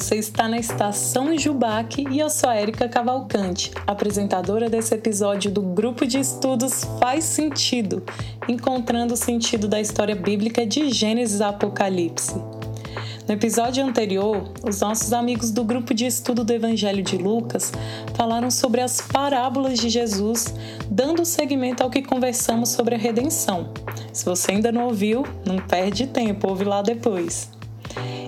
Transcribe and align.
você 0.00 0.16
está 0.16 0.48
na 0.48 0.58
Estação 0.58 1.36
Jubac 1.36 2.06
e 2.10 2.18
eu 2.18 2.30
sou 2.30 2.48
a 2.48 2.58
Erika 2.58 2.88
Cavalcante, 2.88 3.70
apresentadora 3.86 4.70
desse 4.70 4.94
episódio 4.94 5.50
do 5.50 5.60
grupo 5.60 6.06
de 6.06 6.18
estudos 6.18 6.84
Faz 6.98 7.22
Sentido, 7.22 8.02
encontrando 8.48 9.12
o 9.12 9.16
sentido 9.16 9.68
da 9.68 9.78
história 9.78 10.16
bíblica 10.16 10.64
de 10.64 10.90
Gênesis 10.90 11.42
a 11.42 11.50
Apocalipse. 11.50 12.34
No 13.28 13.34
episódio 13.34 13.84
anterior, 13.84 14.50
os 14.66 14.80
nossos 14.80 15.12
amigos 15.12 15.50
do 15.50 15.62
grupo 15.64 15.92
de 15.92 16.06
estudo 16.06 16.44
do 16.44 16.52
Evangelho 16.52 17.02
de 17.02 17.18
Lucas 17.18 17.70
falaram 18.14 18.50
sobre 18.50 18.80
as 18.80 19.02
parábolas 19.02 19.78
de 19.78 19.90
Jesus, 19.90 20.54
dando 20.90 21.26
seguimento 21.26 21.82
ao 21.82 21.90
que 21.90 22.00
conversamos 22.00 22.70
sobre 22.70 22.94
a 22.94 22.98
redenção. 22.98 23.68
Se 24.14 24.24
você 24.24 24.52
ainda 24.52 24.72
não 24.72 24.86
ouviu, 24.86 25.26
não 25.44 25.58
perde 25.58 26.06
tempo, 26.06 26.48
ouve 26.48 26.64
lá 26.64 26.80
depois. 26.80 27.59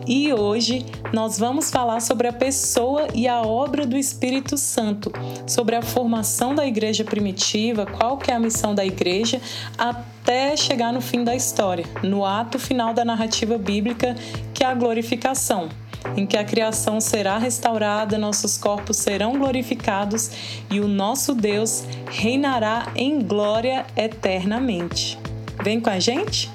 E 0.07 0.33
hoje 0.33 0.85
nós 1.13 1.39
vamos 1.39 1.71
falar 1.71 2.01
sobre 2.01 2.27
a 2.27 2.33
pessoa 2.33 3.07
e 3.15 3.29
a 3.29 3.43
obra 3.43 3.87
do 3.87 3.97
Espírito 3.97 4.57
Santo, 4.57 5.13
sobre 5.47 5.77
a 5.77 5.83
formação 5.83 6.55
da 6.55 6.67
igreja 6.67 7.05
primitiva, 7.05 7.87
qual 7.87 8.19
que 8.19 8.31
é 8.31 8.35
a 8.35 8.41
missão 8.41 8.75
da 8.75 8.85
igreja, 8.85 9.41
até 9.79 10.57
chegar 10.57 10.93
no 10.93 11.01
fim 11.01 11.23
da 11.23 11.35
história, 11.35 11.85
no 12.03 12.25
ato 12.25 12.59
final 12.59 12.93
da 12.93 13.05
narrativa 13.05 13.57
bíblica, 13.59 14.17
que 14.53 14.65
é 14.65 14.67
a 14.67 14.75
glorificação 14.75 15.69
em 16.17 16.27
que 16.27 16.37
a 16.37 16.45
criação 16.45 17.01
será 17.01 17.39
restaurada, 17.39 18.19
nossos 18.19 18.59
corpos 18.59 18.97
serão 18.97 19.39
glorificados 19.39 20.31
e 20.69 20.81
o 20.81 20.89
nosso 20.89 21.35
Deus 21.35 21.85
reinará 22.11 22.89
em 22.97 23.21
glória 23.21 23.87
eternamente. 23.97 25.19
Vem 25.63 25.81
com 25.81 25.91
a 25.91 26.01
gente? 26.01 26.51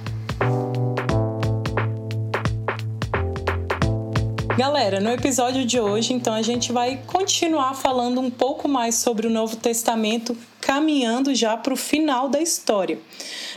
Galera, 4.58 5.00
no 5.00 5.12
episódio 5.12 5.64
de 5.64 5.80
hoje, 5.80 6.14
então, 6.14 6.34
a 6.34 6.42
gente 6.42 6.72
vai 6.72 7.00
continuar 7.06 7.76
falando 7.76 8.20
um 8.20 8.32
pouco 8.32 8.68
mais 8.68 8.96
sobre 8.96 9.28
o 9.28 9.30
Novo 9.30 9.56
Testamento, 9.56 10.36
caminhando 10.60 11.36
já 11.36 11.56
para 11.56 11.76
o 11.76 11.78
final 11.78 12.28
da 12.28 12.42
história. 12.42 12.98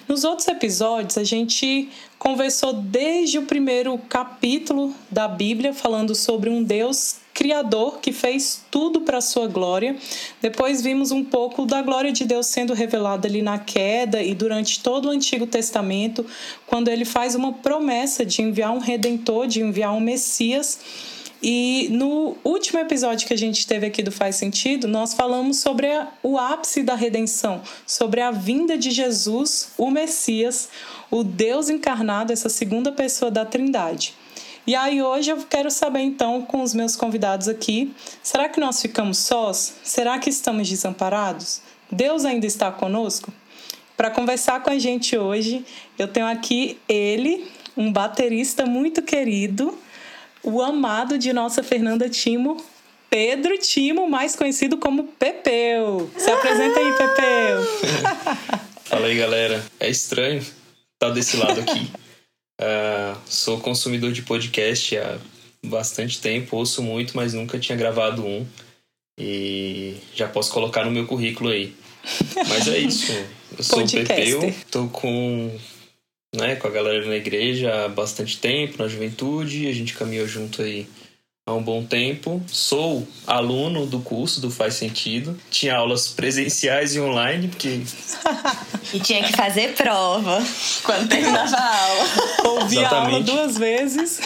Nos 0.07 0.25
outros 0.25 0.47
episódios, 0.47 1.17
a 1.17 1.25
gente 1.25 1.89
conversou 2.21 2.75
desde 2.75 3.39
o 3.39 3.47
primeiro 3.47 3.97
capítulo 3.97 4.95
da 5.11 5.27
Bíblia, 5.27 5.73
falando 5.73 6.15
sobre 6.15 6.51
um 6.51 6.63
Deus 6.63 7.17
Criador 7.33 7.99
que 8.01 8.13
fez 8.13 8.63
tudo 8.71 9.01
para 9.01 9.17
a 9.17 9.23
sua 9.23 9.49
glória. 9.49 9.97
Depois 10.43 10.83
vimos 10.83 11.11
um 11.11 11.25
pouco 11.25 11.65
da 11.65 11.81
glória 11.81 12.13
de 12.13 12.27
Deus 12.27 12.47
sendo 12.47 12.75
revelada 12.75 13.27
ali 13.27 13.41
na 13.41 13.59
queda 13.59 14.23
e 14.23 14.35
durante 14.35 14.81
todo 14.81 15.07
o 15.07 15.11
Antigo 15.11 15.47
Testamento, 15.47 16.27
quando 16.67 16.89
ele 16.89 17.07
faz 17.07 17.35
uma 17.35 17.55
promessa 17.55 18.23
de 18.23 18.43
enviar 18.43 18.71
um 18.71 18.81
redentor, 18.81 19.47
de 19.47 19.63
enviar 19.63 19.95
um 19.95 20.01
Messias. 20.01 20.79
E 21.42 21.88
no 21.91 22.36
último 22.44 22.78
episódio 22.80 23.27
que 23.27 23.33
a 23.33 23.38
gente 23.38 23.66
teve 23.66 23.86
aqui 23.86 24.02
do 24.02 24.12
Faz 24.12 24.36
Sentido, 24.36 24.86
nós 24.86 25.14
falamos 25.14 25.58
sobre 25.58 25.86
o 26.22 26.36
ápice 26.36 26.83
da 26.83 26.94
redenção, 26.94 27.62
sobre 27.86 28.20
a 28.20 28.30
vinda 28.30 28.77
de 28.77 28.91
Jesus, 28.91 29.72
o 29.78 29.91
Messias, 29.91 30.68
o 31.11 31.24
Deus 31.24 31.70
encarnado, 31.70 32.30
essa 32.30 32.50
segunda 32.50 32.92
pessoa 32.92 33.30
da 33.30 33.46
Trindade. 33.46 34.14
E 34.66 34.74
aí 34.74 35.02
hoje 35.02 35.30
eu 35.30 35.38
quero 35.48 35.70
saber 35.70 36.00
então 36.00 36.42
com 36.42 36.62
os 36.62 36.74
meus 36.74 36.94
convidados 36.94 37.48
aqui, 37.48 37.94
será 38.22 38.46
que 38.46 38.61
nós 38.61 38.80
ficamos 38.83 39.16
sós? 39.16 39.77
Será 39.83 40.18
que 40.18 40.28
estamos 40.28 40.68
desamparados? 40.68 41.62
Deus 41.91 42.27
ainda 42.27 42.46
está 42.46 42.70
conosco? 42.70 43.33
Para 43.96 44.11
conversar 44.11 44.62
com 44.62 44.70
a 44.70 44.78
gente 44.78 45.16
hoje, 45.16 45.64
eu 45.98 46.06
tenho 46.06 46.27
aqui 46.27 46.78
ele, 46.86 47.50
um 47.74 47.91
baterista 47.91 48.66
muito 48.66 49.00
querido, 49.00 49.77
o 50.42 50.62
amado 50.62 51.19
de 51.19 51.33
nossa 51.33 51.62
Fernanda 51.62 52.08
Timo, 52.08 52.62
Pedro 53.08 53.58
Timo, 53.58 54.08
mais 54.08 54.36
conhecido 54.36 54.78
como 54.78 55.05
Pepeu. 55.05 56.11
Se 56.17 56.30
apresenta 56.30 56.78
aí, 56.78 56.92
Pepeu. 56.92 58.61
Fala 58.84 59.06
aí, 59.06 59.17
galera. 59.17 59.64
É 59.79 59.90
estranho 59.90 60.39
estar 60.39 61.11
desse 61.12 61.36
lado 61.36 61.61
aqui. 61.61 61.90
Uh, 62.61 63.18
sou 63.27 63.61
consumidor 63.61 64.12
de 64.12 64.23
podcast 64.23 64.96
há 64.98 65.18
bastante 65.64 66.20
tempo, 66.20 66.56
ouço 66.56 66.83
muito, 66.83 67.17
mas 67.17 67.34
nunca 67.34 67.58
tinha 67.58 67.77
gravado 67.77 68.24
um. 68.24 68.46
E 69.18 69.96
já 70.14 70.29
posso 70.29 70.52
colocar 70.52 70.84
no 70.84 70.90
meu 70.90 71.06
currículo 71.06 71.50
aí. 71.50 71.74
Mas 72.48 72.68
é 72.68 72.79
isso. 72.79 73.12
Eu 73.56 73.64
sou 73.64 73.84
o 73.84 73.90
Pepeu, 73.90 74.55
tô 74.70 74.89
com, 74.89 75.58
né, 76.35 76.57
com 76.57 76.67
a 76.68 76.70
galera 76.70 77.07
na 77.07 77.17
igreja 77.17 77.85
há 77.85 77.89
bastante 77.89 78.39
tempo, 78.39 78.83
na 78.83 78.89
juventude, 78.89 79.68
a 79.68 79.73
gente 79.73 79.95
caminhou 79.95 80.27
junto 80.27 80.63
aí 80.63 80.86
há 81.51 81.55
um 81.55 81.63
bom 81.63 81.85
tempo. 81.85 82.42
Sou 82.46 83.07
aluno 83.27 83.86
do 83.86 84.01
curso 84.01 84.41
do 84.41 84.51
Faz 84.51 84.74
Sentido. 84.74 85.39
Tinha 85.51 85.74
aulas 85.74 86.08
presenciais 86.08 86.95
e 86.95 87.01
online, 87.01 87.48
porque. 87.48 87.80
e 88.95 89.01
tinha 89.01 89.24
que 89.24 89.33
fazer 89.33 89.74
prova 89.74 90.42
quando 90.85 91.08
terminava 91.08 91.57
a 91.57 91.85
aula. 91.85 92.07
Ouvi 92.62 92.79
a 92.79 92.89
aula 92.89 93.20
duas 93.23 93.58
vezes. 93.58 94.20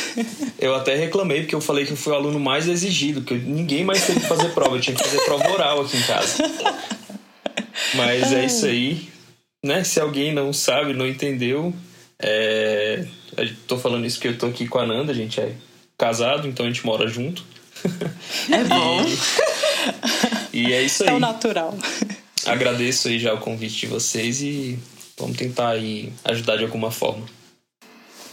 Eu 0.59 0.75
até 0.75 0.94
reclamei, 0.94 1.41
porque 1.41 1.54
eu 1.54 1.60
falei 1.60 1.86
que 1.86 1.92
eu 1.92 1.97
fui 1.97 2.12
o 2.12 2.16
aluno 2.16 2.38
mais 2.38 2.69
exigido, 2.69 3.22
que 3.22 3.34
ninguém 3.34 3.84
mais 3.84 4.06
teve 4.06 4.21
que 4.21 4.26
fazer 4.26 4.50
prova. 4.50 4.76
Eu 4.76 4.81
tinha 4.81 4.97
que 4.97 5.03
fazer 5.03 5.21
prova 5.25 5.50
oral 5.50 5.81
aqui 5.81 5.97
em 5.97 6.03
casa. 6.03 6.44
Mas 7.94 8.32
é 8.32 8.44
isso 8.44 8.66
aí. 8.66 9.09
Né? 9.65 9.82
Se 9.82 9.98
alguém 9.98 10.34
não 10.34 10.53
sabe, 10.53 10.92
não 10.92 11.06
entendeu, 11.06 11.72
é... 12.20 13.04
tô 13.66 13.78
falando 13.78 14.06
isso 14.06 14.16
porque 14.16 14.28
eu 14.28 14.38
tô 14.38 14.47
aqui 14.47 14.66
com 14.66 14.78
a 14.78 14.86
Nanda, 14.86 15.12
a 15.12 15.14
gente 15.14 15.41
é 15.41 15.54
casado, 15.98 16.48
então 16.48 16.66
a 16.66 16.69
gente 16.69 16.84
mora 16.84 17.06
junto. 17.08 17.44
É 18.50 18.64
bom. 18.69 19.02
e, 20.53 20.69
e 20.69 20.72
é 20.72 20.82
isso 20.82 21.03
aí. 21.03 21.10
É 21.10 21.12
o 21.12 21.20
natural. 21.20 21.76
Agradeço 22.47 23.08
aí 23.08 23.19
já 23.19 23.32
o 23.32 23.38
convite 23.38 23.80
de 23.80 23.86
vocês 23.86 24.42
e 24.42 24.78
vamos 25.19 25.36
tentar 25.36 25.70
aí 25.70 26.12
ajudar 26.24 26.56
de 26.56 26.64
alguma 26.64 26.91
forma. 26.91 27.24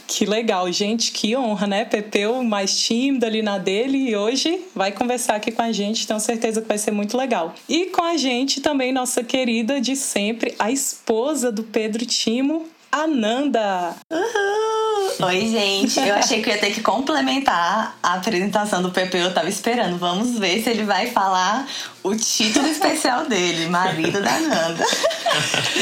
Que 0.06 0.26
legal, 0.26 0.70
gente, 0.70 1.10
que 1.10 1.34
honra, 1.34 1.66
né? 1.66 1.84
Pepeu 1.86 2.42
mais 2.42 2.78
tímido 2.78 3.24
ali 3.24 3.40
na 3.40 3.56
dele 3.56 4.10
e 4.10 4.14
hoje 4.14 4.60
vai 4.74 4.92
conversar 4.92 5.36
aqui 5.36 5.50
com 5.50 5.62
a 5.62 5.72
gente, 5.72 6.06
tenho 6.06 6.20
certeza 6.20 6.60
que 6.60 6.68
vai 6.68 6.76
ser 6.76 6.90
muito 6.90 7.16
legal. 7.16 7.54
E 7.66 7.86
com 7.86 8.04
a 8.04 8.18
gente 8.18 8.60
também 8.60 8.92
nossa 8.92 9.24
querida 9.24 9.80
de 9.80 9.96
sempre, 9.96 10.54
a 10.58 10.70
esposa 10.70 11.50
do 11.50 11.62
Pedro 11.62 12.04
Timo, 12.04 12.68
Ananda. 12.92 13.96
Uhul. 14.10 15.26
Oi, 15.26 15.48
gente. 15.48 15.98
Eu 15.98 16.14
achei 16.14 16.42
que 16.42 16.50
ia 16.50 16.58
ter 16.58 16.72
que 16.72 16.82
complementar 16.82 17.96
a 18.02 18.14
apresentação 18.14 18.82
do 18.82 18.90
Pepe. 18.90 19.16
Eu 19.16 19.32
tava 19.32 19.48
esperando. 19.48 19.96
Vamos 19.98 20.38
ver 20.38 20.62
se 20.62 20.68
ele 20.68 20.84
vai 20.84 21.06
falar 21.10 21.66
o 22.02 22.14
título 22.14 22.68
especial 22.68 23.24
dele, 23.24 23.66
marido 23.70 24.20
da 24.20 24.30
Ananda. 24.34 24.84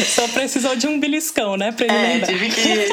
Só 0.06 0.28
precisou 0.28 0.76
de 0.76 0.86
um 0.86 1.00
beliscão, 1.00 1.56
né? 1.56 1.72
Pra 1.72 1.86
ele 1.86 1.96
é, 1.96 2.12
lembrar. 2.12 2.26
tive 2.28 2.48
que. 2.48 2.88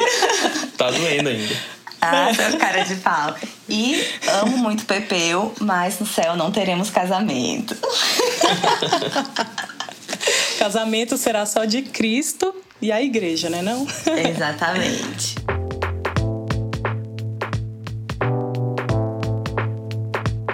tá 0.76 0.90
doendo 0.90 1.28
ainda. 1.28 1.56
Ah, 2.00 2.32
seu 2.34 2.58
cara 2.58 2.82
de 2.82 2.96
pau. 2.96 3.36
E 3.68 4.04
amo 4.42 4.58
muito 4.58 4.84
Pepeu, 4.84 5.54
mas 5.60 6.00
no 6.00 6.06
céu 6.06 6.34
não 6.34 6.50
teremos 6.50 6.90
casamento. 6.90 7.76
casamento 10.58 11.16
será 11.16 11.46
só 11.46 11.64
de 11.64 11.82
Cristo 11.82 12.52
e 12.80 12.92
a 12.92 13.02
igreja, 13.02 13.50
né 13.50 13.62
não? 13.62 13.86
Exatamente. 14.28 15.34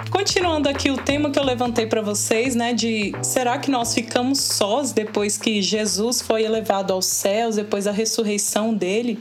Continuando 0.09 0.67
aqui 0.69 0.89
o 0.89 0.97
tema 0.97 1.29
que 1.29 1.37
eu 1.37 1.43
levantei 1.43 1.85
para 1.85 2.01
vocês, 2.01 2.55
né, 2.55 2.73
de 2.73 3.13
será 3.21 3.57
que 3.57 3.69
nós 3.69 3.93
ficamos 3.93 4.41
sós 4.41 4.91
depois 4.91 5.37
que 5.37 5.61
Jesus 5.61 6.21
foi 6.21 6.43
elevado 6.43 6.91
aos 6.91 7.05
céus, 7.05 7.55
depois 7.55 7.85
da 7.85 7.91
ressurreição 7.91 8.73
dele? 8.73 9.19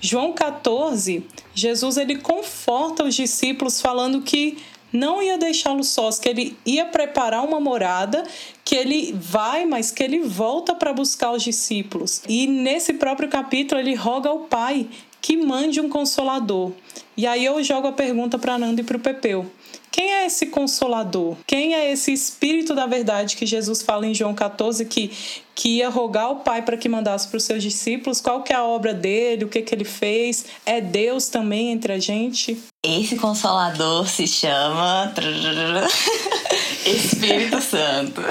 João 0.00 0.32
14, 0.32 1.26
Jesus 1.52 1.96
ele 1.96 2.16
conforta 2.16 3.02
os 3.04 3.14
discípulos 3.14 3.80
falando 3.80 4.22
que 4.22 4.58
não 4.92 5.22
ia 5.22 5.36
deixá-los 5.36 5.88
sós, 5.88 6.18
que 6.18 6.28
ele 6.28 6.56
ia 6.64 6.86
preparar 6.86 7.44
uma 7.44 7.60
morada, 7.60 8.24
que 8.64 8.74
ele 8.74 9.12
vai, 9.12 9.66
mas 9.66 9.90
que 9.90 10.02
ele 10.02 10.20
volta 10.20 10.74
para 10.74 10.92
buscar 10.92 11.32
os 11.32 11.42
discípulos. 11.42 12.22
E 12.28 12.46
nesse 12.46 12.94
próprio 12.94 13.28
capítulo 13.28 13.80
ele 13.80 13.94
roga 13.94 14.30
ao 14.30 14.40
Pai 14.40 14.86
que 15.20 15.36
mande 15.36 15.80
um 15.80 15.88
consolador. 15.88 16.72
E 17.16 17.26
aí 17.26 17.44
eu 17.44 17.62
jogo 17.62 17.88
a 17.88 17.92
pergunta 17.92 18.38
para 18.38 18.56
Nando 18.56 18.80
e 18.80 18.84
para 18.84 18.96
o 18.96 19.00
Pepeu. 19.00 19.50
Quem 19.90 20.12
é 20.12 20.26
esse 20.26 20.46
consolador? 20.46 21.36
Quem 21.46 21.74
é 21.74 21.90
esse 21.90 22.12
espírito 22.12 22.74
da 22.74 22.86
verdade 22.86 23.36
que 23.36 23.46
Jesus 23.46 23.82
fala 23.82 24.06
em 24.06 24.14
João 24.14 24.34
14 24.34 24.84
que, 24.84 25.10
que 25.54 25.78
ia 25.78 25.88
rogar 25.88 26.24
ao 26.24 26.36
Pai 26.36 26.62
para 26.62 26.76
que 26.76 26.88
mandasse 26.88 27.28
para 27.28 27.36
os 27.36 27.44
seus 27.44 27.62
discípulos? 27.62 28.20
Qual 28.20 28.42
que 28.42 28.52
é 28.52 28.56
a 28.56 28.64
obra 28.64 28.94
dele? 28.94 29.44
O 29.44 29.48
que, 29.48 29.62
que 29.62 29.74
ele 29.74 29.84
fez? 29.84 30.46
É 30.64 30.80
Deus 30.80 31.28
também 31.28 31.70
entre 31.70 31.92
a 31.92 31.98
gente? 31.98 32.58
Esse 32.84 33.16
consolador 33.16 34.06
se 34.06 34.26
chama 34.26 35.12
Espírito 36.86 37.60
Santo. 37.60 38.22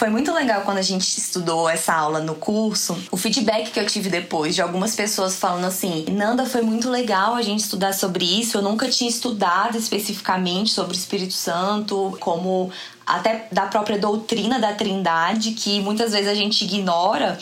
Foi 0.00 0.08
muito 0.08 0.32
legal 0.32 0.62
quando 0.62 0.78
a 0.78 0.82
gente 0.82 1.18
estudou 1.18 1.68
essa 1.68 1.92
aula 1.92 2.20
no 2.20 2.34
curso. 2.34 2.96
O 3.10 3.18
feedback 3.18 3.70
que 3.70 3.78
eu 3.78 3.84
tive 3.84 4.08
depois 4.08 4.54
de 4.54 4.62
algumas 4.62 4.96
pessoas 4.96 5.36
falando 5.36 5.66
assim: 5.66 6.06
Nanda, 6.08 6.46
foi 6.46 6.62
muito 6.62 6.88
legal 6.88 7.34
a 7.34 7.42
gente 7.42 7.60
estudar 7.60 7.92
sobre 7.92 8.24
isso. 8.24 8.56
Eu 8.56 8.62
nunca 8.62 8.88
tinha 8.88 9.10
estudado 9.10 9.76
especificamente 9.76 10.70
sobre 10.70 10.96
o 10.96 10.98
Espírito 10.98 11.34
Santo, 11.34 12.16
como 12.18 12.72
até 13.06 13.46
da 13.52 13.66
própria 13.66 13.98
doutrina 13.98 14.58
da 14.58 14.72
Trindade, 14.72 15.50
que 15.50 15.82
muitas 15.82 16.12
vezes 16.12 16.28
a 16.28 16.34
gente 16.34 16.64
ignora 16.64 17.38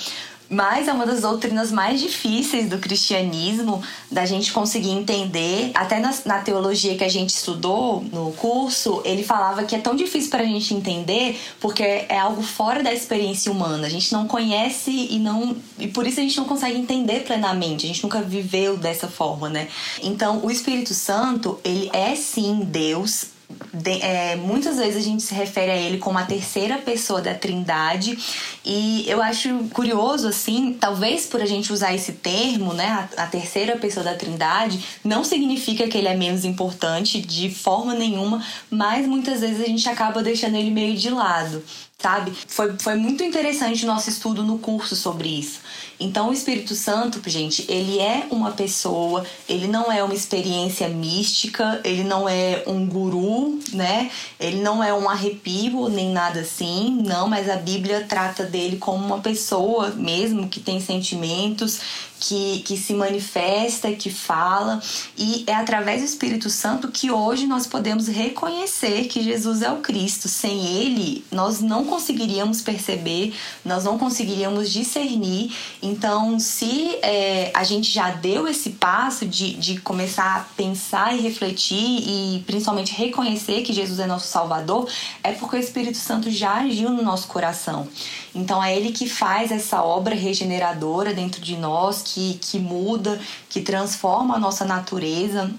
mas 0.49 0.89
é 0.89 0.93
uma 0.93 1.07
das 1.07 1.21
doutrinas 1.21 1.71
mais 1.71 2.01
difíceis 2.01 2.69
do 2.69 2.79
cristianismo, 2.79 3.83
da 4.11 4.25
gente 4.25 4.53
conseguir 4.53 4.91
entender. 4.91 5.71
Até 5.75 5.99
na, 6.01 6.15
na, 6.25 6.39
teologia 6.41 6.97
que 6.97 7.05
a 7.05 7.09
gente 7.09 7.31
estudou 7.31 8.03
no 8.13 8.33
curso, 8.33 9.03
ele 9.05 9.23
falava 9.23 9.65
que 9.65 9.75
é 9.75 9.79
tão 9.79 9.95
difícil 9.95 10.31
para 10.31 10.43
a 10.43 10.47
gente 10.47 10.73
entender 10.73 11.39
porque 11.61 11.83
é 11.83 12.19
algo 12.19 12.43
fora 12.43 12.83
da 12.83 12.93
experiência 12.93 13.53
humana. 13.53 13.87
A 13.87 13.91
gente 13.91 14.13
não 14.13 14.27
conhece 14.27 14.91
e 14.91 15.19
não. 15.19 15.57
E 15.79 15.89
por 15.89 16.07
isso 16.07 16.21
a 16.21 16.23
gente 16.23 16.37
não 16.37 16.45
consegue 16.45 16.79
entender 16.79 17.25
plenamente. 17.25 17.85
A 17.85 17.89
gente 17.89 18.03
nunca 18.03 18.23
viveu 18.23 18.77
dessa 18.77 19.09
forma, 19.09 19.49
né? 19.49 19.69
Então, 20.03 20.41
o 20.43 20.51
Espírito 20.51 20.95
Santo, 20.95 21.61
ele 21.65 21.91
é 21.93 22.15
sim 22.15 22.61
Deus 22.65 23.38
de, 23.73 24.03
é, 24.03 24.37
muitas 24.37 24.77
vezes 24.77 24.97
a 24.97 25.01
gente 25.01 25.23
se 25.23 25.35
refere 25.35 25.71
a 25.71 25.77
ele 25.77 25.99
como 25.99 26.19
a 26.19 26.25
terceira 26.25 26.79
pessoa 26.79 27.21
da 27.23 27.35
Trindade 27.35 28.19
e 28.65 29.05
eu 29.09 29.23
acho 29.23 29.49
curioso 29.73 30.29
assim, 30.29 30.77
talvez 30.79 31.27
por 31.27 31.41
a 31.41 31.47
gente 31.47 31.73
usar 31.73 31.95
esse 31.95 32.13
termo, 32.13 32.75
né, 32.75 33.09
a, 33.17 33.25
a 33.25 33.27
terceira 33.27 33.77
pessoa 33.77 34.05
da 34.05 34.15
Trindade, 34.15 34.85
não 35.03 35.25
significa 35.25 35.89
que 35.89 35.97
ele 35.97 36.09
é 36.09 36.15
menos 36.15 36.45
importante 36.45 37.21
de 37.21 37.49
forma 37.51 37.95
nenhuma, 37.95 38.45
mas 38.71 39.07
muitas 39.07 39.41
vezes 39.41 39.63
a 39.63 39.67
gente 39.67 39.89
acaba 39.89 40.23
deixando 40.23 40.57
ele 40.57 40.71
meio 40.71 40.97
de 40.97 41.11
lado 41.11 41.63
sabe? 42.01 42.33
Foi, 42.47 42.79
foi 42.79 42.95
muito 42.95 43.25
interessante 43.25 43.83
o 43.83 43.87
nosso 43.89 44.09
estudo 44.09 44.45
no 44.45 44.61
curso 44.61 44.95
sobre 44.95 45.29
isso. 45.29 45.59
Então, 46.01 46.31
o 46.31 46.33
Espírito 46.33 46.75
Santo, 46.77 47.21
gente, 47.29 47.65
ele 47.69 47.99
é 47.99 48.29
uma 48.31 48.53
pessoa, 48.53 49.25
ele 49.49 49.67
não 49.67 49.91
é 49.91 50.03
uma 50.03 50.15
experiência 50.15 50.89
mística, 50.89 51.81
ele 51.85 52.05
não 52.05 52.29
é 52.29 52.63
um 52.67 52.87
guru, 52.87 53.59
né? 53.73 54.11
Ele 54.39 54.61
não 54.61 54.83
é 54.83 54.95
um 54.95 55.09
arrepio 55.09 55.89
nem 55.89 56.11
nada 56.11 56.41
assim, 56.41 57.03
não, 57.05 57.27
mas 57.29 57.51
a 57.51 57.57
Bíblia 57.57 58.07
trata 58.09 58.45
dele 58.45 58.77
como 58.77 59.05
uma 59.05 59.19
pessoa 59.19 59.91
mesmo 59.91 60.49
que 60.49 60.61
tem 60.61 60.81
sentimentos, 60.81 61.81
que, 62.19 62.63
que 62.65 62.77
se 62.77 62.93
manifesta, 62.93 63.93
que 63.93 64.11
fala, 64.11 64.81
e 65.17 65.45
é 65.47 65.55
através 65.55 66.01
do 66.01 66.07
Espírito 66.07 66.51
Santo 66.51 66.89
que 66.89 67.11
hoje 67.11 67.47
nós 67.47 67.67
podemos 67.67 68.09
reconhecer 68.09 69.05
que 69.05 69.23
Jesus 69.23 69.63
é 69.63 69.71
o 69.71 69.77
Cristo. 69.77 70.29
Sem 70.29 70.67
ele, 70.67 71.25
nós 71.31 71.61
não 71.61 71.85
conseguiríamos 71.85 72.61
perceber, 72.61 73.35
nós 73.65 73.85
não 73.85 73.99
conseguiríamos 73.99 74.71
discernir. 74.71 75.55
Então, 75.83 76.39
se 76.39 76.97
é, 77.03 77.53
a 77.55 77.65
gente 77.65 77.91
já 77.91 78.11
deu 78.11 78.49
esse 78.49 78.71
passo 78.71 79.27
de, 79.27 79.55
de 79.55 79.81
começar 79.81 80.37
a 80.37 80.41
pensar 80.57 81.17
e 81.17 81.21
refletir 81.21 81.79
e 81.79 82.43
principalmente 82.47 82.93
reconhecer 82.93 83.63
que 83.63 83.73
Jesus 83.73 83.99
é 83.99 84.07
nosso 84.07 84.27
Salvador, 84.27 84.89
é 85.23 85.33
porque 85.33 85.57
o 85.57 85.59
Espírito 85.59 85.99
Santo 85.99 86.31
já 86.31 86.55
agiu 86.55 86.91
no 86.91 87.03
nosso 87.03 87.29
coração. 87.29 87.89
Então, 88.35 88.63
é 88.63 88.77
ele 88.77 88.93
que 88.93 89.09
faz 89.09 89.51
essa 89.51 89.83
obra 89.83 90.15
regeneradora 90.15 91.13
dentro 91.15 91.41
de 91.41 91.57
nós 91.57 92.03
que, 92.13 92.39
que 92.41 92.59
muda, 92.59 93.21
que 93.49 93.61
transforma 93.61 94.37
a 94.37 94.39
nossa 94.39 94.65
natureza. 94.65 95.51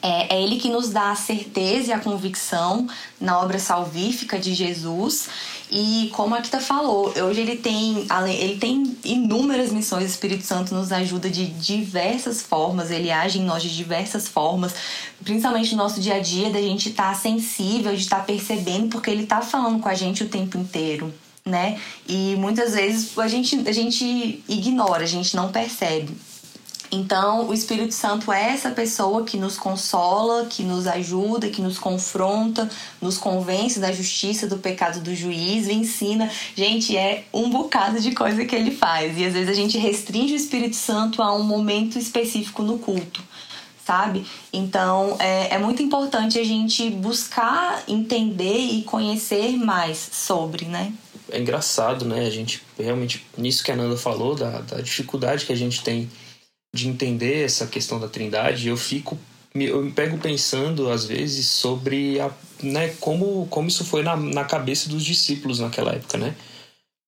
É, 0.00 0.34
é, 0.34 0.42
ele 0.42 0.56
que 0.56 0.68
nos 0.68 0.88
dá 0.88 1.12
a 1.12 1.14
certeza 1.14 1.90
e 1.90 1.92
a 1.92 2.00
convicção 2.00 2.88
na 3.20 3.38
obra 3.38 3.58
salvífica 3.58 4.38
de 4.38 4.52
Jesus. 4.52 5.28
E 5.70 6.10
como 6.14 6.34
a 6.34 6.40
Kita 6.40 6.60
falou, 6.60 7.12
hoje 7.16 7.40
ele 7.40 7.56
tem, 7.56 8.06
ele 8.28 8.58
tem 8.58 8.96
inúmeras 9.04 9.70
missões, 9.70 10.04
o 10.04 10.06
Espírito 10.06 10.44
Santo 10.44 10.74
nos 10.74 10.90
ajuda 10.90 11.30
de 11.30 11.46
diversas 11.46 12.42
formas, 12.42 12.90
ele 12.90 13.10
age 13.10 13.38
em 13.38 13.44
nós 13.44 13.62
de 13.62 13.74
diversas 13.74 14.26
formas, 14.26 14.74
principalmente 15.22 15.72
no 15.72 15.78
nosso 15.78 16.00
dia 16.00 16.16
a 16.16 16.20
dia, 16.20 16.50
da 16.50 16.60
gente 16.60 16.90
estar 16.90 17.12
tá 17.12 17.14
sensível, 17.14 17.94
de 17.94 18.02
estar 18.02 18.18
tá 18.18 18.24
percebendo, 18.24 18.88
porque 18.88 19.10
ele 19.10 19.22
está 19.22 19.40
falando 19.40 19.80
com 19.80 19.88
a 19.88 19.94
gente 19.94 20.24
o 20.24 20.28
tempo 20.28 20.58
inteiro 20.58 21.14
né? 21.44 21.80
E 22.08 22.36
muitas 22.36 22.74
vezes 22.74 23.16
a 23.18 23.28
gente, 23.28 23.68
a 23.68 23.72
gente 23.72 24.42
ignora, 24.48 25.02
a 25.02 25.06
gente 25.06 25.34
não 25.34 25.50
percebe. 25.50 26.14
Então, 26.94 27.48
o 27.48 27.54
Espírito 27.54 27.94
Santo 27.94 28.30
é 28.30 28.50
essa 28.50 28.70
pessoa 28.70 29.24
que 29.24 29.38
nos 29.38 29.56
consola, 29.56 30.44
que 30.44 30.62
nos 30.62 30.86
ajuda, 30.86 31.48
que 31.48 31.62
nos 31.62 31.78
confronta, 31.78 32.68
nos 33.00 33.16
convence 33.16 33.80
da 33.80 33.90
justiça, 33.90 34.46
do 34.46 34.58
pecado 34.58 35.00
do 35.00 35.14
juízo, 35.14 35.70
ensina. 35.70 36.30
Gente, 36.54 36.94
é 36.94 37.24
um 37.32 37.48
bocado 37.48 37.98
de 37.98 38.12
coisa 38.12 38.44
que 38.44 38.54
ele 38.54 38.70
faz. 38.70 39.16
E 39.16 39.24
às 39.24 39.32
vezes 39.32 39.48
a 39.48 39.54
gente 39.54 39.78
restringe 39.78 40.34
o 40.34 40.36
Espírito 40.36 40.76
Santo 40.76 41.22
a 41.22 41.34
um 41.34 41.42
momento 41.42 41.98
específico 41.98 42.62
no 42.62 42.78
culto 42.78 43.22
sabe? 43.84 44.24
Então 44.52 45.16
é, 45.18 45.56
é 45.56 45.58
muito 45.58 45.82
importante 45.82 46.38
a 46.38 46.44
gente 46.44 46.88
buscar 46.88 47.82
entender 47.88 48.56
e 48.56 48.82
conhecer 48.82 49.56
mais 49.56 49.98
sobre, 49.98 50.66
né? 50.66 50.92
É 51.32 51.40
engraçado, 51.40 52.04
né? 52.04 52.26
A 52.26 52.30
gente 52.30 52.62
realmente, 52.78 53.26
nisso 53.36 53.64
que 53.64 53.72
a 53.72 53.76
Nanda 53.76 53.96
falou, 53.96 54.34
da, 54.34 54.60
da 54.60 54.80
dificuldade 54.80 55.46
que 55.46 55.52
a 55.52 55.56
gente 55.56 55.82
tem 55.82 56.08
de 56.74 56.88
entender 56.88 57.44
essa 57.44 57.66
questão 57.66 57.98
da 57.98 58.08
trindade, 58.08 58.68
eu 58.68 58.76
fico 58.76 59.18
eu 59.54 59.82
me 59.82 59.92
pego 59.92 60.16
pensando 60.16 60.90
às 60.90 61.04
vezes 61.04 61.46
sobre 61.46 62.18
a, 62.18 62.30
né, 62.62 62.88
como, 63.00 63.46
como 63.48 63.68
isso 63.68 63.84
foi 63.84 64.02
na, 64.02 64.16
na 64.16 64.44
cabeça 64.44 64.88
dos 64.88 65.04
discípulos 65.04 65.58
naquela 65.58 65.92
época, 65.92 66.16
né? 66.16 66.34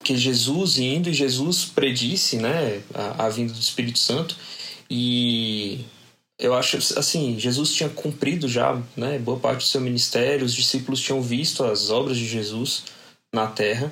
Que 0.03 0.15
Jesus 0.15 0.77
indo 0.77 1.09
e 1.09 1.13
Jesus 1.13 1.65
predisse, 1.65 2.37
né, 2.37 2.83
a, 2.93 3.25
a 3.25 3.29
vinda 3.29 3.51
do 3.51 3.59
Espírito 3.59 3.97
Santo 3.97 4.37
e 4.87 5.85
eu 6.37 6.53
acho 6.53 6.77
assim, 6.77 7.39
Jesus 7.39 7.73
tinha 7.73 7.89
cumprido 7.89 8.47
já, 8.47 8.79
né, 8.95 9.17
boa 9.17 9.39
parte 9.39 9.59
do 9.59 9.67
seu 9.67 9.81
ministério, 9.81 10.45
os 10.45 10.53
discípulos 10.53 11.01
tinham 11.01 11.21
visto 11.21 11.63
as 11.63 11.89
obras 11.89 12.17
de 12.17 12.27
Jesus 12.27 12.83
na 13.33 13.47
terra 13.47 13.91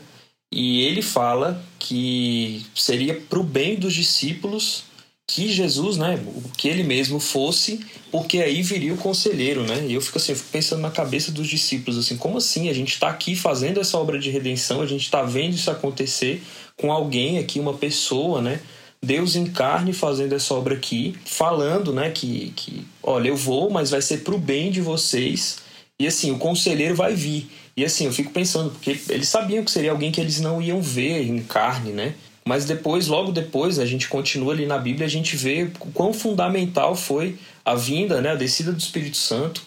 e 0.54 0.82
ele 0.84 1.02
fala 1.02 1.64
que 1.80 2.64
seria 2.76 3.16
para 3.16 3.40
o 3.40 3.44
bem 3.44 3.76
dos 3.76 3.94
discípulos 3.94 4.84
que 5.26 5.48
Jesus, 5.48 5.98
né, 5.98 6.24
que 6.58 6.68
ele 6.68 6.84
mesmo 6.84 7.20
fosse, 7.20 7.80
porque 8.12 8.38
aí 8.40 8.62
viria 8.62 8.94
o 8.94 8.98
conselheiro, 8.98 9.64
né? 9.64 9.86
E 9.88 9.94
eu 9.94 10.02
fico 10.02 10.18
assim, 10.18 10.34
eu 10.34 10.36
fico 10.36 10.50
pensando 10.52 10.82
na 10.82 10.92
cabeça 10.92 11.32
dos 11.32 11.48
discípulos, 11.48 11.98
assim, 11.98 12.18
como 12.18 12.38
assim? 12.38 12.70
A 12.70 12.74
gente 12.74 12.94
está 12.94 13.08
aqui 13.08 13.36
fazendo 13.36 13.80
essa 13.80 13.98
obra 13.98 14.20
de 14.20 14.30
redenção, 14.30 14.82
a 14.82 14.86
gente 14.86 15.04
está 15.04 15.24
vendo 15.24 15.56
isso 15.56 15.72
acontecer 15.72 16.44
com 16.78 16.92
alguém 16.92 17.40
aqui, 17.40 17.60
uma 17.60 17.74
pessoa, 17.74 18.42
né? 18.42 18.60
Deus 19.02 19.36
em 19.36 19.46
carne 19.46 19.92
fazendo 19.92 20.34
essa 20.34 20.54
obra 20.54 20.75
aqui, 20.75 21.16
falando, 21.25 21.92
né, 21.92 22.12
que, 22.12 22.54
que 22.56 22.86
olha, 23.01 23.30
eu 23.30 23.36
vou, 23.36 23.70
mas 23.72 23.89
vai 23.89 24.01
ser 24.01 24.24
para 24.24 24.36
o 24.36 24.38
bem 24.38 24.72
de 24.72 24.82
vocês. 24.82 25.58
E 26.00 26.08
assim, 26.08 26.32
o 26.32 26.38
conselheiro 26.38 26.96
vai 26.96 27.14
vir. 27.14 27.50
E 27.76 27.84
assim, 27.84 28.06
eu 28.06 28.12
fico 28.12 28.32
pensando, 28.32 28.72
porque 28.72 29.00
eles 29.10 29.28
sabiam 29.28 29.64
que 29.64 29.72
seria 29.72 29.92
alguém 29.92 30.12
que 30.12 30.22
eles 30.22 30.40
não 30.40 30.62
iam 30.62 30.82
ver 30.82 31.24
em 31.24 31.42
carne, 31.42 31.92
né? 31.92 32.16
Mas 32.46 32.66
depois, 32.66 33.08
logo 33.08 33.32
depois, 33.32 33.80
a 33.80 33.86
gente 33.86 34.08
continua 34.08 34.54
ali 34.54 34.66
na 34.66 34.78
Bíblia, 34.78 35.06
a 35.06 35.10
gente 35.10 35.36
vê 35.36 35.70
o 35.80 35.92
quão 35.92 36.14
fundamental 36.14 36.96
foi 36.96 37.38
a 37.64 37.74
vinda, 37.74 38.22
né, 38.22 38.32
a 38.32 38.36
descida 38.36 38.72
do 38.72 38.80
Espírito 38.80 39.16
Santo 39.16 39.62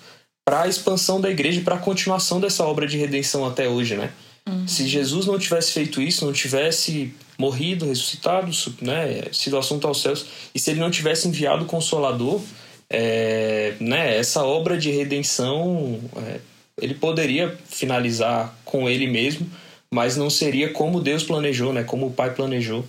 para 0.44 0.62
a 0.62 0.68
expansão 0.68 1.20
da 1.20 1.30
igreja 1.30 1.60
para 1.62 1.76
a 1.76 1.78
continuação 1.78 2.38
dessa 2.38 2.64
obra 2.64 2.86
de 2.86 2.96
redenção 2.98 3.46
até 3.46 3.68
hoje, 3.68 3.96
né? 3.96 4.12
Uhum. 4.48 4.68
Se 4.68 4.86
Jesus 4.86 5.26
não 5.26 5.38
tivesse 5.38 5.72
feito 5.72 6.00
isso, 6.00 6.24
não 6.24 6.32
tivesse 6.32 7.12
morrido, 7.38 7.86
ressuscitado, 7.86 8.50
né, 8.80 9.24
sido 9.32 9.58
assunto 9.58 9.88
aos 9.88 10.00
céus, 10.00 10.26
e 10.54 10.58
se 10.58 10.70
ele 10.70 10.80
não 10.80 10.90
tivesse 10.90 11.26
enviado 11.26 11.64
o 11.64 11.66
Consolador, 11.66 12.40
é, 12.88 13.74
né, 13.80 14.16
essa 14.16 14.44
obra 14.44 14.78
de 14.78 14.90
redenção 14.90 16.00
é, 16.16 16.40
ele 16.80 16.94
poderia 16.94 17.56
finalizar 17.66 18.54
com 18.64 18.88
ele 18.88 19.06
mesmo, 19.06 19.50
mas 19.90 20.16
não 20.16 20.28
seria 20.28 20.72
como 20.72 21.00
Deus 21.00 21.22
planejou, 21.22 21.72
né? 21.72 21.82
Como 21.82 22.06
o 22.06 22.12
Pai 22.12 22.34
planejou. 22.34 22.84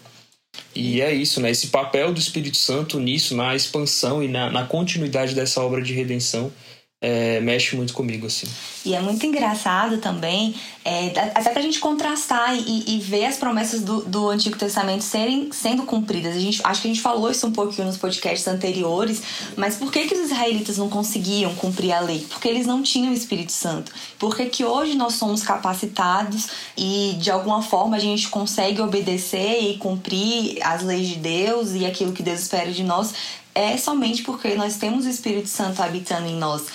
E 0.75 1.01
é 1.01 1.13
isso, 1.13 1.39
né? 1.39 1.51
Esse 1.51 1.67
papel 1.67 2.11
do 2.11 2.19
Espírito 2.19 2.57
Santo 2.57 2.99
nisso, 2.99 3.35
na 3.35 3.55
expansão 3.55 4.21
e 4.21 4.27
na, 4.27 4.49
na 4.49 4.65
continuidade 4.65 5.33
dessa 5.33 5.61
obra 5.61 5.81
de 5.81 5.93
redenção, 5.93 6.51
é, 6.99 7.39
mexe 7.41 7.75
muito 7.75 7.93
comigo, 7.93 8.25
assim. 8.25 8.47
E 8.83 8.95
é 8.95 8.99
muito 8.99 9.23
engraçado 9.23 9.99
também, 9.99 10.55
é, 10.83 11.09
até 11.35 11.51
pra 11.51 11.61
gente 11.61 11.79
contrastar 11.79 12.55
e, 12.55 12.95
e, 12.95 12.99
ver 12.99 13.25
as 13.25 13.37
promessas 13.37 13.81
do, 13.81 14.01
do 14.01 14.29
Antigo 14.29 14.57
Testamento 14.57 15.03
serem, 15.03 15.51
sendo 15.51 15.83
cumpridas. 15.83 16.35
A 16.35 16.39
gente, 16.39 16.59
acho 16.63 16.81
que 16.81 16.87
a 16.87 16.91
gente 16.91 17.01
falou 17.01 17.29
isso 17.29 17.45
um 17.45 17.51
pouquinho 17.51 17.85
nos 17.85 17.97
podcasts 17.97 18.47
anteriores, 18.47 19.21
mas 19.55 19.75
por 19.75 19.91
que, 19.91 20.07
que 20.07 20.15
os 20.15 20.21
israelitas 20.21 20.77
não 20.77 20.89
conseguiam 20.89 21.53
cumprir 21.55 21.91
a 21.91 21.99
lei? 21.99 22.25
Porque 22.29 22.47
eles 22.47 22.65
não 22.65 22.81
tinham 22.81 23.11
o 23.11 23.15
Espírito 23.15 23.51
Santo. 23.51 23.91
Porque 24.17 24.45
que 24.45 24.65
hoje 24.65 24.95
nós 24.95 25.13
somos 25.13 25.43
capacitados 25.43 26.47
e 26.75 27.15
de 27.19 27.29
alguma 27.29 27.61
forma 27.61 27.95
a 27.95 27.99
gente 27.99 28.27
consegue 28.29 28.81
obedecer 28.81 29.61
e 29.61 29.77
cumprir 29.77 30.57
as 30.63 30.81
leis 30.81 31.07
de 31.07 31.15
Deus 31.15 31.73
e 31.73 31.85
aquilo 31.85 32.11
que 32.11 32.23
Deus 32.23 32.39
espera 32.39 32.71
de 32.71 32.83
nós 32.83 33.13
é 33.57 33.75
somente 33.75 34.21
porque 34.21 34.53
nós 34.53 34.75
temos 34.75 35.05
o 35.05 35.09
Espírito 35.09 35.49
Santo 35.49 35.81
habitando 35.81 36.27
em 36.27 36.35
nós. 36.35 36.65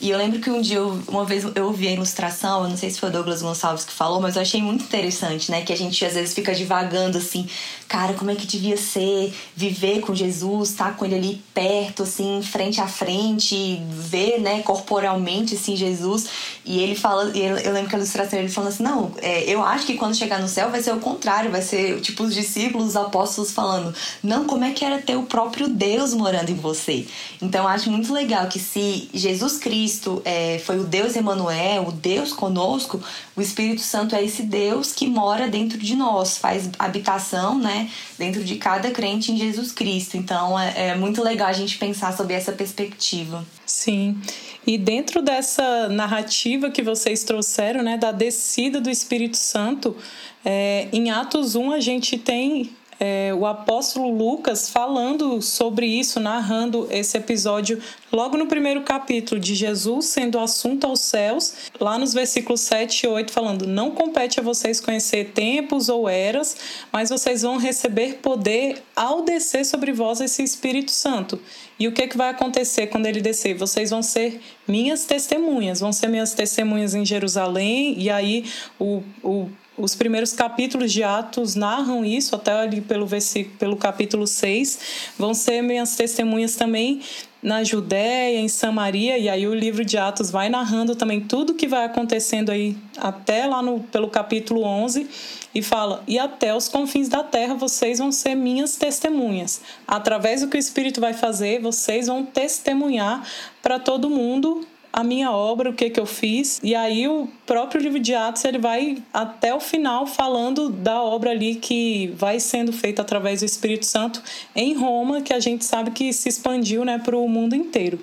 E 0.00 0.10
eu 0.10 0.16
lembro 0.16 0.38
que 0.38 0.48
um 0.48 0.60
dia, 0.60 0.80
uma 1.08 1.24
vez 1.24 1.44
eu 1.54 1.66
ouvi 1.66 1.88
a 1.88 1.92
ilustração, 1.92 2.62
eu 2.62 2.68
não 2.70 2.76
sei 2.76 2.90
se 2.90 3.00
foi 3.00 3.08
o 3.08 3.12
Douglas 3.12 3.42
Gonçalves 3.42 3.84
que 3.84 3.92
falou, 3.92 4.20
mas 4.20 4.36
eu 4.36 4.42
achei 4.42 4.62
muito 4.62 4.84
interessante, 4.84 5.50
né? 5.50 5.62
Que 5.62 5.72
a 5.72 5.76
gente 5.76 6.04
às 6.04 6.14
vezes 6.14 6.32
fica 6.32 6.54
divagando 6.54 7.18
assim, 7.18 7.48
cara, 7.88 8.12
como 8.14 8.30
é 8.30 8.36
que 8.36 8.46
devia 8.46 8.76
ser 8.76 9.34
viver 9.56 10.00
com 10.00 10.14
Jesus, 10.14 10.70
estar 10.70 10.86
tá 10.86 10.90
com 10.92 11.04
ele 11.04 11.16
ali 11.16 11.42
perto, 11.52 12.04
assim, 12.04 12.40
frente 12.42 12.80
a 12.80 12.86
frente, 12.86 13.82
ver, 13.90 14.38
né, 14.38 14.62
corporalmente, 14.62 15.56
assim, 15.56 15.74
Jesus. 15.74 16.28
E 16.64 16.78
ele 16.78 16.94
fala, 16.94 17.24
eu 17.36 17.72
lembro 17.72 17.88
que 17.88 17.96
a 17.96 17.98
ilustração 17.98 18.38
ele 18.38 18.48
falando 18.48 18.68
assim: 18.68 18.82
não, 18.84 19.10
é, 19.20 19.42
eu 19.50 19.64
acho 19.64 19.84
que 19.86 19.94
quando 19.94 20.14
chegar 20.14 20.38
no 20.38 20.48
céu 20.48 20.70
vai 20.70 20.80
ser 20.80 20.92
o 20.92 21.00
contrário, 21.00 21.50
vai 21.50 21.62
ser 21.62 22.00
tipo 22.00 22.22
os 22.22 22.34
discípulos, 22.34 22.88
os 22.88 22.96
apóstolos 22.96 23.50
falando, 23.50 23.92
não, 24.22 24.44
como 24.44 24.64
é 24.64 24.70
que 24.70 24.84
era 24.84 24.98
ter 24.98 25.16
o 25.16 25.24
próprio 25.24 25.68
Deus 25.68 26.12
morando 26.28 26.50
em 26.50 26.54
você? 26.54 27.06
Então 27.40 27.62
eu 27.62 27.68
acho 27.68 27.90
muito 27.90 28.12
legal 28.12 28.46
que 28.48 28.58
se 28.58 29.08
Jesus 29.14 29.56
Cristo 29.56 30.20
é, 30.26 30.58
foi 30.58 30.78
o 30.78 30.84
Deus 30.84 31.16
Emanuel, 31.16 31.88
o 31.88 31.92
Deus 31.92 32.34
conosco, 32.34 33.00
o 33.34 33.40
Espírito 33.40 33.80
Santo 33.80 34.14
é 34.14 34.22
esse 34.22 34.42
Deus 34.42 34.92
que 34.92 35.06
mora 35.06 35.48
dentro 35.48 35.78
de 35.78 35.96
nós, 35.96 36.36
faz 36.36 36.68
habitação, 36.78 37.58
né, 37.58 37.90
dentro 38.18 38.44
de 38.44 38.56
cada 38.56 38.90
crente 38.90 39.32
em 39.32 39.38
Jesus 39.38 39.72
Cristo. 39.72 40.18
Então 40.18 40.58
é, 40.58 40.88
é 40.88 40.94
muito 40.94 41.22
legal 41.22 41.48
a 41.48 41.52
gente 41.54 41.78
pensar 41.78 42.14
sobre 42.14 42.34
essa 42.34 42.52
perspectiva. 42.52 43.44
Sim. 43.64 44.20
E 44.66 44.76
dentro 44.76 45.22
dessa 45.22 45.88
narrativa 45.88 46.70
que 46.70 46.82
vocês 46.82 47.24
trouxeram, 47.24 47.82
né, 47.82 47.96
da 47.96 48.12
descida 48.12 48.82
do 48.82 48.90
Espírito 48.90 49.38
Santo, 49.38 49.96
é, 50.44 50.88
em 50.92 51.10
Atos 51.10 51.56
1 51.56 51.72
a 51.72 51.80
gente 51.80 52.18
tem 52.18 52.70
é, 53.00 53.32
o 53.32 53.46
apóstolo 53.46 54.10
Lucas 54.10 54.68
falando 54.68 55.40
sobre 55.40 55.86
isso, 55.86 56.18
narrando 56.18 56.88
esse 56.90 57.16
episódio 57.16 57.80
logo 58.10 58.36
no 58.36 58.46
primeiro 58.46 58.82
capítulo 58.82 59.40
de 59.40 59.54
Jesus 59.54 60.06
sendo 60.06 60.38
assunto 60.38 60.86
aos 60.86 61.00
céus, 61.00 61.54
lá 61.78 61.96
nos 61.96 62.12
versículos 62.12 62.60
7 62.62 63.04
e 63.04 63.08
8, 63.08 63.32
falando: 63.32 63.66
Não 63.66 63.92
compete 63.92 64.40
a 64.40 64.42
vocês 64.42 64.80
conhecer 64.80 65.32
tempos 65.32 65.88
ou 65.88 66.08
eras, 66.08 66.56
mas 66.92 67.10
vocês 67.10 67.42
vão 67.42 67.56
receber 67.56 68.14
poder 68.14 68.82
ao 68.96 69.22
descer 69.22 69.64
sobre 69.64 69.92
vós 69.92 70.20
esse 70.20 70.42
Espírito 70.42 70.90
Santo. 70.90 71.40
E 71.78 71.86
o 71.86 71.92
que, 71.92 72.08
que 72.08 72.16
vai 72.16 72.30
acontecer 72.30 72.88
quando 72.88 73.06
ele 73.06 73.20
descer? 73.20 73.54
Vocês 73.54 73.90
vão 73.90 74.02
ser 74.02 74.40
minhas 74.66 75.04
testemunhas, 75.04 75.78
vão 75.78 75.92
ser 75.92 76.08
minhas 76.08 76.34
testemunhas 76.34 76.94
em 76.94 77.04
Jerusalém, 77.04 77.94
e 77.96 78.10
aí 78.10 78.44
o, 78.80 79.02
o 79.22 79.48
os 79.78 79.94
primeiros 79.94 80.32
capítulos 80.32 80.92
de 80.92 81.02
Atos 81.02 81.54
narram 81.54 82.04
isso, 82.04 82.34
até 82.34 82.52
ali 82.52 82.80
pelo, 82.80 83.06
versículo, 83.06 83.56
pelo 83.56 83.76
capítulo 83.76 84.26
6. 84.26 85.12
Vão 85.18 85.32
ser 85.32 85.62
minhas 85.62 85.96
testemunhas 85.96 86.56
também 86.56 87.00
na 87.42 87.62
Judéia, 87.62 88.40
em 88.40 88.48
Samaria, 88.48 89.16
e 89.16 89.28
aí 89.28 89.46
o 89.46 89.54
livro 89.54 89.84
de 89.84 89.96
Atos 89.96 90.30
vai 90.30 90.48
narrando 90.48 90.96
também 90.96 91.20
tudo 91.20 91.54
que 91.54 91.68
vai 91.68 91.84
acontecendo 91.84 92.50
aí 92.50 92.76
até 92.96 93.46
lá 93.46 93.62
no, 93.62 93.80
pelo 93.80 94.08
capítulo 94.08 94.62
11 94.64 95.08
e 95.54 95.62
fala: 95.62 96.02
"E 96.06 96.18
até 96.18 96.54
os 96.54 96.68
confins 96.68 97.08
da 97.08 97.22
terra 97.22 97.54
vocês 97.54 97.98
vão 97.98 98.10
ser 98.10 98.34
minhas 98.34 98.76
testemunhas. 98.76 99.60
Através 99.86 100.40
do 100.40 100.48
que 100.48 100.56
o 100.56 100.58
Espírito 100.58 101.00
vai 101.00 101.12
fazer, 101.12 101.60
vocês 101.60 102.08
vão 102.08 102.24
testemunhar 102.24 103.24
para 103.62 103.78
todo 103.78 104.10
mundo 104.10 104.66
a 104.92 105.04
minha 105.04 105.30
obra, 105.30 105.70
o 105.70 105.72
que 105.72 105.90
que 105.90 106.00
eu 106.00 106.06
fiz. 106.06 106.60
E 106.62 106.74
aí 106.74 107.06
o 107.06 107.28
próprio 107.46 107.80
livro 107.80 107.98
de 107.98 108.14
Atos 108.14 108.44
ele 108.44 108.58
vai 108.58 108.98
até 109.12 109.54
o 109.54 109.60
final 109.60 110.06
falando 110.06 110.68
da 110.68 111.02
obra 111.02 111.30
ali 111.30 111.54
que 111.54 112.08
vai 112.16 112.40
sendo 112.40 112.72
feita 112.72 113.02
através 113.02 113.40
do 113.40 113.46
Espírito 113.46 113.86
Santo 113.86 114.22
em 114.54 114.74
Roma, 114.74 115.20
que 115.20 115.32
a 115.32 115.40
gente 115.40 115.64
sabe 115.64 115.90
que 115.90 116.12
se 116.12 116.28
expandiu, 116.28 116.84
né, 116.84 116.98
para 116.98 117.16
o 117.16 117.28
mundo 117.28 117.54
inteiro. 117.54 117.98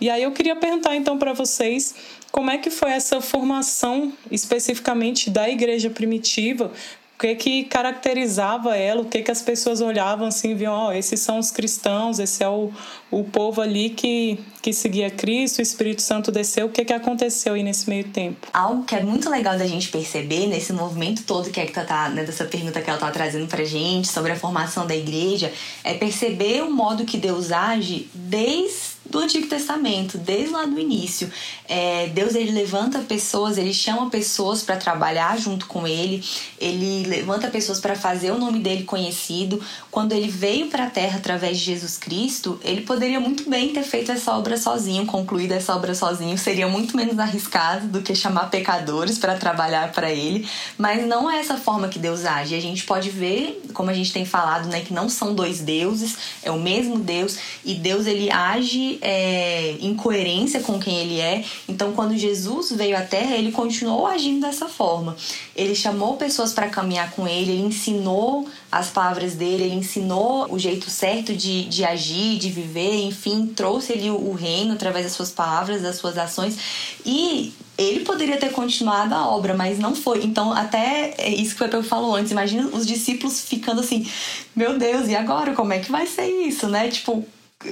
E 0.00 0.08
aí 0.10 0.22
eu 0.22 0.32
queria 0.32 0.56
perguntar 0.56 0.94
então 0.94 1.18
para 1.18 1.32
vocês 1.32 1.94
como 2.30 2.50
é 2.50 2.58
que 2.58 2.70
foi 2.70 2.90
essa 2.90 3.20
formação 3.20 4.12
especificamente 4.30 5.30
da 5.30 5.48
igreja 5.48 5.88
primitiva? 5.88 6.70
O 7.16 7.18
que 7.18 7.34
que 7.34 7.64
caracterizava 7.64 8.76
ela, 8.76 9.00
o 9.00 9.06
que 9.06 9.22
que 9.22 9.30
as 9.30 9.40
pessoas 9.40 9.80
olhavam 9.80 10.28
assim, 10.28 10.54
viam, 10.54 10.74
ó, 10.74 10.88
oh, 10.88 10.92
esses 10.92 11.18
são 11.18 11.38
os 11.38 11.50
cristãos, 11.50 12.18
esse 12.18 12.44
é 12.44 12.48
o, 12.48 12.70
o 13.10 13.24
povo 13.24 13.62
ali 13.62 13.88
que, 13.88 14.38
que 14.60 14.70
seguia 14.70 15.10
Cristo, 15.10 15.60
o 15.60 15.62
Espírito 15.62 16.02
Santo 16.02 16.30
desceu, 16.30 16.66
o 16.66 16.68
que 16.68 16.84
que 16.84 16.92
aconteceu 16.92 17.54
aí 17.54 17.62
nesse 17.62 17.88
meio 17.88 18.04
tempo? 18.04 18.48
Algo 18.52 18.84
que 18.84 18.94
é 18.94 19.02
muito 19.02 19.30
legal 19.30 19.56
da 19.56 19.66
gente 19.66 19.88
perceber 19.88 20.46
nesse 20.46 20.74
movimento 20.74 21.22
todo 21.22 21.48
que 21.48 21.58
é 21.58 21.64
que 21.64 21.72
tá, 21.72 22.10
né, 22.10 22.22
dessa 22.22 22.44
pergunta 22.44 22.82
que 22.82 22.90
ela 22.90 22.98
tá 22.98 23.10
trazendo 23.10 23.46
pra 23.46 23.64
gente 23.64 24.08
sobre 24.08 24.32
a 24.32 24.36
formação 24.36 24.86
da 24.86 24.94
igreja, 24.94 25.50
é 25.82 25.94
perceber 25.94 26.62
o 26.62 26.70
modo 26.70 27.06
que 27.06 27.16
Deus 27.16 27.50
age 27.50 28.10
desde 28.12 28.95
do 29.10 29.18
Antigo 29.18 29.46
Testamento, 29.46 30.18
desde 30.18 30.50
lá 30.50 30.64
do 30.64 30.78
início. 30.78 31.30
É, 31.68 32.08
Deus 32.08 32.34
ele 32.34 32.52
levanta 32.52 32.98
pessoas, 33.00 33.58
ele 33.58 33.72
chama 33.72 34.10
pessoas 34.10 34.62
para 34.62 34.76
trabalhar 34.76 35.38
junto 35.38 35.66
com 35.66 35.86
ele, 35.86 36.24
ele 36.58 37.04
levanta 37.06 37.48
pessoas 37.48 37.80
para 37.80 37.94
fazer 37.94 38.30
o 38.30 38.38
nome 38.38 38.60
dele 38.60 38.84
conhecido. 38.84 39.62
Quando 39.90 40.12
ele 40.12 40.28
veio 40.28 40.68
para 40.68 40.84
a 40.84 40.90
terra 40.90 41.18
através 41.18 41.58
de 41.58 41.64
Jesus 41.64 41.96
Cristo, 41.96 42.60
ele 42.62 42.82
poderia 42.82 43.20
muito 43.20 43.48
bem 43.48 43.72
ter 43.72 43.82
feito 43.82 44.12
essa 44.12 44.36
obra 44.36 44.56
sozinho, 44.56 45.06
concluído 45.06 45.52
essa 45.52 45.74
obra 45.74 45.94
sozinho, 45.94 46.36
seria 46.38 46.68
muito 46.68 46.96
menos 46.96 47.18
arriscado 47.18 47.86
do 47.88 48.02
que 48.02 48.14
chamar 48.14 48.50
pecadores 48.50 49.18
para 49.18 49.36
trabalhar 49.36 49.92
para 49.92 50.10
ele, 50.12 50.48
mas 50.76 51.06
não 51.06 51.30
é 51.30 51.38
essa 51.38 51.56
forma 51.56 51.88
que 51.88 51.98
Deus 51.98 52.24
age. 52.24 52.54
A 52.54 52.60
gente 52.60 52.84
pode 52.84 53.10
ver, 53.10 53.62
como 53.72 53.90
a 53.90 53.94
gente 53.94 54.12
tem 54.12 54.24
falado, 54.24 54.68
né, 54.68 54.80
que 54.80 54.92
não 54.92 55.08
são 55.08 55.34
dois 55.34 55.60
deuses, 55.60 56.16
é 56.42 56.50
o 56.50 56.60
mesmo 56.60 56.98
Deus 56.98 57.38
e 57.64 57.74
Deus 57.74 58.06
ele 58.06 58.30
age 58.30 58.95
é, 59.00 59.76
em 59.80 59.94
coerência 59.94 60.60
com 60.60 60.78
quem 60.78 60.98
ele 60.98 61.20
é. 61.20 61.44
Então, 61.68 61.92
quando 61.92 62.16
Jesus 62.16 62.70
veio 62.72 62.96
à 62.96 63.02
Terra, 63.02 63.34
ele 63.34 63.52
continuou 63.52 64.06
agindo 64.06 64.40
dessa 64.40 64.68
forma. 64.68 65.16
Ele 65.54 65.74
chamou 65.74 66.16
pessoas 66.16 66.52
para 66.52 66.68
caminhar 66.68 67.10
com 67.12 67.26
ele, 67.26 67.52
ele 67.52 67.62
ensinou 67.62 68.48
as 68.70 68.88
palavras 68.88 69.34
dele, 69.34 69.64
ele 69.64 69.74
ensinou 69.74 70.46
o 70.52 70.58
jeito 70.58 70.90
certo 70.90 71.34
de, 71.34 71.64
de 71.64 71.84
agir, 71.84 72.38
de 72.38 72.50
viver, 72.50 73.04
enfim, 73.04 73.46
trouxe 73.46 73.92
ele 73.92 74.10
o, 74.10 74.30
o 74.30 74.32
reino 74.32 74.74
através 74.74 75.04
das 75.04 75.14
suas 75.14 75.30
palavras, 75.30 75.82
das 75.82 75.96
suas 75.96 76.18
ações. 76.18 76.56
E 77.04 77.54
ele 77.78 78.00
poderia 78.00 78.38
ter 78.38 78.50
continuado 78.50 79.14
a 79.14 79.28
obra, 79.28 79.54
mas 79.54 79.78
não 79.78 79.94
foi. 79.94 80.24
Então, 80.24 80.52
até 80.52 81.14
é 81.18 81.28
isso 81.28 81.54
que 81.54 81.62
o 81.62 81.68
Pepe 81.68 81.82
falou 81.82 82.14
antes. 82.14 82.32
Imagina 82.32 82.68
os 82.68 82.86
discípulos 82.86 83.42
ficando 83.42 83.80
assim: 83.80 84.08
Meu 84.54 84.78
Deus, 84.78 85.08
e 85.08 85.14
agora? 85.14 85.54
Como 85.54 85.72
é 85.72 85.78
que 85.78 85.90
vai 85.90 86.06
ser 86.06 86.26
isso, 86.26 86.68
né? 86.68 86.88
Tipo, 86.88 87.24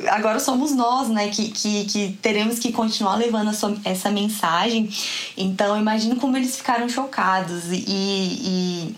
agora 0.08 0.38
somos 0.40 0.72
nós, 0.72 1.08
né, 1.08 1.28
que, 1.28 1.50
que, 1.50 1.84
que 1.84 2.18
teremos 2.20 2.58
que 2.58 2.72
continuar 2.72 3.16
levando 3.16 3.52
sua, 3.54 3.76
essa 3.84 4.10
mensagem. 4.10 4.88
Então, 5.36 5.78
imagino 5.78 6.16
como 6.16 6.36
eles 6.36 6.56
ficaram 6.56 6.88
chocados 6.88 7.64
e, 7.70 7.84
e 7.86 8.94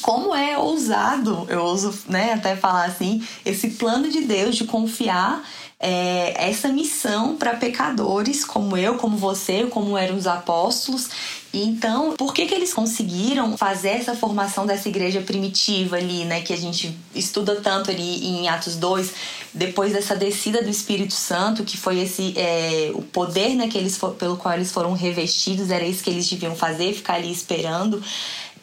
como 0.00 0.34
é 0.34 0.56
ousado, 0.56 1.46
eu 1.48 1.62
ouso 1.62 1.94
né, 2.08 2.32
até 2.32 2.56
falar 2.56 2.86
assim, 2.86 3.22
esse 3.44 3.70
plano 3.70 4.08
de 4.08 4.22
Deus 4.22 4.56
de 4.56 4.64
confiar 4.64 5.44
é, 5.78 6.48
essa 6.48 6.68
missão 6.68 7.36
para 7.36 7.56
pecadores 7.56 8.44
como 8.44 8.76
eu, 8.76 8.96
como 8.96 9.16
você, 9.16 9.66
como 9.66 9.98
eram 9.98 10.16
os 10.16 10.26
apóstolos. 10.26 11.10
Então, 11.52 12.16
por 12.16 12.32
que, 12.32 12.46
que 12.46 12.54
eles 12.54 12.72
conseguiram 12.72 13.58
fazer 13.58 13.90
essa 13.90 14.16
formação 14.16 14.64
dessa 14.64 14.88
igreja 14.88 15.20
primitiva 15.20 15.96
ali, 15.96 16.24
né? 16.24 16.40
Que 16.40 16.52
a 16.52 16.56
gente 16.56 16.96
estuda 17.14 17.56
tanto 17.56 17.90
ali 17.90 18.26
em 18.26 18.48
Atos 18.48 18.76
2, 18.76 19.12
depois 19.52 19.92
dessa 19.92 20.16
descida 20.16 20.62
do 20.62 20.70
Espírito 20.70 21.12
Santo, 21.12 21.62
que 21.62 21.76
foi 21.76 22.00
esse 22.00 22.32
é, 22.38 22.90
o 22.94 23.02
poder 23.02 23.54
né, 23.54 23.68
que 23.68 23.76
eles, 23.76 23.98
pelo 24.18 24.38
qual 24.38 24.54
eles 24.54 24.72
foram 24.72 24.94
revestidos, 24.94 25.70
era 25.70 25.84
isso 25.84 26.02
que 26.02 26.08
eles 26.08 26.28
deviam 26.28 26.56
fazer, 26.56 26.94
ficar 26.94 27.14
ali 27.14 27.30
esperando. 27.30 28.02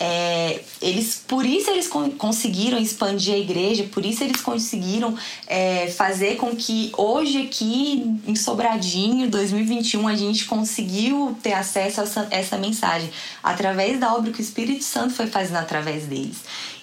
É, 0.02 0.62
eles 0.82 1.22
por 1.28 1.46
isso 1.46 1.70
eles 1.70 1.90
conseguiram 2.18 2.78
expandir 2.78 3.34
a 3.34 3.38
igreja, 3.38 3.84
por 3.92 4.06
isso 4.06 4.24
eles 4.24 4.40
conseguiram 4.40 5.14
é, 5.46 5.88
fazer 5.88 6.38
com 6.38 6.56
que 6.56 6.92
hoje 6.96 7.42
aqui 7.42 8.20
em 8.26 8.36
Sobradinho, 8.36 9.30
2021, 9.30 10.08
a 10.08 10.16
gente 10.16 10.46
conseguiu 10.46 11.38
ter 11.44 11.52
acesso 11.52 12.00
a 12.00 12.04
essa, 12.04 12.28
essa 12.32 12.58
mensagem 12.58 13.10
através 13.44 14.00
da 14.00 14.14
obra 14.14 14.32
que 14.32 14.40
o 14.40 14.42
Espírito 14.42 14.86
Santo 14.86 15.14
foi 15.14 15.28
fazendo 15.28 15.58
através 15.58 16.06
deles. 16.06 16.38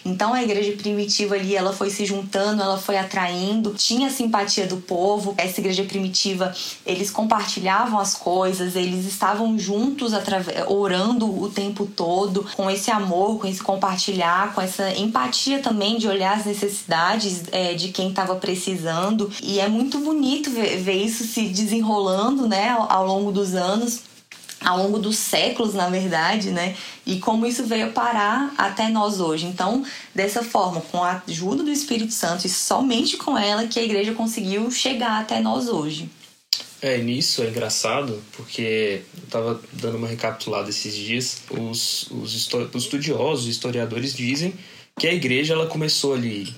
Então 0.06 0.32
a 0.32 0.42
igreja 0.42 0.72
primitiva 0.76 1.34
ali, 1.34 1.56
ela 1.56 1.72
foi 1.72 1.90
se 1.90 2.06
juntando, 2.06 2.62
ela 2.62 2.78
foi 2.78 2.96
atraindo, 2.96 3.74
tinha 3.74 4.08
simpatia 4.08 4.66
do 4.66 4.76
povo. 4.76 5.34
Essa 5.36 5.60
igreja 5.60 5.82
primitiva, 5.82 6.54
eles 6.86 7.10
compartilhavam 7.10 7.98
as 7.98 8.14
coisas, 8.14 8.76
eles 8.76 9.04
estavam 9.04 9.58
juntos 9.58 10.12
orando 10.68 11.42
o 11.42 11.48
tempo 11.48 11.86
todo, 11.86 12.46
com 12.54 12.70
esse 12.70 12.90
amor, 12.90 13.40
com 13.40 13.48
esse 13.48 13.62
compartilhar, 13.62 14.54
com 14.54 14.60
essa 14.60 14.90
empatia 14.96 15.58
também 15.58 15.98
de 15.98 16.06
olhar 16.06 16.38
as 16.38 16.46
necessidades 16.46 17.42
é, 17.50 17.74
de 17.74 17.88
quem 17.88 18.10
estava 18.10 18.36
precisando. 18.36 19.30
E 19.42 19.58
é 19.58 19.68
muito 19.68 19.98
bonito 19.98 20.50
ver, 20.50 20.78
ver, 20.78 21.02
isso 21.02 21.24
se 21.24 21.48
desenrolando, 21.48 22.46
né, 22.46 22.76
ao 22.88 23.04
longo 23.04 23.32
dos 23.32 23.54
anos 23.54 24.05
ao 24.66 24.78
longo 24.78 24.98
dos 24.98 25.16
séculos, 25.16 25.74
na 25.74 25.88
verdade, 25.88 26.50
né? 26.50 26.74
E 27.06 27.20
como 27.20 27.46
isso 27.46 27.64
veio 27.64 27.92
parar 27.92 28.52
até 28.58 28.88
nós 28.88 29.20
hoje. 29.20 29.46
Então, 29.46 29.84
dessa 30.12 30.42
forma, 30.42 30.80
com 30.80 31.04
a 31.04 31.22
ajuda 31.28 31.62
do 31.62 31.70
Espírito 31.70 32.12
Santo 32.12 32.48
e 32.48 32.50
somente 32.50 33.16
com 33.16 33.38
ela 33.38 33.68
que 33.68 33.78
a 33.78 33.82
igreja 33.84 34.12
conseguiu 34.12 34.68
chegar 34.72 35.20
até 35.20 35.40
nós 35.40 35.68
hoje. 35.68 36.10
É, 36.82 36.98
nisso 36.98 37.44
é 37.44 37.48
engraçado, 37.48 38.20
porque 38.32 39.02
eu 39.16 39.24
estava 39.24 39.60
dando 39.72 39.98
uma 39.98 40.08
recapitulada 40.08 40.68
esses 40.68 40.96
dias. 40.96 41.42
Os, 41.48 42.10
os, 42.10 42.52
os 42.52 42.82
estudiosos, 42.82 43.44
os 43.44 43.50
historiadores 43.50 44.12
dizem 44.12 44.52
que 44.98 45.06
a 45.06 45.14
igreja 45.14 45.54
ela 45.54 45.66
começou 45.66 46.12
ali 46.12 46.52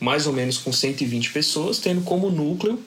mais 0.00 0.26
ou 0.26 0.32
menos 0.32 0.56
com 0.56 0.72
120 0.72 1.30
pessoas, 1.30 1.78
tendo 1.78 2.00
como 2.02 2.30
núcleo 2.30 2.82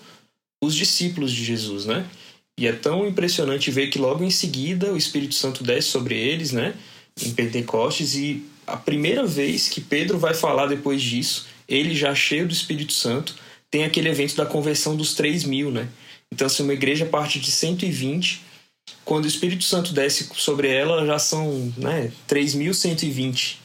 os 0.64 0.74
discípulos 0.74 1.32
de 1.32 1.46
Jesus, 1.46 1.86
né? 1.86 2.10
E 2.58 2.66
é 2.66 2.72
tão 2.72 3.08
impressionante 3.08 3.70
ver 3.70 3.88
que 3.88 4.00
logo 4.00 4.24
em 4.24 4.32
seguida 4.32 4.92
o 4.92 4.98
Espírito 4.98 5.36
Santo 5.36 5.64
desce 5.64 5.90
sobre 5.90 6.16
eles, 6.16 6.52
né? 6.52 6.74
Em 7.22 7.32
Pentecostes, 7.32 8.16
e 8.16 8.44
a 8.66 8.76
primeira 8.76 9.26
vez 9.26 9.70
que 9.70 9.80
Pedro 9.80 10.18
vai 10.18 10.34
falar 10.34 10.66
depois 10.66 11.02
disso, 11.02 11.48
ele 11.68 11.94
já 11.96 12.16
cheio 12.16 12.48
do 12.48 12.54
Espírito 12.54 12.94
Santo, 12.94 13.36
tem 13.70 13.84
aquele 13.84 14.10
evento 14.10 14.36
da 14.36 14.46
conversão 14.46 14.96
dos 14.96 15.14
3 15.14 15.44
mil, 15.44 15.70
né? 15.72 15.88
Então, 16.32 16.48
assim, 16.48 16.64
uma 16.64 16.74
igreja 16.74 17.06
parte 17.06 17.40
de 17.40 17.52
120, 17.52 18.42
quando 19.06 19.26
o 19.26 19.28
Espírito 19.28 19.64
Santo 19.64 19.94
desce 19.94 20.30
sobre 20.36 20.70
ela, 20.70 21.06
já 21.06 21.20
são 21.20 21.74
né, 21.78 22.12
3.120. 22.28 23.58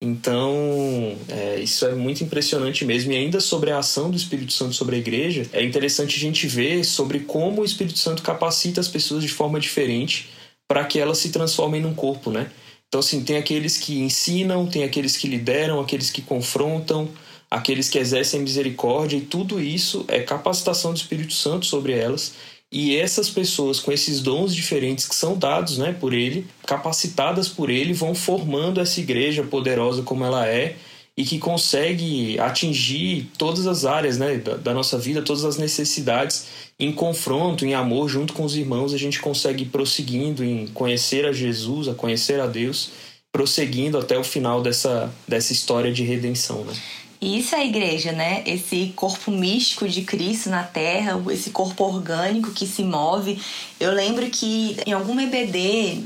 Então, 0.00 1.18
é, 1.28 1.58
isso 1.58 1.84
é 1.84 1.94
muito 1.94 2.22
impressionante 2.22 2.84
mesmo. 2.84 3.12
E 3.12 3.16
ainda 3.16 3.40
sobre 3.40 3.70
a 3.70 3.78
ação 3.78 4.10
do 4.10 4.16
Espírito 4.16 4.52
Santo 4.52 4.74
sobre 4.74 4.96
a 4.96 4.98
igreja, 4.98 5.48
é 5.52 5.64
interessante 5.64 6.16
a 6.16 6.20
gente 6.20 6.46
ver 6.46 6.84
sobre 6.84 7.20
como 7.20 7.62
o 7.62 7.64
Espírito 7.64 7.98
Santo 7.98 8.22
capacita 8.22 8.80
as 8.80 8.88
pessoas 8.88 9.22
de 9.22 9.28
forma 9.28 9.58
diferente 9.58 10.30
para 10.68 10.84
que 10.84 11.00
elas 11.00 11.18
se 11.18 11.30
transformem 11.30 11.80
num 11.80 11.94
corpo, 11.94 12.30
né? 12.30 12.50
Então, 12.86 13.00
assim, 13.00 13.22
tem 13.24 13.36
aqueles 13.36 13.76
que 13.76 13.98
ensinam, 13.98 14.66
tem 14.66 14.84
aqueles 14.84 15.16
que 15.16 15.26
lideram, 15.26 15.80
aqueles 15.80 16.10
que 16.10 16.22
confrontam, 16.22 17.08
aqueles 17.50 17.88
que 17.88 17.98
exercem 17.98 18.40
misericórdia, 18.40 19.16
e 19.16 19.22
tudo 19.22 19.60
isso 19.60 20.04
é 20.08 20.20
capacitação 20.20 20.92
do 20.92 20.96
Espírito 20.96 21.32
Santo 21.32 21.66
sobre 21.66 21.92
elas. 21.92 22.34
E 22.70 22.96
essas 22.96 23.30
pessoas 23.30 23.80
com 23.80 23.90
esses 23.90 24.20
dons 24.20 24.54
diferentes 24.54 25.08
que 25.08 25.14
são 25.14 25.38
dados 25.38 25.78
né, 25.78 25.96
por 25.98 26.12
ele, 26.12 26.46
capacitadas 26.66 27.48
por 27.48 27.70
ele, 27.70 27.94
vão 27.94 28.14
formando 28.14 28.80
essa 28.80 29.00
igreja 29.00 29.42
poderosa 29.42 30.02
como 30.02 30.24
ela 30.24 30.46
é 30.46 30.76
e 31.16 31.24
que 31.24 31.38
consegue 31.38 32.38
atingir 32.38 33.28
todas 33.36 33.66
as 33.66 33.84
áreas 33.84 34.18
né, 34.18 34.36
da, 34.36 34.54
da 34.54 34.74
nossa 34.74 34.98
vida, 34.98 35.22
todas 35.22 35.44
as 35.44 35.56
necessidades. 35.56 36.46
Em 36.78 36.92
confronto, 36.92 37.66
em 37.66 37.74
amor, 37.74 38.08
junto 38.08 38.34
com 38.34 38.44
os 38.44 38.54
irmãos, 38.54 38.94
a 38.94 38.98
gente 38.98 39.18
consegue 39.18 39.64
ir 39.64 39.66
prosseguindo 39.66 40.44
em 40.44 40.68
conhecer 40.68 41.24
a 41.24 41.32
Jesus, 41.32 41.88
a 41.88 41.94
conhecer 41.94 42.38
a 42.38 42.46
Deus, 42.46 42.90
prosseguindo 43.32 43.98
até 43.98 44.16
o 44.16 44.22
final 44.22 44.62
dessa, 44.62 45.12
dessa 45.26 45.52
história 45.52 45.90
de 45.90 46.04
redenção. 46.04 46.64
Né? 46.64 46.74
E 47.20 47.38
isso 47.38 47.54
é 47.54 47.58
a 47.58 47.64
igreja, 47.64 48.12
né? 48.12 48.42
Esse 48.46 48.92
corpo 48.94 49.30
místico 49.30 49.88
de 49.88 50.02
Cristo 50.02 50.50
na 50.50 50.62
terra, 50.62 51.20
esse 51.32 51.50
corpo 51.50 51.84
orgânico 51.84 52.52
que 52.52 52.66
se 52.66 52.84
move. 52.84 53.40
Eu 53.80 53.92
lembro 53.92 54.28
que 54.30 54.76
em 54.86 54.92
algum 54.92 55.18
EBD, 55.18 56.04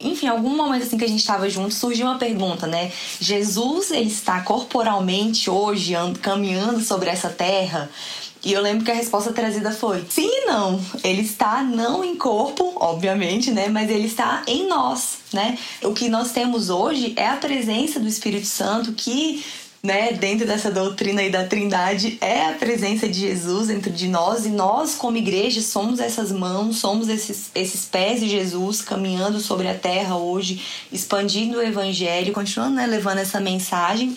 enfim, 0.00 0.28
algum 0.28 0.56
momento 0.56 0.84
assim 0.84 0.98
que 0.98 1.04
a 1.04 1.08
gente 1.08 1.20
estava 1.20 1.48
junto, 1.48 1.74
surgiu 1.74 2.06
uma 2.06 2.18
pergunta, 2.18 2.66
né? 2.66 2.92
Jesus, 3.20 3.90
ele 3.90 4.08
está 4.08 4.40
corporalmente 4.42 5.50
hoje 5.50 5.94
caminhando 6.20 6.80
sobre 6.80 7.10
essa 7.10 7.28
terra? 7.28 7.90
E 8.44 8.52
eu 8.52 8.60
lembro 8.60 8.84
que 8.84 8.90
a 8.90 8.94
resposta 8.94 9.32
trazida 9.32 9.70
foi: 9.70 10.04
sim 10.08 10.28
e 10.28 10.46
não. 10.46 10.80
Ele 11.04 11.22
está 11.22 11.62
não 11.62 12.04
em 12.04 12.16
corpo, 12.16 12.72
obviamente, 12.76 13.52
né? 13.52 13.68
Mas 13.68 13.88
ele 13.88 14.06
está 14.06 14.42
em 14.48 14.66
nós, 14.66 15.18
né? 15.32 15.56
O 15.82 15.92
que 15.92 16.08
nós 16.08 16.32
temos 16.32 16.68
hoje 16.68 17.14
é 17.16 17.28
a 17.28 17.36
presença 17.36 18.00
do 18.00 18.08
Espírito 18.08 18.46
Santo 18.46 18.92
que 18.92 19.44
né, 19.82 20.12
dentro 20.12 20.46
dessa 20.46 20.70
doutrina 20.70 21.22
aí 21.22 21.30
da 21.30 21.44
Trindade 21.44 22.16
é 22.20 22.46
a 22.46 22.52
presença 22.52 23.08
de 23.08 23.18
Jesus 23.18 23.66
dentro 23.66 23.90
de 23.90 24.06
nós 24.06 24.46
e 24.46 24.50
nós 24.50 24.94
como 24.94 25.16
igreja 25.16 25.60
somos 25.60 25.98
essas 25.98 26.30
mãos, 26.30 26.76
somos 26.76 27.08
esses, 27.08 27.50
esses 27.52 27.84
pés 27.86 28.20
de 28.20 28.28
Jesus 28.28 28.80
caminhando 28.80 29.40
sobre 29.40 29.66
a 29.66 29.74
terra 29.74 30.16
hoje, 30.16 30.62
expandindo 30.92 31.58
o 31.58 31.62
evangelho, 31.62 32.32
continuando 32.32 32.76
né, 32.76 32.86
levando 32.86 33.18
essa 33.18 33.40
mensagem. 33.40 34.16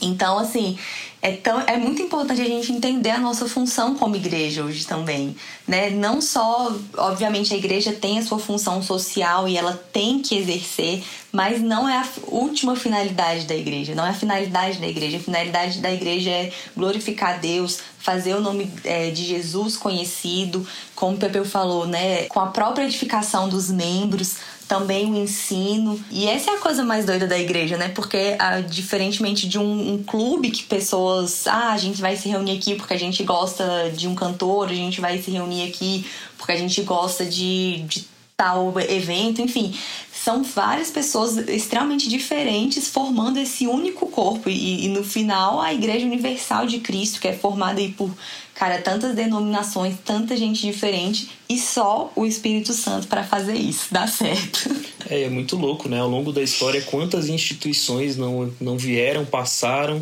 Então, 0.00 0.38
assim, 0.38 0.78
é, 1.24 1.30
tão, 1.36 1.60
é 1.60 1.76
muito 1.76 2.02
importante 2.02 2.40
a 2.42 2.44
gente 2.44 2.72
entender 2.72 3.10
a 3.10 3.18
nossa 3.18 3.48
função 3.48 3.94
como 3.94 4.16
igreja 4.16 4.64
hoje 4.64 4.84
também. 4.84 5.36
Né? 5.68 5.88
Não 5.88 6.20
só, 6.20 6.76
obviamente, 6.96 7.54
a 7.54 7.56
igreja 7.56 7.92
tem 7.92 8.18
a 8.18 8.22
sua 8.24 8.40
função 8.40 8.82
social 8.82 9.48
e 9.48 9.56
ela 9.56 9.80
tem 9.92 10.18
que 10.18 10.36
exercer, 10.36 11.04
mas 11.30 11.62
não 11.62 11.88
é 11.88 11.96
a 11.98 12.08
última 12.26 12.74
finalidade 12.74 13.46
da 13.46 13.54
igreja, 13.54 13.94
não 13.94 14.04
é 14.04 14.10
a 14.10 14.14
finalidade 14.14 14.78
da 14.78 14.88
igreja. 14.88 15.18
A 15.18 15.20
finalidade 15.20 15.78
da 15.78 15.92
igreja 15.92 16.28
é 16.28 16.52
glorificar 16.76 17.38
Deus, 17.38 17.78
fazer 18.00 18.34
o 18.34 18.40
nome 18.40 18.68
é, 18.82 19.10
de 19.10 19.24
Jesus 19.24 19.76
conhecido, 19.76 20.66
como 20.96 21.14
o 21.14 21.18
Pepeu 21.20 21.44
falou, 21.44 21.86
né? 21.86 22.24
com 22.24 22.40
a 22.40 22.48
própria 22.48 22.84
edificação 22.84 23.48
dos 23.48 23.70
membros 23.70 24.38
também 24.72 25.12
o 25.12 25.16
ensino. 25.18 26.02
E 26.10 26.26
essa 26.26 26.50
é 26.50 26.54
a 26.54 26.58
coisa 26.58 26.82
mais 26.82 27.04
doida 27.04 27.26
da 27.26 27.38
igreja, 27.38 27.76
né? 27.76 27.88
Porque, 27.88 28.36
ah, 28.38 28.62
diferentemente 28.62 29.46
de 29.46 29.58
um, 29.58 29.92
um, 29.92 30.02
clube 30.02 30.50
que 30.50 30.62
pessoas. 30.62 31.46
Ah, 31.46 31.72
a 31.72 31.76
gente 31.76 32.00
vai 32.00 32.16
se 32.16 32.26
reunir 32.26 32.56
aqui 32.56 32.74
porque 32.74 32.94
a 32.94 32.98
gente 32.98 33.22
gosta 33.22 33.90
de 33.94 34.08
um 34.08 34.14
cantor, 34.14 34.70
a 34.70 34.74
gente 34.74 34.98
vai 34.98 35.18
se 35.18 35.30
reunir 35.30 35.68
aqui 35.68 36.06
porque 36.38 36.52
a 36.52 36.56
gente 36.56 36.80
gosta 36.82 37.26
de, 37.26 37.82
de 37.86 38.11
tal 38.42 38.74
evento, 38.80 39.40
enfim. 39.40 39.72
São 40.12 40.42
várias 40.42 40.90
pessoas 40.90 41.36
extremamente 41.48 42.08
diferentes 42.08 42.88
formando 42.88 43.38
esse 43.38 43.66
único 43.66 44.06
corpo. 44.08 44.48
E, 44.50 44.86
e 44.86 44.88
no 44.88 45.04
final, 45.04 45.60
a 45.60 45.72
Igreja 45.72 46.04
Universal 46.06 46.66
de 46.66 46.80
Cristo, 46.80 47.20
que 47.20 47.28
é 47.28 47.32
formada 47.32 47.80
aí 47.80 47.92
por 47.92 48.10
Cara, 48.54 48.80
tantas 48.80 49.16
denominações, 49.16 49.96
tanta 50.04 50.36
gente 50.36 50.60
diferente 50.60 51.30
e 51.48 51.58
só 51.58 52.12
o 52.14 52.24
Espírito 52.24 52.72
Santo 52.74 53.08
para 53.08 53.24
fazer 53.24 53.54
isso, 53.54 53.88
dá 53.90 54.06
certo. 54.06 54.70
É, 55.10 55.22
é 55.22 55.28
muito 55.28 55.56
louco, 55.56 55.88
né? 55.88 55.98
Ao 55.98 56.08
longo 56.08 56.32
da 56.32 56.40
história, 56.40 56.80
quantas 56.80 57.28
instituições 57.28 58.16
não, 58.16 58.50
não 58.60 58.78
vieram, 58.78 59.24
passaram, 59.26 60.00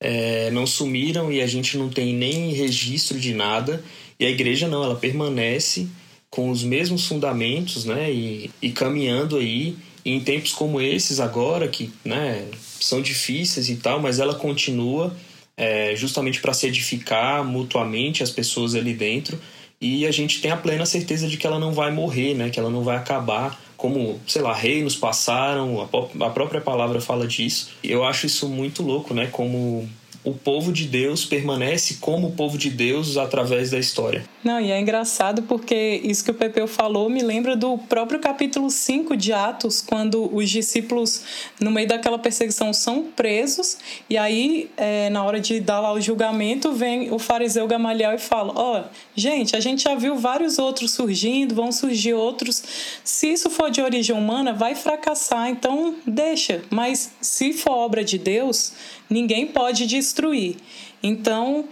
é, 0.00 0.50
não 0.50 0.66
sumiram 0.66 1.30
e 1.30 1.42
a 1.42 1.46
gente 1.46 1.76
não 1.76 1.90
tem 1.90 2.14
nem 2.14 2.52
registro 2.52 3.20
de 3.20 3.34
nada. 3.34 3.84
E 4.18 4.24
a 4.24 4.30
igreja 4.30 4.66
não, 4.66 4.82
ela 4.82 4.96
permanece 4.96 5.86
com 6.30 6.50
os 6.50 6.62
mesmos 6.62 7.06
fundamentos, 7.06 7.84
né? 7.84 8.12
E, 8.12 8.50
e 8.60 8.70
caminhando 8.70 9.36
aí 9.36 9.76
em 10.04 10.20
tempos 10.20 10.52
como 10.52 10.80
esses 10.80 11.20
agora, 11.20 11.68
que 11.68 11.92
né, 12.04 12.46
são 12.80 13.02
difíceis 13.02 13.68
e 13.68 13.76
tal, 13.76 14.00
mas 14.00 14.18
ela 14.18 14.34
continua 14.34 15.14
é, 15.56 15.94
justamente 15.96 16.40
para 16.40 16.54
se 16.54 16.66
edificar 16.66 17.44
mutuamente 17.44 18.22
as 18.22 18.30
pessoas 18.30 18.74
ali 18.74 18.94
dentro 18.94 19.38
e 19.80 20.06
a 20.06 20.10
gente 20.10 20.40
tem 20.40 20.50
a 20.50 20.56
plena 20.56 20.84
certeza 20.84 21.28
de 21.28 21.36
que 21.36 21.46
ela 21.46 21.58
não 21.58 21.72
vai 21.72 21.92
morrer, 21.92 22.34
né? 22.34 22.50
Que 22.50 22.58
ela 22.58 22.70
não 22.70 22.82
vai 22.82 22.96
acabar 22.96 23.58
como, 23.76 24.20
sei 24.26 24.42
lá, 24.42 24.52
reinos 24.52 24.96
passaram, 24.96 25.88
a 26.20 26.30
própria 26.30 26.60
palavra 26.60 27.00
fala 27.00 27.28
disso. 27.28 27.70
Eu 27.82 28.04
acho 28.04 28.26
isso 28.26 28.48
muito 28.48 28.82
louco, 28.82 29.14
né? 29.14 29.28
Como 29.30 29.88
o 30.24 30.32
povo 30.32 30.72
de 30.72 30.84
Deus 30.84 31.24
permanece 31.24 31.98
como 32.00 32.28
o 32.28 32.32
povo 32.32 32.58
de 32.58 32.70
Deus 32.70 33.16
através 33.16 33.70
da 33.70 33.78
história. 33.78 34.24
Não, 34.42 34.60
e 34.60 34.70
é 34.70 34.80
engraçado 34.80 35.42
porque 35.42 36.00
isso 36.04 36.24
que 36.24 36.30
o 36.30 36.34
Pepeu 36.34 36.66
falou 36.66 37.08
me 37.08 37.22
lembra 37.22 37.56
do 37.56 37.76
próprio 37.76 38.20
capítulo 38.20 38.70
5 38.70 39.16
de 39.16 39.32
Atos, 39.32 39.80
quando 39.80 40.34
os 40.34 40.48
discípulos, 40.48 41.22
no 41.60 41.70
meio 41.70 41.88
daquela 41.88 42.18
perseguição, 42.18 42.72
são 42.72 43.04
presos, 43.04 43.78
e 44.08 44.16
aí, 44.16 44.70
é, 44.76 45.10
na 45.10 45.24
hora 45.24 45.40
de 45.40 45.60
dar 45.60 45.80
lá 45.80 45.92
o 45.92 46.00
julgamento, 46.00 46.72
vem 46.72 47.12
o 47.12 47.18
fariseu 47.18 47.66
Gamaliel 47.66 48.14
e 48.14 48.18
fala: 48.18 48.52
Ó, 48.54 48.80
oh, 48.80 48.84
gente, 49.14 49.56
a 49.56 49.60
gente 49.60 49.82
já 49.82 49.94
viu 49.94 50.16
vários 50.16 50.58
outros 50.58 50.92
surgindo, 50.92 51.54
vão 51.54 51.72
surgir 51.72 52.14
outros. 52.14 52.62
Se 53.02 53.32
isso 53.32 53.50
for 53.50 53.70
de 53.70 53.80
origem 53.80 54.14
humana, 54.14 54.52
vai 54.52 54.74
fracassar, 54.74 55.48
então 55.48 55.96
deixa. 56.06 56.62
Mas 56.70 57.12
se 57.20 57.52
for 57.52 57.72
obra 57.72 58.04
de 58.04 58.18
Deus, 58.18 58.72
ninguém 59.08 59.46
pode 59.46 59.86
destruir. 59.86 60.56
Então, 61.02 61.64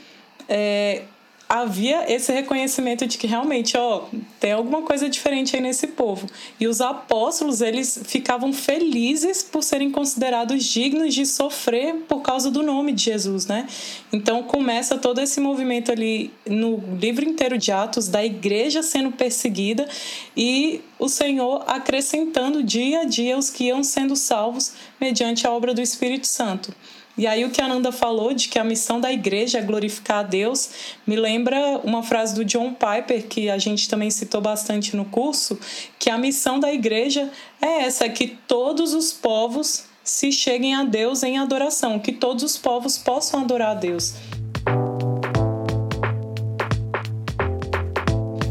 é, 0.48 1.02
havia 1.48 2.12
esse 2.12 2.32
reconhecimento 2.32 3.06
de 3.06 3.16
que 3.16 3.26
realmente, 3.26 3.76
ó, 3.76 4.04
tem 4.40 4.52
alguma 4.52 4.82
coisa 4.82 5.08
diferente 5.08 5.54
aí 5.54 5.62
nesse 5.62 5.86
povo. 5.88 6.28
E 6.58 6.66
os 6.66 6.80
apóstolos, 6.80 7.60
eles 7.60 8.00
ficavam 8.04 8.52
felizes 8.52 9.44
por 9.44 9.62
serem 9.62 9.90
considerados 9.90 10.64
dignos 10.64 11.14
de 11.14 11.24
sofrer 11.24 11.94
por 12.08 12.20
causa 12.20 12.50
do 12.50 12.62
nome 12.62 12.92
de 12.92 13.04
Jesus, 13.04 13.46
né? 13.46 13.68
Então 14.12 14.42
começa 14.42 14.98
todo 14.98 15.20
esse 15.20 15.38
movimento 15.38 15.92
ali 15.92 16.32
no 16.44 16.82
livro 17.00 17.24
inteiro 17.24 17.56
de 17.56 17.70
Atos 17.70 18.08
da 18.08 18.24
igreja 18.24 18.82
sendo 18.82 19.12
perseguida 19.12 19.88
e 20.36 20.80
o 20.98 21.08
Senhor 21.08 21.62
acrescentando 21.68 22.62
dia 22.62 23.02
a 23.02 23.04
dia 23.04 23.38
os 23.38 23.50
que 23.50 23.64
iam 23.64 23.84
sendo 23.84 24.16
salvos 24.16 24.72
mediante 25.00 25.46
a 25.46 25.52
obra 25.52 25.72
do 25.72 25.80
Espírito 25.80 26.26
Santo. 26.26 26.74
E 27.18 27.26
aí 27.26 27.44
o 27.44 27.50
que 27.50 27.62
a 27.62 27.64
Ananda 27.64 27.90
falou 27.90 28.34
de 28.34 28.48
que 28.48 28.58
a 28.58 28.64
missão 28.64 29.00
da 29.00 29.10
igreja 29.10 29.58
é 29.58 29.62
glorificar 29.62 30.18
a 30.18 30.22
Deus, 30.22 30.70
me 31.06 31.16
lembra 31.16 31.80
uma 31.82 32.02
frase 32.02 32.34
do 32.34 32.44
John 32.44 32.74
Piper 32.74 33.26
que 33.26 33.48
a 33.48 33.56
gente 33.56 33.88
também 33.88 34.10
citou 34.10 34.42
bastante 34.42 34.94
no 34.94 35.06
curso, 35.06 35.58
que 35.98 36.10
a 36.10 36.18
missão 36.18 36.60
da 36.60 36.70
igreja 36.70 37.30
é 37.60 37.84
essa, 37.84 38.04
é 38.04 38.08
que 38.10 38.36
todos 38.46 38.92
os 38.92 39.14
povos 39.14 39.84
se 40.04 40.30
cheguem 40.30 40.74
a 40.74 40.84
Deus 40.84 41.22
em 41.22 41.38
adoração, 41.38 41.98
que 41.98 42.12
todos 42.12 42.44
os 42.44 42.58
povos 42.58 42.98
possam 42.98 43.40
adorar 43.40 43.70
a 43.70 43.74
Deus. 43.74 44.14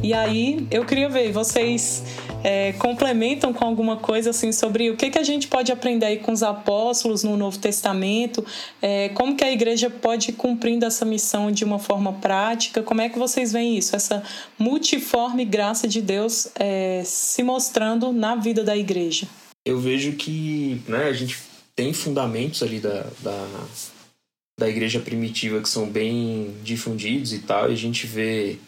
E 0.01 0.13
aí 0.13 0.67
eu 0.69 0.85
queria 0.85 1.09
ver, 1.09 1.31
vocês 1.31 2.03
é, 2.45 2.73
complementam 2.73 3.51
com 3.51 3.65
alguma 3.65 3.97
coisa 3.97 4.29
assim 4.29 4.51
sobre 4.51 4.91
o 4.91 4.95
que, 4.95 5.09
que 5.09 5.17
a 5.17 5.23
gente 5.23 5.47
pode 5.47 5.71
aprender 5.71 6.05
aí 6.05 6.19
com 6.19 6.31
os 6.31 6.43
apóstolos 6.43 7.23
no 7.23 7.35
Novo 7.35 7.57
Testamento, 7.57 8.45
é, 8.79 9.09
como 9.09 9.35
que 9.35 9.43
a 9.43 9.51
igreja 9.51 9.89
pode 9.89 10.29
ir 10.29 10.33
cumprindo 10.33 10.85
essa 10.85 11.03
missão 11.03 11.51
de 11.51 11.65
uma 11.65 11.79
forma 11.79 12.13
prática, 12.13 12.83
como 12.83 13.01
é 13.01 13.09
que 13.09 13.17
vocês 13.17 13.51
veem 13.51 13.79
isso, 13.79 13.95
essa 13.95 14.21
multiforme 14.59 15.43
graça 15.43 15.87
de 15.87 16.03
Deus 16.03 16.47
é, 16.53 17.01
se 17.03 17.41
mostrando 17.41 18.13
na 18.13 18.35
vida 18.35 18.63
da 18.63 18.77
igreja? 18.77 19.27
Eu 19.65 19.79
vejo 19.79 20.11
que 20.11 20.79
né, 20.87 21.05
a 21.05 21.13
gente 21.13 21.39
tem 21.75 21.93
fundamentos 21.93 22.61
ali 22.61 22.79
da, 22.79 23.07
da, 23.23 23.47
da 24.59 24.69
igreja 24.69 24.99
primitiva 24.99 25.59
que 25.61 25.67
são 25.67 25.89
bem 25.89 26.53
difundidos 26.63 27.33
e 27.33 27.39
tal, 27.39 27.71
e 27.71 27.73
a 27.73 27.77
gente 27.77 28.05
vê 28.05 28.59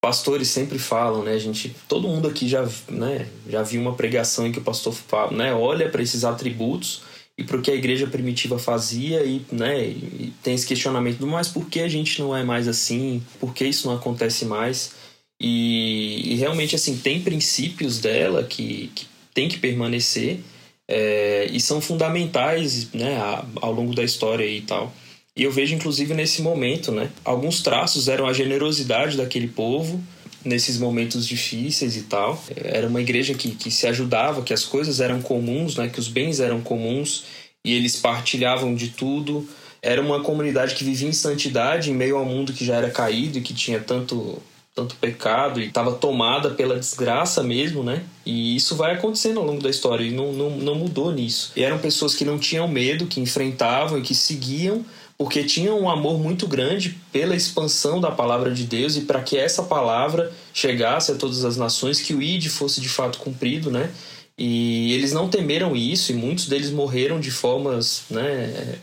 pastores 0.00 0.48
sempre 0.48 0.78
falam, 0.78 1.24
né? 1.24 1.32
A 1.32 1.38
gente, 1.38 1.74
todo 1.88 2.08
mundo 2.08 2.28
aqui 2.28 2.48
já, 2.48 2.68
né, 2.88 3.26
já 3.48 3.62
viu 3.62 3.80
uma 3.80 3.94
pregação 3.94 4.46
em 4.46 4.52
que 4.52 4.58
o 4.58 4.62
pastor 4.62 4.92
fala, 4.92 5.32
né, 5.32 5.54
olha 5.54 5.88
para 5.88 6.02
esses 6.02 6.24
atributos 6.24 7.02
e 7.38 7.44
para 7.44 7.56
o 7.56 7.62
que 7.62 7.70
a 7.70 7.74
igreja 7.74 8.06
primitiva 8.06 8.58
fazia 8.58 9.24
e, 9.24 9.44
né, 9.50 9.84
e 9.84 10.32
tem 10.42 10.54
esse 10.54 10.66
questionamento 10.66 11.18
do 11.18 11.26
mas 11.26 11.48
por 11.48 11.68
que 11.68 11.80
a 11.80 11.88
gente 11.88 12.20
não 12.20 12.36
é 12.36 12.42
mais 12.42 12.68
assim? 12.68 13.22
Por 13.38 13.52
que 13.52 13.64
isso 13.64 13.88
não 13.88 13.96
acontece 13.96 14.44
mais? 14.44 14.92
E, 15.40 16.32
e 16.32 16.34
realmente 16.36 16.74
assim 16.74 16.96
tem 16.96 17.20
princípios 17.20 17.98
dela 17.98 18.42
que, 18.44 18.90
que 18.94 19.06
tem 19.34 19.48
que 19.48 19.58
permanecer 19.58 20.40
é, 20.88 21.46
e 21.50 21.60
são 21.60 21.80
fundamentais, 21.80 22.92
né, 22.92 23.18
ao 23.56 23.72
longo 23.72 23.94
da 23.94 24.04
história 24.04 24.46
e 24.46 24.60
tal. 24.62 24.92
E 25.36 25.42
eu 25.42 25.50
vejo, 25.50 25.74
inclusive, 25.74 26.14
nesse 26.14 26.40
momento, 26.40 26.90
né? 26.90 27.10
Alguns 27.22 27.62
traços 27.62 28.08
eram 28.08 28.26
a 28.26 28.32
generosidade 28.32 29.18
daquele 29.18 29.46
povo 29.46 30.02
nesses 30.42 30.78
momentos 30.78 31.26
difíceis 31.26 31.94
e 31.96 32.02
tal. 32.02 32.42
Era 32.56 32.86
uma 32.86 33.02
igreja 33.02 33.34
que, 33.34 33.50
que 33.50 33.70
se 33.70 33.86
ajudava, 33.86 34.40
que 34.40 34.54
as 34.54 34.64
coisas 34.64 34.98
eram 34.98 35.20
comuns, 35.20 35.76
né? 35.76 35.88
Que 35.88 36.00
os 36.00 36.08
bens 36.08 36.40
eram 36.40 36.62
comuns 36.62 37.24
e 37.62 37.74
eles 37.74 37.96
partilhavam 37.96 38.74
de 38.74 38.88
tudo. 38.88 39.46
Era 39.82 40.00
uma 40.00 40.22
comunidade 40.22 40.74
que 40.74 40.82
vivia 40.82 41.08
em 41.08 41.12
santidade 41.12 41.90
em 41.90 41.94
meio 41.94 42.16
ao 42.16 42.24
mundo 42.24 42.54
que 42.54 42.64
já 42.64 42.76
era 42.76 42.90
caído 42.90 43.36
e 43.38 43.42
que 43.42 43.52
tinha 43.52 43.78
tanto 43.78 44.40
tanto 44.74 44.94
pecado 44.96 45.58
e 45.58 45.68
estava 45.68 45.92
tomada 45.92 46.50
pela 46.50 46.78
desgraça 46.78 47.42
mesmo, 47.42 47.82
né? 47.82 48.04
E 48.26 48.54
isso 48.54 48.76
vai 48.76 48.94
acontecendo 48.94 49.40
ao 49.40 49.46
longo 49.46 49.62
da 49.62 49.70
história 49.70 50.04
e 50.04 50.10
não, 50.10 50.34
não, 50.34 50.50
não 50.50 50.74
mudou 50.74 51.10
nisso. 51.10 51.52
E 51.56 51.64
eram 51.64 51.78
pessoas 51.78 52.14
que 52.14 52.26
não 52.26 52.38
tinham 52.38 52.68
medo, 52.68 53.06
que 53.06 53.18
enfrentavam 53.18 53.98
e 53.98 54.02
que 54.02 54.14
seguiam 54.14 54.84
porque 55.18 55.44
tinham 55.44 55.80
um 55.80 55.88
amor 55.88 56.18
muito 56.18 56.46
grande 56.46 56.98
pela 57.10 57.34
expansão 57.34 58.00
da 58.00 58.10
palavra 58.10 58.52
de 58.52 58.64
Deus 58.64 58.96
e 58.96 59.02
para 59.02 59.22
que 59.22 59.36
essa 59.36 59.62
palavra 59.62 60.32
chegasse 60.52 61.10
a 61.10 61.14
todas 61.14 61.44
as 61.44 61.56
nações, 61.56 62.00
que 62.00 62.14
o 62.14 62.22
ID 62.22 62.48
fosse 62.48 62.80
de 62.80 62.88
fato 62.88 63.18
cumprido, 63.18 63.70
né? 63.70 63.90
E 64.38 64.92
eles 64.92 65.12
não 65.12 65.28
temeram 65.28 65.74
isso 65.74 66.12
e 66.12 66.14
muitos 66.14 66.46
deles 66.46 66.70
morreram 66.70 67.18
de 67.18 67.30
formas, 67.30 68.02
né, 68.10 68.78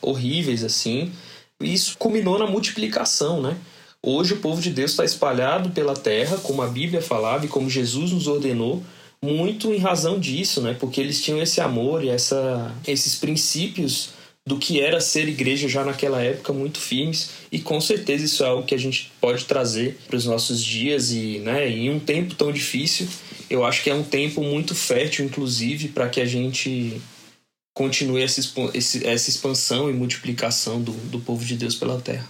horríveis 0.00 0.62
assim. 0.62 1.12
E 1.60 1.74
isso 1.74 1.98
culminou 1.98 2.38
na 2.38 2.46
multiplicação, 2.46 3.42
né? 3.42 3.56
Hoje 4.00 4.34
o 4.34 4.38
povo 4.38 4.62
de 4.62 4.70
Deus 4.70 4.92
está 4.92 5.04
espalhado 5.04 5.70
pela 5.70 5.94
terra, 5.94 6.38
como 6.38 6.62
a 6.62 6.68
Bíblia 6.68 7.02
falava 7.02 7.44
e 7.44 7.48
como 7.48 7.68
Jesus 7.68 8.12
nos 8.12 8.28
ordenou, 8.28 8.82
muito 9.22 9.74
em 9.74 9.78
razão 9.78 10.18
disso, 10.18 10.62
né? 10.62 10.74
Porque 10.78 11.00
eles 11.00 11.20
tinham 11.20 11.42
esse 11.42 11.60
amor 11.60 12.04
e 12.04 12.08
essa, 12.08 12.72
esses 12.86 13.16
princípios 13.16 14.10
do 14.46 14.58
que 14.58 14.80
era 14.80 15.00
ser 15.00 15.28
igreja 15.28 15.68
já 15.68 15.84
naquela 15.84 16.22
época 16.22 16.52
muito 16.52 16.78
firmes 16.80 17.30
e 17.52 17.58
com 17.58 17.80
certeza 17.80 18.24
isso 18.24 18.42
é 18.42 18.46
algo 18.46 18.66
que 18.66 18.74
a 18.74 18.78
gente 18.78 19.12
pode 19.20 19.44
trazer 19.44 19.98
para 20.06 20.16
os 20.16 20.24
nossos 20.24 20.62
dias 20.62 21.12
e 21.12 21.38
né, 21.40 21.68
em 21.68 21.90
um 21.90 22.00
tempo 22.00 22.34
tão 22.34 22.50
difícil 22.50 23.06
eu 23.48 23.64
acho 23.64 23.82
que 23.82 23.90
é 23.90 23.94
um 23.94 24.02
tempo 24.02 24.42
muito 24.42 24.74
fértil 24.74 25.24
inclusive 25.24 25.88
para 25.88 26.08
que 26.08 26.20
a 26.20 26.26
gente 26.26 27.00
continue 27.74 28.22
essa, 28.22 28.40
essa 29.04 29.30
expansão 29.30 29.88
e 29.88 29.92
multiplicação 29.92 30.82
do, 30.82 30.92
do 30.92 31.20
povo 31.20 31.44
de 31.44 31.56
Deus 31.56 31.74
pela 31.74 32.00
terra. 32.00 32.28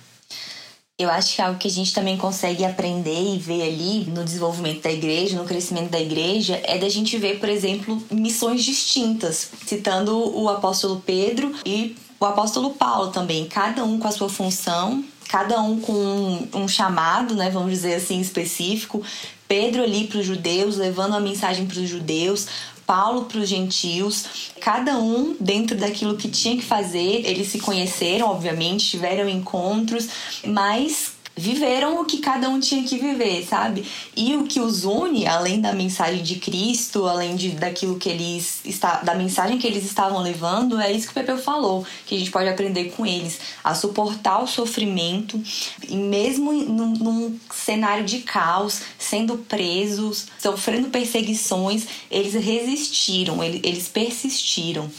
Eu 1.00 1.08
acho 1.08 1.34
que 1.34 1.40
é 1.40 1.44
algo 1.46 1.58
que 1.58 1.66
a 1.66 1.70
gente 1.70 1.94
também 1.94 2.18
consegue 2.18 2.62
aprender 2.62 3.34
e 3.34 3.38
ver 3.38 3.62
ali 3.62 4.04
no 4.10 4.22
desenvolvimento 4.22 4.82
da 4.82 4.92
igreja, 4.92 5.34
no 5.34 5.46
crescimento 5.46 5.88
da 5.88 5.98
igreja, 5.98 6.60
é 6.62 6.76
da 6.76 6.90
gente 6.90 7.16
ver, 7.16 7.40
por 7.40 7.48
exemplo, 7.48 8.02
missões 8.10 8.62
distintas. 8.62 9.48
Citando 9.66 10.14
o 10.38 10.46
apóstolo 10.50 11.02
Pedro 11.06 11.54
e 11.64 11.96
o 12.20 12.26
apóstolo 12.26 12.74
Paulo 12.74 13.12
também, 13.12 13.46
cada 13.46 13.82
um 13.82 13.98
com 13.98 14.08
a 14.08 14.12
sua 14.12 14.28
função, 14.28 15.02
cada 15.26 15.62
um 15.62 15.80
com 15.80 16.48
um, 16.52 16.68
chamado, 16.68 17.34
né, 17.34 17.48
vamos 17.48 17.70
dizer 17.70 17.94
assim, 17.94 18.20
específico. 18.20 19.02
Pedro 19.48 19.82
ali 19.82 20.06
para 20.06 20.18
os 20.18 20.26
judeus, 20.26 20.76
levando 20.76 21.16
a 21.16 21.20
mensagem 21.20 21.66
para 21.66 21.80
os 21.80 21.88
judeus, 21.88 22.46
Paulo 22.90 23.26
para 23.26 23.38
os 23.38 23.48
gentios, 23.48 24.50
cada 24.60 24.98
um 24.98 25.36
dentro 25.38 25.76
daquilo 25.76 26.16
que 26.16 26.28
tinha 26.28 26.56
que 26.56 26.64
fazer. 26.64 27.24
Eles 27.24 27.46
se 27.46 27.60
conheceram, 27.60 28.28
obviamente, 28.28 28.88
tiveram 28.88 29.28
encontros, 29.28 30.08
mas 30.44 31.12
viveram 31.40 32.00
o 32.00 32.04
que 32.04 32.18
cada 32.18 32.48
um 32.48 32.60
tinha 32.60 32.84
que 32.84 32.98
viver, 32.98 33.44
sabe? 33.46 33.84
E 34.14 34.36
o 34.36 34.44
que 34.44 34.60
os 34.60 34.84
une, 34.84 35.26
além 35.26 35.60
da 35.60 35.72
mensagem 35.72 36.22
de 36.22 36.36
Cristo, 36.36 37.06
além 37.06 37.34
de 37.34 37.50
daquilo 37.50 37.98
que 37.98 38.08
eles 38.08 38.60
está, 38.64 39.00
da 39.00 39.14
mensagem 39.14 39.58
que 39.58 39.66
eles 39.66 39.84
estavam 39.84 40.20
levando, 40.22 40.78
é 40.78 40.92
isso 40.92 41.06
que 41.06 41.18
o 41.18 41.24
Pepe 41.24 41.40
falou, 41.40 41.84
que 42.06 42.14
a 42.14 42.18
gente 42.18 42.30
pode 42.30 42.48
aprender 42.48 42.90
com 42.90 43.06
eles, 43.06 43.40
a 43.64 43.74
suportar 43.74 44.42
o 44.42 44.46
sofrimento, 44.46 45.42
e 45.88 45.96
mesmo 45.96 46.52
num, 46.52 46.92
num 46.92 47.40
cenário 47.52 48.04
de 48.04 48.18
caos, 48.18 48.82
sendo 48.98 49.38
presos, 49.38 50.26
sofrendo 50.38 50.88
perseguições, 50.88 51.86
eles 52.10 52.34
resistiram, 52.34 53.42
eles 53.42 53.88
persistiram. 53.88 54.90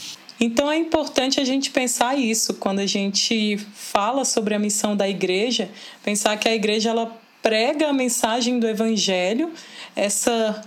Então 0.44 0.68
é 0.68 0.76
importante 0.76 1.38
a 1.38 1.44
gente 1.44 1.70
pensar 1.70 2.18
isso. 2.18 2.54
Quando 2.54 2.80
a 2.80 2.86
gente 2.86 3.56
fala 3.74 4.24
sobre 4.24 4.56
a 4.56 4.58
missão 4.58 4.96
da 4.96 5.08
igreja, 5.08 5.70
pensar 6.02 6.36
que 6.36 6.48
a 6.48 6.52
igreja 6.52 6.90
ela 6.90 7.16
prega 7.40 7.86
a 7.88 7.92
mensagem 7.92 8.58
do 8.58 8.66
evangelho, 8.66 9.52
essa 9.94 10.60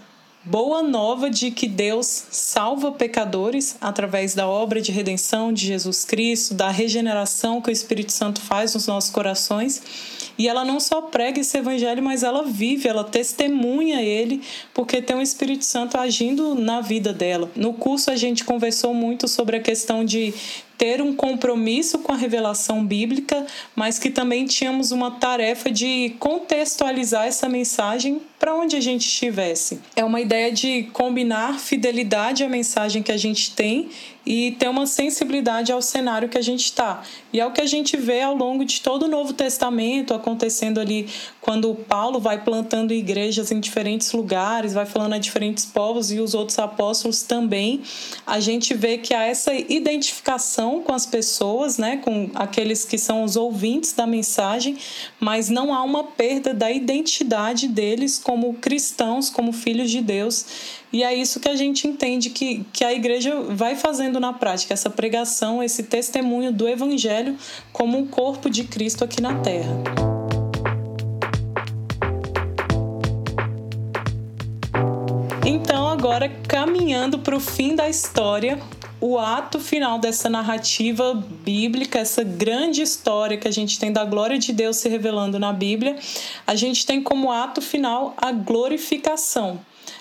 boa 0.45 0.83
nova 0.83 1.27
de 1.27 1.49
que 1.49 1.67
Deus 1.67 2.25
salva 2.29 2.91
pecadores 2.91 3.75
através 3.81 4.35
da 4.35 4.47
obra 4.47 4.79
de 4.79 4.91
redenção 4.91 5.51
de 5.51 5.65
Jesus 5.65 6.05
Cristo, 6.05 6.53
da 6.53 6.69
regeneração 6.69 7.59
que 7.59 7.69
o 7.69 7.71
Espírito 7.71 8.11
Santo 8.11 8.39
faz 8.39 8.75
nos 8.75 8.85
nossos 8.85 9.09
corações 9.09 9.81
e 10.37 10.47
ela 10.47 10.63
não 10.63 10.79
só 10.79 11.01
prega 11.01 11.39
esse 11.39 11.57
evangelho, 11.57 12.03
mas 12.03 12.21
ela 12.21 12.43
vive, 12.43 12.87
ela 12.87 13.03
testemunha 13.03 14.01
ele, 14.01 14.41
porque 14.73 15.01
tem 15.01 15.15
o 15.15 15.21
Espírito 15.21 15.63
Santo 15.63 15.97
agindo 15.97 16.55
na 16.55 16.81
vida 16.81 17.13
dela. 17.13 17.49
No 17.55 17.73
curso 17.73 18.11
a 18.11 18.15
gente 18.15 18.43
conversou 18.43 18.93
muito 18.93 19.27
sobre 19.27 19.57
a 19.57 19.61
questão 19.61 20.03
de 20.03 20.33
ter 20.77 21.01
um 21.01 21.15
compromisso 21.15 21.99
com 21.99 22.11
a 22.11 22.17
revelação 22.17 22.85
bíblica, 22.85 23.47
mas 23.73 23.97
que 23.97 24.09
também 24.09 24.45
tínhamos 24.45 24.91
uma 24.91 25.09
tarefa 25.09 25.71
de 25.71 26.15
contextualizar 26.19 27.25
essa 27.25 27.47
mensagem 27.47 28.21
para 28.39 28.53
onde 28.53 28.75
a 28.75 28.81
gente 28.81 29.07
estivesse. 29.07 29.79
É 29.95 30.03
uma 30.03 30.21
ideia 30.21 30.51
de 30.51 30.83
combinar 30.93 31.59
fidelidade 31.59 32.43
à 32.43 32.49
mensagem 32.49 33.01
que 33.01 33.11
a 33.11 33.17
gente 33.17 33.51
tem 33.51 33.89
e 34.25 34.53
ter 34.53 34.67
uma 34.67 34.87
sensibilidade 34.87 35.71
ao 35.71 35.81
cenário 35.81 36.27
que 36.27 36.37
a 36.37 36.41
gente 36.41 36.65
está. 36.65 37.03
E 37.31 37.39
é 37.39 37.45
o 37.45 37.51
que 37.51 37.61
a 37.61 37.65
gente 37.65 37.95
vê 37.95 38.21
ao 38.21 38.35
longo 38.35 38.65
de 38.65 38.81
todo 38.81 39.03
o 39.03 39.07
Novo 39.07 39.33
Testamento 39.33 40.13
acontecendo 40.13 40.79
ali 40.79 41.07
quando 41.39 41.75
Paulo 41.75 42.19
vai 42.19 42.43
plantando 42.43 42.91
igrejas 42.91 43.51
em 43.51 43.59
diferentes 43.59 44.13
lugares, 44.13 44.73
vai 44.73 44.85
falando 44.85 45.13
a 45.13 45.17
diferentes 45.19 45.63
povos 45.63 46.11
e 46.11 46.19
os 46.19 46.33
outros 46.33 46.57
apóstolos 46.57 47.21
também. 47.21 47.83
A 48.25 48.39
gente 48.39 48.73
vê 48.73 48.97
que 48.97 49.13
há 49.13 49.23
essa 49.23 49.53
identificação 49.53 50.81
com 50.81 50.93
as 50.93 51.05
pessoas, 51.05 51.77
né, 51.77 51.97
com 51.97 52.31
aqueles 52.33 52.83
que 52.83 52.97
são 52.97 53.23
os 53.23 53.35
ouvintes 53.35 53.93
da 53.93 54.07
mensagem, 54.07 54.77
mas 55.19 55.49
não 55.49 55.73
há 55.73 55.83
uma 55.83 56.03
perda 56.03 56.51
da 56.51 56.71
identidade 56.71 57.67
deles 57.67 58.17
como 58.25 58.55
cristãos, 58.55 59.29
como 59.29 59.53
filhos 59.53 59.91
de 59.91 60.01
Deus 60.01 60.45
e 60.91 61.03
é 61.03 61.13
isso 61.13 61.41
que 61.41 61.49
a 61.49 61.55
gente 61.55 61.87
entende 61.87 62.29
que, 62.29 62.65
que 62.73 62.81
a 62.83 62.91
igreja 62.91 63.39
vai 63.49 63.75
fazendo 63.75 64.17
na 64.17 64.33
prática, 64.33 64.73
essa 64.73 64.89
pregação, 64.89 65.61
esse 65.61 65.83
testemunho 65.83 66.51
do 66.51 66.67
evangelho 66.67 67.37
como 67.71 67.99
um 67.99 68.07
corpo 68.07 68.49
de 68.49 68.63
Cristo 68.63 69.03
aqui 69.03 69.21
na 69.21 69.35
terra. 69.41 69.75
Então, 75.45 75.89
agora 75.89 76.29
caminhando 76.47 77.19
para 77.19 77.35
o 77.35 77.39
fim 77.41 77.75
da 77.75 77.89
história, 77.89 78.57
o 79.07 79.19
ato 79.19 79.59
final 79.59 79.99
dessa 79.99 80.27
narrativa 80.27 81.13
bíblica, 81.43 81.99
essa 81.99 82.23
grande 82.23 82.81
história 82.81 83.37
que 83.37 83.47
a 83.47 83.51
gente 83.51 83.77
tem 83.77 83.93
da 83.93 84.03
glória 84.03 84.39
de 84.39 84.51
Deus 84.51 84.77
se 84.77 84.89
revelando 84.89 85.37
na 85.37 85.53
Bíblia, 85.53 85.95
a 86.47 86.55
gente 86.55 86.87
tem 86.87 87.03
como 87.03 87.31
ato 87.31 87.61
final 87.61 88.15
a 88.17 88.31
glorificação. 88.31 89.59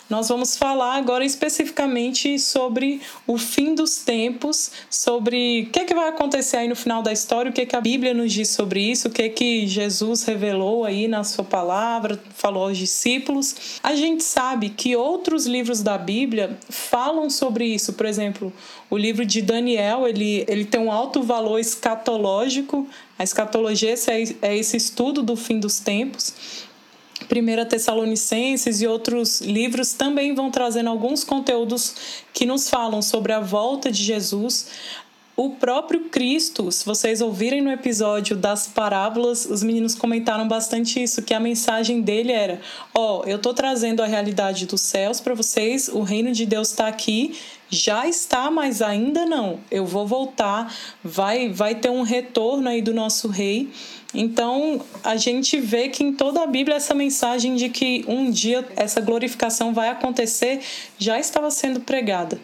Nós 0.08 0.28
vamos 0.28 0.54
falar 0.54 0.96
agora 0.96 1.24
especificamente 1.24 2.38
sobre 2.38 3.00
o 3.26 3.38
fim 3.38 3.74
dos 3.74 3.96
tempos, 3.96 4.70
sobre 4.90 5.62
o 5.62 5.70
que, 5.70 5.80
é 5.80 5.84
que 5.84 5.94
vai 5.94 6.08
acontecer 6.10 6.58
aí 6.58 6.68
no 6.68 6.76
final 6.76 7.02
da 7.02 7.10
história, 7.10 7.50
o 7.50 7.54
que, 7.54 7.62
é 7.62 7.66
que 7.66 7.74
a 7.74 7.80
Bíblia 7.80 8.12
nos 8.12 8.30
diz 8.30 8.50
sobre 8.50 8.80
isso, 8.80 9.08
o 9.08 9.10
que, 9.10 9.22
é 9.22 9.28
que 9.30 9.66
Jesus 9.66 10.24
revelou 10.24 10.84
aí 10.84 11.08
na 11.08 11.24
sua 11.24 11.42
palavra, 11.42 12.20
falou 12.34 12.64
aos 12.68 12.76
discípulos. 12.76 13.80
A 13.82 13.94
gente 13.94 14.22
sabe 14.22 14.68
que 14.68 14.94
outros 14.94 15.46
livros 15.46 15.82
da 15.82 15.96
Bíblia 15.96 16.58
falam 16.68 17.30
sobre 17.30 17.64
isso. 17.64 17.94
Por 17.94 18.04
exemplo, 18.04 18.52
o 18.90 18.98
livro 18.98 19.24
de 19.24 19.40
Daniel, 19.40 20.06
ele, 20.06 20.44
ele 20.46 20.66
tem 20.66 20.80
um 20.80 20.92
alto 20.92 21.22
valor 21.22 21.58
escatológico. 21.58 22.86
A 23.18 23.24
escatologia 23.24 23.94
é 24.42 24.56
esse 24.56 24.76
estudo 24.76 25.22
do 25.22 25.34
fim 25.34 25.58
dos 25.58 25.80
tempos. 25.80 26.34
Primeira 27.28 27.64
Tessalonicenses 27.64 28.80
e 28.80 28.86
outros 28.86 29.40
livros 29.40 29.92
também 29.92 30.34
vão 30.34 30.50
trazendo 30.50 30.90
alguns 30.90 31.24
conteúdos 31.24 31.94
que 32.32 32.46
nos 32.46 32.68
falam 32.68 33.02
sobre 33.02 33.32
a 33.32 33.40
volta 33.40 33.90
de 33.90 34.02
Jesus. 34.02 34.68
O 35.36 35.50
próprio 35.50 36.10
Cristo, 36.10 36.70
se 36.70 36.86
vocês 36.86 37.20
ouvirem 37.20 37.60
no 37.60 37.72
episódio 37.72 38.36
das 38.36 38.68
parábolas, 38.68 39.44
os 39.44 39.64
meninos 39.64 39.96
comentaram 39.96 40.46
bastante 40.46 41.02
isso, 41.02 41.22
que 41.22 41.34
a 41.34 41.40
mensagem 41.40 42.00
dele 42.00 42.30
era: 42.30 42.60
ó, 42.94 43.20
oh, 43.20 43.24
eu 43.24 43.40
tô 43.40 43.52
trazendo 43.52 44.00
a 44.00 44.06
realidade 44.06 44.64
dos 44.64 44.82
céus 44.82 45.20
para 45.20 45.34
vocês, 45.34 45.88
o 45.88 46.02
reino 46.02 46.30
de 46.30 46.46
Deus 46.46 46.70
está 46.70 46.86
aqui, 46.86 47.36
já 47.74 48.08
está, 48.08 48.50
mas 48.50 48.80
ainda 48.80 49.26
não. 49.26 49.60
Eu 49.70 49.84
vou 49.84 50.06
voltar, 50.06 50.74
vai 51.02 51.50
vai 51.50 51.74
ter 51.74 51.90
um 51.90 52.02
retorno 52.02 52.68
aí 52.68 52.80
do 52.80 52.94
nosso 52.94 53.28
rei. 53.28 53.70
Então, 54.14 54.80
a 55.02 55.16
gente 55.16 55.58
vê 55.58 55.88
que 55.88 56.04
em 56.04 56.12
toda 56.12 56.42
a 56.42 56.46
Bíblia 56.46 56.76
essa 56.76 56.94
mensagem 56.94 57.56
de 57.56 57.68
que 57.68 58.04
um 58.06 58.30
dia 58.30 58.64
essa 58.76 59.00
glorificação 59.00 59.74
vai 59.74 59.88
acontecer 59.88 60.60
já 60.96 61.18
estava 61.18 61.50
sendo 61.50 61.80
pregada. 61.80 62.40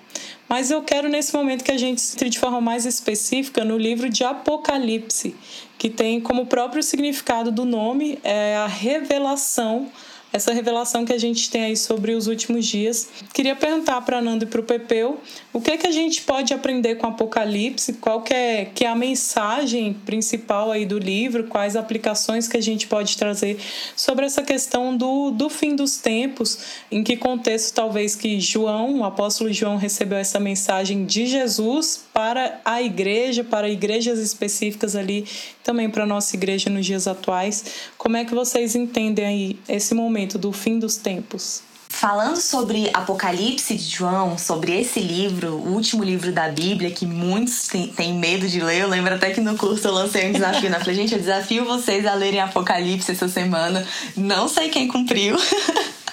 Mas 0.48 0.72
eu 0.72 0.82
quero 0.82 1.08
nesse 1.08 1.32
momento 1.32 1.62
que 1.62 1.70
a 1.70 1.78
gente 1.78 2.02
entre 2.12 2.28
de 2.28 2.40
forma 2.40 2.60
mais 2.60 2.84
específica 2.84 3.64
no 3.64 3.78
livro 3.78 4.08
de 4.08 4.24
Apocalipse, 4.24 5.36
que 5.78 5.88
tem 5.88 6.20
como 6.20 6.46
próprio 6.46 6.82
significado 6.82 7.52
do 7.52 7.64
nome 7.64 8.18
é 8.24 8.56
a 8.56 8.66
revelação 8.66 9.88
essa 10.32 10.52
revelação 10.52 11.04
que 11.04 11.12
a 11.12 11.18
gente 11.18 11.50
tem 11.50 11.64
aí 11.64 11.76
sobre 11.76 12.12
os 12.12 12.26
últimos 12.26 12.66
dias. 12.66 13.08
Queria 13.32 13.56
perguntar 13.56 14.00
para 14.02 14.20
Nando 14.20 14.44
e 14.44 14.46
para 14.46 14.60
o 14.60 14.64
Pepeu 14.64 15.20
o 15.52 15.60
que 15.60 15.72
é 15.72 15.76
que 15.76 15.86
a 15.86 15.90
gente 15.90 16.22
pode 16.22 16.54
aprender 16.54 16.96
com 16.96 17.06
Apocalipse, 17.06 17.94
qual 17.94 18.22
que 18.22 18.32
é, 18.32 18.64
que 18.66 18.84
é 18.84 18.88
a 18.88 18.94
mensagem 18.94 19.92
principal 19.92 20.70
aí 20.70 20.86
do 20.86 20.98
livro, 20.98 21.44
quais 21.44 21.74
aplicações 21.74 22.46
que 22.46 22.56
a 22.56 22.62
gente 22.62 22.86
pode 22.86 23.16
trazer 23.16 23.58
sobre 23.96 24.24
essa 24.24 24.42
questão 24.42 24.96
do, 24.96 25.30
do 25.30 25.50
fim 25.50 25.74
dos 25.74 25.96
tempos, 25.96 26.58
em 26.90 27.02
que 27.02 27.16
contexto 27.16 27.74
talvez 27.74 28.14
que 28.14 28.40
João, 28.40 29.00
o 29.00 29.04
apóstolo 29.04 29.52
João 29.52 29.76
recebeu 29.76 30.18
essa 30.18 30.38
mensagem 30.38 31.04
de 31.04 31.26
Jesus 31.26 32.04
para 32.12 32.60
a 32.64 32.80
igreja, 32.82 33.42
para 33.42 33.68
igrejas 33.68 34.18
específicas 34.18 34.94
ali, 34.94 35.24
também 35.64 35.90
para 35.90 36.04
a 36.04 36.06
nossa 36.06 36.36
igreja 36.36 36.70
nos 36.70 36.86
dias 36.86 37.06
atuais. 37.06 37.64
Como 37.96 38.16
é 38.16 38.24
que 38.24 38.34
vocês 38.34 38.74
entendem 38.74 39.24
aí 39.24 39.58
esse 39.68 39.94
momento 39.94 40.19
do 40.26 40.52
fim 40.52 40.78
dos 40.78 40.96
tempos? 40.96 41.62
Falando 41.92 42.40
sobre 42.40 42.88
Apocalipse 42.94 43.74
de 43.74 43.82
João, 43.82 44.38
sobre 44.38 44.80
esse 44.80 45.00
livro, 45.00 45.48
o 45.48 45.74
último 45.74 46.02
livro 46.02 46.32
da 46.32 46.48
Bíblia, 46.48 46.90
que 46.90 47.04
muitos 47.04 47.68
têm 47.68 48.14
medo 48.14 48.48
de 48.48 48.60
ler, 48.60 48.82
eu 48.82 48.88
lembro 48.88 49.14
até 49.14 49.30
que 49.32 49.40
no 49.40 49.56
curso 49.58 49.88
eu 49.88 49.92
lancei 49.92 50.28
um 50.28 50.32
desafio, 50.32 50.70
né? 50.70 50.78
Falei, 50.78 50.94
gente, 50.94 51.12
eu 51.12 51.18
desafio 51.18 51.64
vocês 51.64 52.06
a 52.06 52.14
lerem 52.14 52.40
Apocalipse 52.40 53.10
essa 53.10 53.28
semana. 53.28 53.86
Não 54.16 54.48
sei 54.48 54.70
quem 54.70 54.88
cumpriu. 54.88 55.36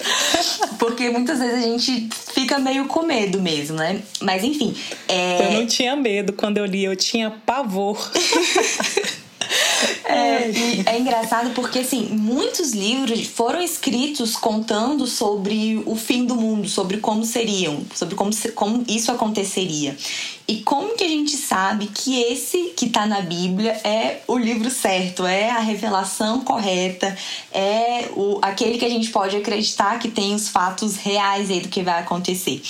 Porque 0.77 1.09
muitas 1.09 1.39
vezes 1.39 1.63
a 1.63 1.67
gente 1.67 2.09
fica 2.33 2.59
meio 2.59 2.85
com 2.87 3.03
medo 3.03 3.39
mesmo, 3.39 3.77
né? 3.77 4.01
Mas 4.21 4.43
enfim. 4.43 4.75
É... 5.07 5.47
Eu 5.47 5.59
não 5.59 5.67
tinha 5.67 5.95
medo 5.95 6.33
quando 6.33 6.57
eu 6.57 6.65
li, 6.65 6.83
eu 6.83 6.95
tinha 6.95 7.31
pavor. 7.31 8.11
É, 10.09 10.93
é 10.93 10.99
engraçado 10.99 11.49
porque, 11.53 11.79
assim, 11.79 12.07
muitos 12.11 12.71
livros 12.71 13.27
foram 13.27 13.61
escritos 13.61 14.37
contando 14.37 15.05
sobre 15.05 15.83
o 15.85 15.97
fim 15.97 16.25
do 16.25 16.33
mundo, 16.33 16.69
sobre 16.69 16.97
como 16.97 17.25
seriam, 17.25 17.81
sobre 17.93 18.15
como, 18.15 18.31
como 18.55 18.85
isso 18.87 19.11
aconteceria. 19.11 19.97
E 20.47 20.61
como 20.61 20.95
que 20.95 21.03
a 21.03 21.09
gente 21.09 21.35
sabe 21.35 21.87
que 21.87 22.21
esse 22.21 22.71
que 22.77 22.85
está 22.85 23.05
na 23.05 23.19
Bíblia 23.19 23.71
é 23.83 24.21
o 24.27 24.37
livro 24.37 24.69
certo, 24.71 25.25
é 25.25 25.49
a 25.49 25.59
revelação 25.59 26.39
correta, 26.39 27.13
é 27.51 28.09
o, 28.15 28.39
aquele 28.41 28.77
que 28.77 28.85
a 28.85 28.89
gente 28.89 29.09
pode 29.09 29.35
acreditar 29.35 29.99
que 29.99 30.07
tem 30.07 30.33
os 30.33 30.47
fatos 30.47 30.95
reais 30.95 31.51
aí 31.51 31.59
do 31.59 31.67
que 31.67 31.83
vai 31.83 31.99
acontecer? 31.99 32.61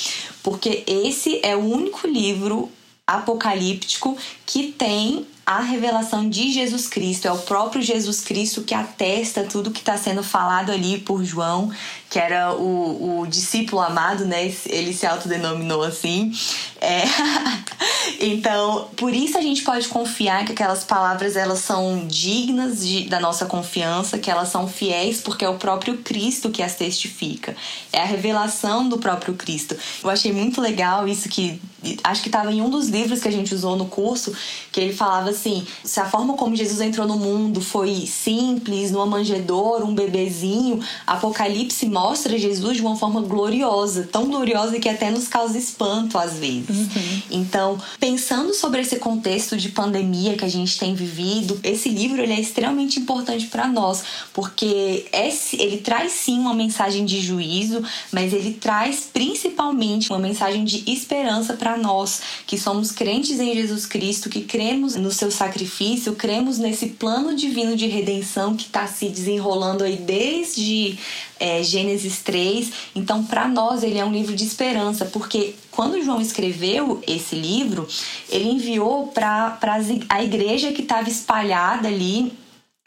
Porque 0.41 0.83
esse 0.87 1.39
é 1.43 1.55
o 1.55 1.59
único 1.59 2.07
livro 2.07 2.71
apocalíptico 3.05 4.17
que 4.43 4.71
tem 4.71 5.27
a 5.47 5.61
revelação 5.61 6.29
de 6.29 6.51
Jesus 6.51 6.89
Cristo, 6.89 7.25
é 7.25 7.31
o 7.31 7.37
próprio 7.37 7.81
Jesus 7.81 8.19
Cristo 8.19 8.63
que 8.63 8.73
atesta 8.73 9.45
tudo 9.45 9.71
que 9.71 9.79
está 9.79 9.97
sendo 9.97 10.21
falado 10.21 10.73
ali 10.73 10.97
por 10.97 11.23
João, 11.23 11.71
que 12.09 12.17
era 12.17 12.53
o, 12.53 13.21
o 13.21 13.27
discípulo 13.27 13.81
amado, 13.81 14.25
né? 14.25 14.51
Ele 14.65 14.93
se 14.93 15.05
autodenominou 15.05 15.83
assim. 15.83 16.31
É... 16.79 17.03
então, 18.21 18.87
por 18.95 19.13
isso 19.13 19.37
a 19.37 19.41
gente 19.41 19.61
pode 19.63 19.87
confiar 19.89 20.45
que 20.45 20.53
aquelas 20.53 20.83
palavras 20.83 21.35
elas 21.35 21.59
são 21.59 22.05
dignas 22.07 22.85
de, 22.85 23.09
da 23.09 23.19
nossa 23.19 23.45
confiança, 23.45 24.17
que 24.17 24.31
elas 24.31 24.49
são 24.49 24.67
fiéis, 24.67 25.21
porque 25.21 25.43
é 25.43 25.49
o 25.49 25.55
próprio 25.55 25.97
Cristo 25.97 26.49
que 26.49 26.63
as 26.63 26.75
testifica. 26.75 27.55
É 27.91 28.01
a 28.01 28.05
revelação 28.05 28.87
do 28.87 28.97
próprio 28.97 29.33
Cristo. 29.33 29.75
Eu 30.03 30.09
achei 30.09 30.31
muito 30.31 30.61
legal 30.61 31.07
isso 31.07 31.27
que 31.27 31.59
acho 32.03 32.21
que 32.21 32.27
estava 32.27 32.51
em 32.51 32.61
um 32.61 32.69
dos 32.69 32.89
livros 32.89 33.21
que 33.21 33.27
a 33.27 33.31
gente 33.31 33.53
usou 33.53 33.75
no 33.75 33.85
curso, 33.85 34.33
que 34.71 34.79
ele 34.79 34.93
falava 34.93 35.29
assim: 35.29 35.65
se 35.83 35.99
a 35.99 36.05
forma 36.05 36.33
como 36.35 36.55
Jesus 36.55 36.81
entrou 36.81 37.07
no 37.07 37.17
mundo 37.17 37.61
foi 37.61 38.05
simples, 38.07 38.91
numa 38.91 39.05
manjedoura, 39.05 39.85
um 39.85 39.93
bebezinho, 39.93 40.79
Apocalipse 41.05 41.87
mostra 41.97 42.37
Jesus 42.37 42.77
de 42.77 42.83
uma 42.83 42.95
forma 42.95 43.21
gloriosa, 43.21 44.07
tão 44.11 44.27
gloriosa 44.27 44.79
que 44.79 44.87
até 44.87 45.09
nos 45.09 45.27
causa 45.27 45.57
espanto 45.57 46.19
às 46.19 46.33
vezes. 46.33 46.69
Uhum. 46.69 47.21
Então, 47.31 47.81
pensando 47.99 48.53
sobre 48.53 48.81
esse 48.81 48.97
contexto 48.97 49.57
de 49.57 49.69
pandemia 49.69 50.37
que 50.37 50.45
a 50.45 50.49
gente 50.49 50.77
tem 50.77 50.93
vivido, 50.93 51.59
esse 51.63 51.89
livro 51.89 52.21
ele 52.21 52.33
é 52.33 52.39
extremamente 52.39 52.99
importante 52.99 53.47
para 53.47 53.67
nós, 53.67 54.03
porque 54.31 55.07
esse, 55.11 55.59
ele 55.59 55.77
traz 55.77 56.11
sim 56.11 56.37
uma 56.37 56.53
mensagem 56.53 57.03
de 57.03 57.19
juízo, 57.19 57.83
mas 58.11 58.31
ele 58.31 58.53
traz 58.53 59.09
principalmente 59.11 60.11
uma 60.11 60.19
mensagem 60.19 60.63
de 60.63 60.83
esperança 60.91 61.55
para 61.55 61.77
nós 61.77 62.21
que 62.45 62.59
somos 62.59 62.91
crentes 62.91 63.39
em 63.39 63.55
Jesus 63.55 63.87
Cristo, 63.87 64.29
que 64.29 64.41
cremos 64.41 64.95
no 64.95 65.11
seu 65.11 65.31
sacrifício, 65.31 66.13
cremos 66.13 66.59
nesse 66.59 66.89
plano 66.89 67.35
divino 67.35 67.75
de 67.75 67.87
redenção 67.87 68.55
que 68.55 68.65
está 68.65 68.85
se 68.85 69.09
desenrolando 69.09 69.83
aí 69.83 69.95
desde 69.97 70.99
é, 71.39 71.63
Gênesis 71.63 71.86
3. 72.23 72.71
Então, 72.95 73.23
para 73.23 73.47
nós, 73.47 73.83
ele 73.83 73.97
é 73.97 74.05
um 74.05 74.11
livro 74.11 74.35
de 74.35 74.43
esperança, 74.43 75.05
porque 75.05 75.55
quando 75.71 76.01
João 76.03 76.19
escreveu 76.19 77.01
esse 77.07 77.35
livro, 77.35 77.87
ele 78.29 78.49
enviou 78.49 79.07
para 79.07 79.57
a 80.09 80.23
igreja 80.23 80.71
que 80.71 80.81
estava 80.81 81.09
espalhada 81.09 81.87
ali 81.87 82.33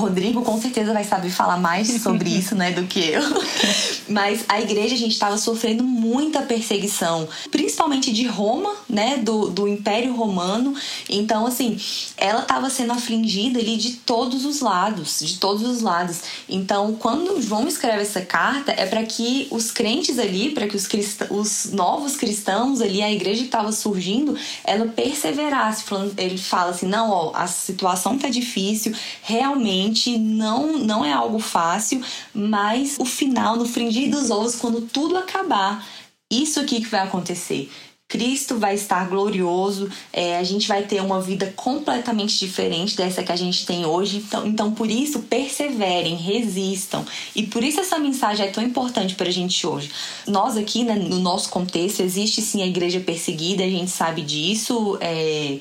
Rodrigo 0.00 0.42
com 0.42 0.60
certeza 0.60 0.92
vai 0.92 1.04
saber 1.04 1.30
falar 1.30 1.58
mais 1.58 2.02
sobre 2.02 2.30
isso, 2.36 2.54
né, 2.54 2.72
do 2.72 2.84
que 2.86 3.00
eu. 3.00 3.22
Mas 4.08 4.44
a 4.48 4.60
igreja, 4.60 4.94
a 4.94 4.98
gente 4.98 5.12
estava 5.12 5.38
sofrendo 5.38 5.84
muita 5.84 6.42
perseguição, 6.42 7.28
principalmente 7.50 8.12
de 8.12 8.26
Roma, 8.26 8.74
né, 8.88 9.18
do, 9.18 9.50
do 9.50 9.68
Império 9.68 10.14
Romano. 10.14 10.74
Então, 11.08 11.46
assim, 11.46 11.78
ela 12.16 12.42
estava 12.42 12.68
sendo 12.70 12.92
afligida 12.92 13.58
ali 13.58 13.76
de 13.76 13.92
todos 13.92 14.44
os 14.44 14.60
lados, 14.60 15.20
de 15.20 15.38
todos 15.38 15.62
os 15.62 15.80
lados. 15.80 16.20
Então, 16.48 16.94
quando 16.98 17.40
João 17.40 17.68
escreve 17.68 18.02
essa 18.02 18.20
carta, 18.20 18.72
é 18.72 18.86
para 18.86 19.04
que 19.04 19.46
os 19.50 19.70
crentes 19.70 20.18
ali, 20.18 20.50
para 20.50 20.66
que 20.66 20.76
os, 20.76 20.88
os 21.30 21.72
novos 21.72 22.16
cristãos 22.16 22.80
ali, 22.80 23.02
a 23.02 23.12
igreja 23.12 23.40
que 23.40 23.46
estava 23.46 23.70
surgindo, 23.72 24.36
ela 24.64 24.86
perseverasse. 24.86 25.84
Ele 26.16 26.38
fala 26.38 26.70
assim: 26.70 26.86
não, 26.86 27.10
ó, 27.10 27.32
a 27.34 27.46
situação 27.46 28.18
tá 28.18 28.28
difícil, 28.28 28.92
realmente 29.22 29.89
realmente 29.90 30.16
não, 30.18 30.78
não 30.78 31.04
é 31.04 31.12
algo 31.12 31.38
fácil, 31.38 32.02
mas 32.32 32.96
o 32.98 33.04
final, 33.04 33.56
no 33.56 33.66
fringir 33.66 34.10
dos 34.10 34.30
ovos, 34.30 34.54
quando 34.54 34.82
tudo 34.82 35.16
acabar, 35.16 35.86
isso 36.30 36.60
aqui 36.60 36.80
que 36.80 36.88
vai 36.88 37.00
acontecer. 37.00 37.70
Cristo 38.08 38.58
vai 38.58 38.74
estar 38.74 39.08
glorioso, 39.08 39.88
é, 40.12 40.36
a 40.36 40.42
gente 40.42 40.66
vai 40.66 40.82
ter 40.82 41.00
uma 41.00 41.20
vida 41.20 41.52
completamente 41.54 42.36
diferente 42.40 42.96
dessa 42.96 43.22
que 43.22 43.30
a 43.30 43.36
gente 43.36 43.64
tem 43.64 43.86
hoje. 43.86 44.16
Então, 44.16 44.44
então, 44.44 44.72
por 44.72 44.90
isso, 44.90 45.20
perseverem, 45.20 46.16
resistam. 46.16 47.04
E 47.36 47.44
por 47.44 47.62
isso 47.62 47.78
essa 47.78 48.00
mensagem 48.00 48.46
é 48.46 48.50
tão 48.50 48.64
importante 48.64 49.14
para 49.14 49.28
a 49.28 49.32
gente 49.32 49.64
hoje. 49.64 49.92
Nós 50.26 50.56
aqui, 50.56 50.82
né, 50.82 50.96
no 50.96 51.20
nosso 51.20 51.50
contexto, 51.50 52.00
existe 52.00 52.42
sim 52.42 52.62
a 52.62 52.66
igreja 52.66 52.98
perseguida, 52.98 53.62
a 53.62 53.68
gente 53.68 53.92
sabe 53.92 54.22
disso. 54.22 54.98
É, 55.00 55.60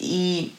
e 0.00 0.52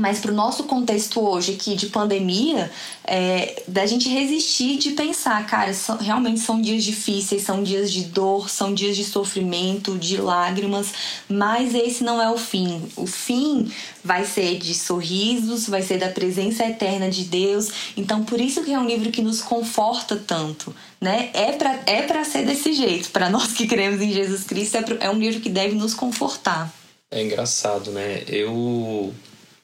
mas 0.00 0.18
para 0.18 0.32
o 0.32 0.34
nosso 0.34 0.64
contexto 0.64 1.20
hoje 1.20 1.52
aqui 1.52 1.76
de 1.76 1.86
pandemia, 1.86 2.68
é, 3.04 3.62
da 3.68 3.86
gente 3.86 4.08
resistir 4.08 4.76
de 4.76 4.90
pensar, 4.90 5.46
cara, 5.46 5.72
são, 5.72 5.96
realmente 5.96 6.40
são 6.40 6.60
dias 6.60 6.82
difíceis, 6.82 7.42
são 7.42 7.62
dias 7.62 7.92
de 7.92 8.02
dor, 8.06 8.50
são 8.50 8.74
dias 8.74 8.96
de 8.96 9.04
sofrimento, 9.04 9.96
de 9.96 10.16
lágrimas, 10.16 10.92
mas 11.28 11.76
esse 11.76 12.02
não 12.02 12.20
é 12.20 12.28
o 12.28 12.36
fim. 12.36 12.82
O 12.96 13.06
fim 13.06 13.70
vai 14.02 14.24
ser 14.24 14.58
de 14.58 14.74
sorrisos, 14.74 15.68
vai 15.68 15.80
ser 15.80 15.98
da 15.98 16.08
presença 16.08 16.66
eterna 16.66 17.08
de 17.08 17.22
Deus. 17.24 17.70
Então, 17.96 18.24
por 18.24 18.40
isso 18.40 18.64
que 18.64 18.72
é 18.72 18.78
um 18.78 18.86
livro 18.86 19.12
que 19.12 19.22
nos 19.22 19.40
conforta 19.40 20.16
tanto, 20.16 20.74
né? 21.00 21.30
É 21.32 21.52
para 21.52 21.82
é 21.86 22.02
para 22.02 22.24
ser 22.24 22.44
desse 22.44 22.72
jeito. 22.72 23.10
Para 23.10 23.30
nós 23.30 23.52
que 23.52 23.68
cremos 23.68 24.00
em 24.00 24.12
Jesus 24.12 24.42
Cristo, 24.42 24.76
é, 24.76 24.82
pra, 24.82 24.96
é 24.98 25.08
um 25.08 25.18
livro 25.20 25.40
que 25.40 25.48
deve 25.48 25.76
nos 25.76 25.94
confortar. 25.94 26.74
É 27.12 27.22
engraçado, 27.22 27.92
né? 27.92 28.24
Eu 28.26 29.14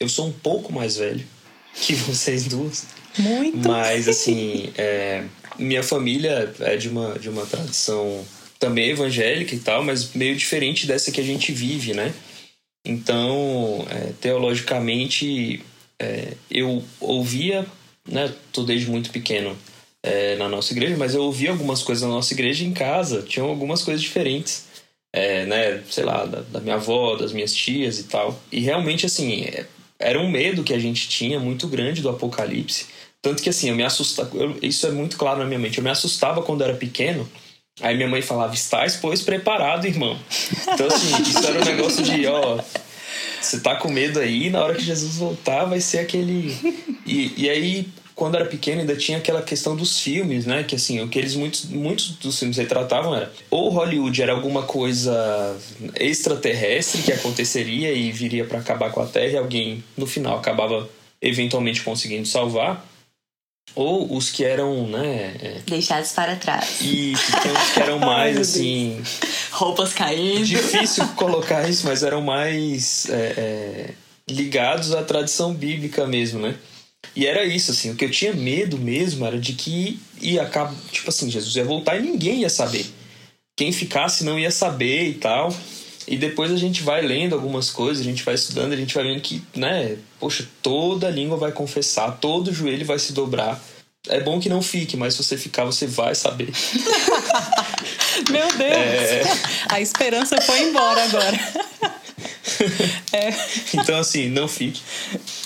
eu 0.01 0.09
sou 0.09 0.27
um 0.27 0.33
pouco 0.33 0.73
mais 0.73 0.97
velho 0.97 1.25
que 1.75 1.95
vocês 1.95 2.45
duas. 2.45 2.87
Muito. 3.19 3.69
Mas, 3.69 4.09
assim, 4.09 4.73
é, 4.77 5.25
minha 5.59 5.83
família 5.83 6.53
é 6.61 6.77
de 6.77 6.89
uma, 6.89 7.19
de 7.19 7.29
uma 7.29 7.45
tradição 7.45 8.25
também 8.59 8.91
evangélica 8.91 9.55
e 9.55 9.59
tal, 9.59 9.85
mas 9.85 10.13
meio 10.15 10.35
diferente 10.35 10.87
dessa 10.87 11.13
que 11.13 11.21
a 11.21 11.25
gente 11.25 11.53
vive, 11.53 11.93
né? 11.93 12.13
Então, 12.85 13.87
é, 13.91 14.13
teologicamente, 14.21 15.63
é, 15.99 16.33
eu 16.51 16.83
ouvia, 16.99 17.67
né? 18.09 18.33
Tô 18.53 18.63
desde 18.63 18.91
muito 18.91 19.11
pequeno 19.11 19.57
é, 20.03 20.37
na 20.37 20.49
nossa 20.49 20.73
igreja, 20.73 20.97
mas 20.97 21.15
eu 21.15 21.23
ouvia 21.23 21.51
algumas 21.51 21.83
coisas 21.83 22.03
na 22.03 22.15
nossa 22.15 22.33
igreja 22.33 22.65
em 22.65 22.73
casa, 22.73 23.23
tinham 23.23 23.49
algumas 23.49 23.83
coisas 23.83 24.03
diferentes. 24.03 24.69
É, 25.13 25.45
né, 25.45 25.83
sei 25.91 26.05
lá, 26.05 26.25
da, 26.25 26.41
da, 26.43 26.61
minha 26.61 26.77
avó, 26.77 27.17
das 27.17 27.33
minhas 27.33 27.53
tias 27.53 27.99
e 27.99 28.05
tal. 28.05 28.41
E 28.53 28.61
realmente, 28.61 29.05
assim, 29.05 29.43
é, 29.43 29.67
era 30.01 30.19
um 30.19 30.31
medo 30.31 30.65
que 30.65 30.73
a 30.73 30.79
gente 30.79 31.09
tinha 31.09 31.39
muito 31.39 31.69
grande 31.69 32.01
do 32.01 32.09
apocalipse. 32.09 32.87
Tanto 33.23 33.43
que 33.43 33.51
assim, 33.51 33.69
eu 33.69 33.77
me 33.77 33.83
assustava. 33.83 34.35
Eu, 34.35 34.59
isso 34.63 34.87
é 34.87 34.91
muito 34.91 35.19
claro 35.19 35.41
na 35.41 35.45
minha 35.45 35.59
mente. 35.59 35.77
Eu 35.77 35.85
me 35.85 35.91
assustava 35.91 36.43
quando 36.43 36.65
era 36.65 36.75
pequeno. 36.75 37.29
Aí 37.83 37.95
minha 37.95 38.09
mãe 38.09 38.23
falava: 38.23 38.55
Estás, 38.55 38.97
pois, 38.97 39.21
preparado, 39.21 39.87
irmão. 39.87 40.19
Então, 40.73 40.87
assim, 40.87 41.23
isso 41.23 41.47
era 41.47 41.61
um 41.61 41.65
negócio 41.65 42.03
de: 42.03 42.27
Ó, 42.27 42.59
você 43.41 43.61
tá 43.61 43.77
com 43.77 43.91
medo 43.91 44.19
aí, 44.19 44.49
na 44.49 44.65
hora 44.65 44.75
que 44.75 44.83
Jesus 44.83 45.17
voltar 45.17 45.67
vai 45.67 45.81
ser 45.81 45.99
aquele. 45.99 46.57
E, 47.07 47.35
e 47.37 47.51
aí, 47.51 47.89
quando 48.21 48.35
era 48.35 48.45
pequeno 48.45 48.83
ainda 48.83 48.95
tinha 48.95 49.17
aquela 49.17 49.41
questão 49.41 49.75
dos 49.75 49.99
filmes, 49.99 50.45
né? 50.45 50.63
Que 50.63 50.75
assim, 50.75 51.01
o 51.01 51.09
que 51.09 51.19
eles 51.19 51.35
muitos, 51.35 51.65
muitos 51.65 52.11
dos 52.11 52.39
filmes 52.39 52.59
retratavam 52.59 53.15
era 53.17 53.33
ou 53.51 53.71
Hollywood 53.71 54.21
era 54.21 54.33
alguma 54.33 54.65
coisa 54.65 55.57
extraterrestre 55.99 57.01
que 57.01 57.15
aconteceria 57.15 57.91
e 57.95 58.13
viria 58.13 58.45
para 58.45 58.59
acabar 58.59 58.93
com 58.93 59.01
a 59.01 59.07
Terra 59.07 59.33
e 59.33 59.37
alguém 59.39 59.83
no 59.97 60.07
final 60.07 60.37
acabava 60.37 60.87
eventualmente 61.23 61.81
conseguindo 61.83 62.29
salvar, 62.29 62.87
ou 63.75 64.15
os 64.15 64.29
que 64.29 64.45
eram, 64.45 64.87
né? 64.87 65.35
É... 65.41 65.61
Deixados 65.67 66.13
para 66.13 66.37
trás. 66.37 66.79
E 66.83 67.15
os 67.15 67.73
que 67.73 67.81
eram 67.81 68.01
mais 68.05 68.37
assim. 68.37 69.01
Roupas 69.51 69.95
caindo. 69.95 70.45
Difícil 70.45 71.09
colocar 71.17 71.67
isso, 71.67 71.87
mas 71.87 72.03
eram 72.03 72.21
mais 72.21 73.09
é, 73.09 73.15
é, 73.15 73.91
ligados 74.29 74.93
à 74.93 75.03
tradição 75.03 75.55
bíblica 75.55 76.07
mesmo, 76.07 76.41
né? 76.41 76.55
E 77.15 77.27
era 77.27 77.45
isso, 77.45 77.73
assim, 77.73 77.91
o 77.91 77.97
que 77.97 78.05
eu 78.05 78.11
tinha 78.11 78.33
medo 78.33 78.79
mesmo 78.79 79.27
era 79.27 79.39
de 79.39 79.53
que 79.53 79.99
ia 80.21 80.43
acabar, 80.43 80.75
tipo 80.93 81.09
assim, 81.09 81.31
Jesus 81.31 81.55
ia 81.57 81.65
voltar 81.65 81.97
e 81.97 82.03
ninguém 82.03 82.43
ia 82.43 82.51
saber. 82.51 82.87
Quem 83.57 83.73
ficasse 83.73 84.25
não 84.25 84.39
ia 84.39 84.51
saber 84.51 85.09
e 85.09 85.15
tal. 85.15 85.55
E 86.07 86.17
depois 86.17 86.51
a 86.51 86.57
gente 86.57 86.83
vai 86.83 87.03
lendo 87.03 87.35
algumas 87.35 87.71
coisas, 87.71 88.01
a 88.01 88.09
gente 88.09 88.23
vai 88.25 88.35
estudando, 88.35 88.73
a 88.73 88.77
gente 88.77 88.95
vai 88.95 89.05
vendo 89.05 89.21
que, 89.21 89.43
né, 89.55 89.97
poxa, 90.19 90.49
toda 90.63 91.11
língua 91.11 91.37
vai 91.37 91.53
confessar, 91.53 92.19
todo 92.19 92.53
joelho 92.53 92.87
vai 92.87 92.99
se 92.99 93.13
dobrar. 93.13 93.63
É 94.09 94.19
bom 94.21 94.41
que 94.41 94.49
não 94.49 94.63
fique, 94.63 94.97
mas 94.97 95.15
se 95.15 95.23
você 95.23 95.37
ficar, 95.37 95.65
você 95.65 95.87
vai 95.87 96.15
saber. 96.15 96.49
Meu 98.31 98.49
Deus! 98.57 98.61
É... 98.61 99.23
A 99.69 99.81
esperança 99.81 100.41
foi 100.41 100.63
embora 100.63 101.05
agora. 101.05 101.39
é. 103.13 103.29
Então, 103.75 103.99
assim, 103.99 104.29
não 104.29 104.49
fique. 104.49 104.81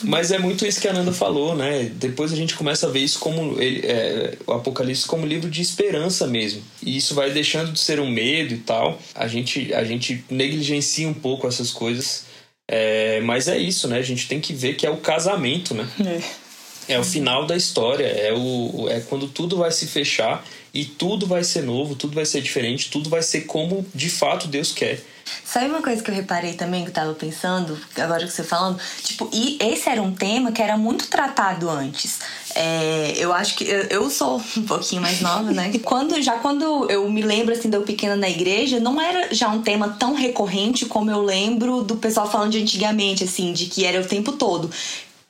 Mas 0.02 0.30
é 0.32 0.38
muito 0.38 0.66
isso 0.66 0.80
que 0.80 0.88
a 0.88 0.92
Nanda 0.92 1.12
falou, 1.12 1.54
né? 1.54 1.90
Depois 1.94 2.32
a 2.32 2.36
gente 2.36 2.54
começa 2.54 2.86
a 2.86 2.90
ver 2.90 3.00
isso 3.00 3.18
como 3.18 3.56
é, 3.60 4.36
o 4.46 4.52
Apocalipse 4.52 5.06
como 5.06 5.26
livro 5.26 5.48
de 5.48 5.62
esperança 5.62 6.26
mesmo. 6.26 6.62
E 6.82 6.96
isso 6.96 7.14
vai 7.14 7.30
deixando 7.30 7.72
de 7.72 7.80
ser 7.80 8.00
um 8.00 8.10
medo 8.10 8.54
e 8.54 8.58
tal. 8.58 8.98
A 9.14 9.28
gente, 9.28 9.72
a 9.72 9.84
gente 9.84 10.24
negligencia 10.28 11.08
um 11.08 11.14
pouco 11.14 11.46
essas 11.46 11.70
coisas. 11.70 12.24
É, 12.68 13.20
mas 13.20 13.46
é 13.46 13.58
isso, 13.58 13.86
né? 13.88 13.98
A 13.98 14.02
gente 14.02 14.26
tem 14.26 14.40
que 14.40 14.52
ver 14.52 14.74
que 14.74 14.86
é 14.86 14.90
o 14.90 14.96
casamento, 14.96 15.74
né? 15.74 15.88
É. 16.00 16.44
É 16.86 16.98
o 16.98 17.04
final 17.04 17.46
da 17.46 17.56
história, 17.56 18.04
é, 18.04 18.30
o, 18.34 18.88
é 18.90 19.00
quando 19.00 19.26
tudo 19.26 19.56
vai 19.56 19.70
se 19.70 19.86
fechar 19.86 20.44
e 20.72 20.84
tudo 20.84 21.26
vai 21.26 21.42
ser 21.42 21.62
novo, 21.62 21.94
tudo 21.94 22.14
vai 22.14 22.26
ser 22.26 22.42
diferente, 22.42 22.90
tudo 22.90 23.08
vai 23.08 23.22
ser 23.22 23.42
como 23.42 23.86
de 23.94 24.10
fato 24.10 24.46
Deus 24.48 24.70
quer. 24.70 25.00
Sabe 25.44 25.66
uma 25.66 25.82
coisa 25.82 26.02
que 26.02 26.10
eu 26.10 26.14
reparei 26.14 26.54
também 26.54 26.82
que 26.82 26.90
eu 26.90 26.94
tava 26.94 27.14
pensando, 27.14 27.78
agora 27.96 28.24
que 28.24 28.32
você 28.32 28.42
falando? 28.42 28.78
Tipo, 29.02 29.28
e 29.32 29.58
esse 29.60 29.88
era 29.88 30.02
um 30.02 30.12
tema 30.12 30.52
que 30.52 30.62
era 30.62 30.76
muito 30.76 31.08
tratado 31.08 31.68
antes. 31.70 32.18
É, 32.54 33.14
eu 33.16 33.32
acho 33.32 33.56
que 33.56 33.64
eu, 33.64 34.08
sou 34.10 34.40
um 34.56 34.62
pouquinho 34.62 35.02
mais 35.02 35.20
nova, 35.20 35.50
né? 35.50 35.72
quando, 35.84 36.20
já 36.22 36.38
quando 36.38 36.90
eu 36.90 37.08
me 37.10 37.22
lembro 37.22 37.54
assim, 37.54 37.68
de 37.68 37.76
eu 37.76 37.82
pequena 37.82 38.16
na 38.16 38.28
igreja, 38.28 38.78
não 38.78 39.00
era 39.00 39.34
já 39.34 39.48
um 39.48 39.62
tema 39.62 39.96
tão 39.98 40.14
recorrente 40.14 40.86
como 40.86 41.10
eu 41.10 41.22
lembro 41.22 41.82
do 41.82 41.96
pessoal 41.96 42.30
falando 42.30 42.52
de 42.52 42.62
antigamente, 42.62 43.24
assim, 43.24 43.52
de 43.52 43.66
que 43.66 43.84
era 43.84 44.00
o 44.00 44.06
tempo 44.06 44.32
todo 44.32 44.70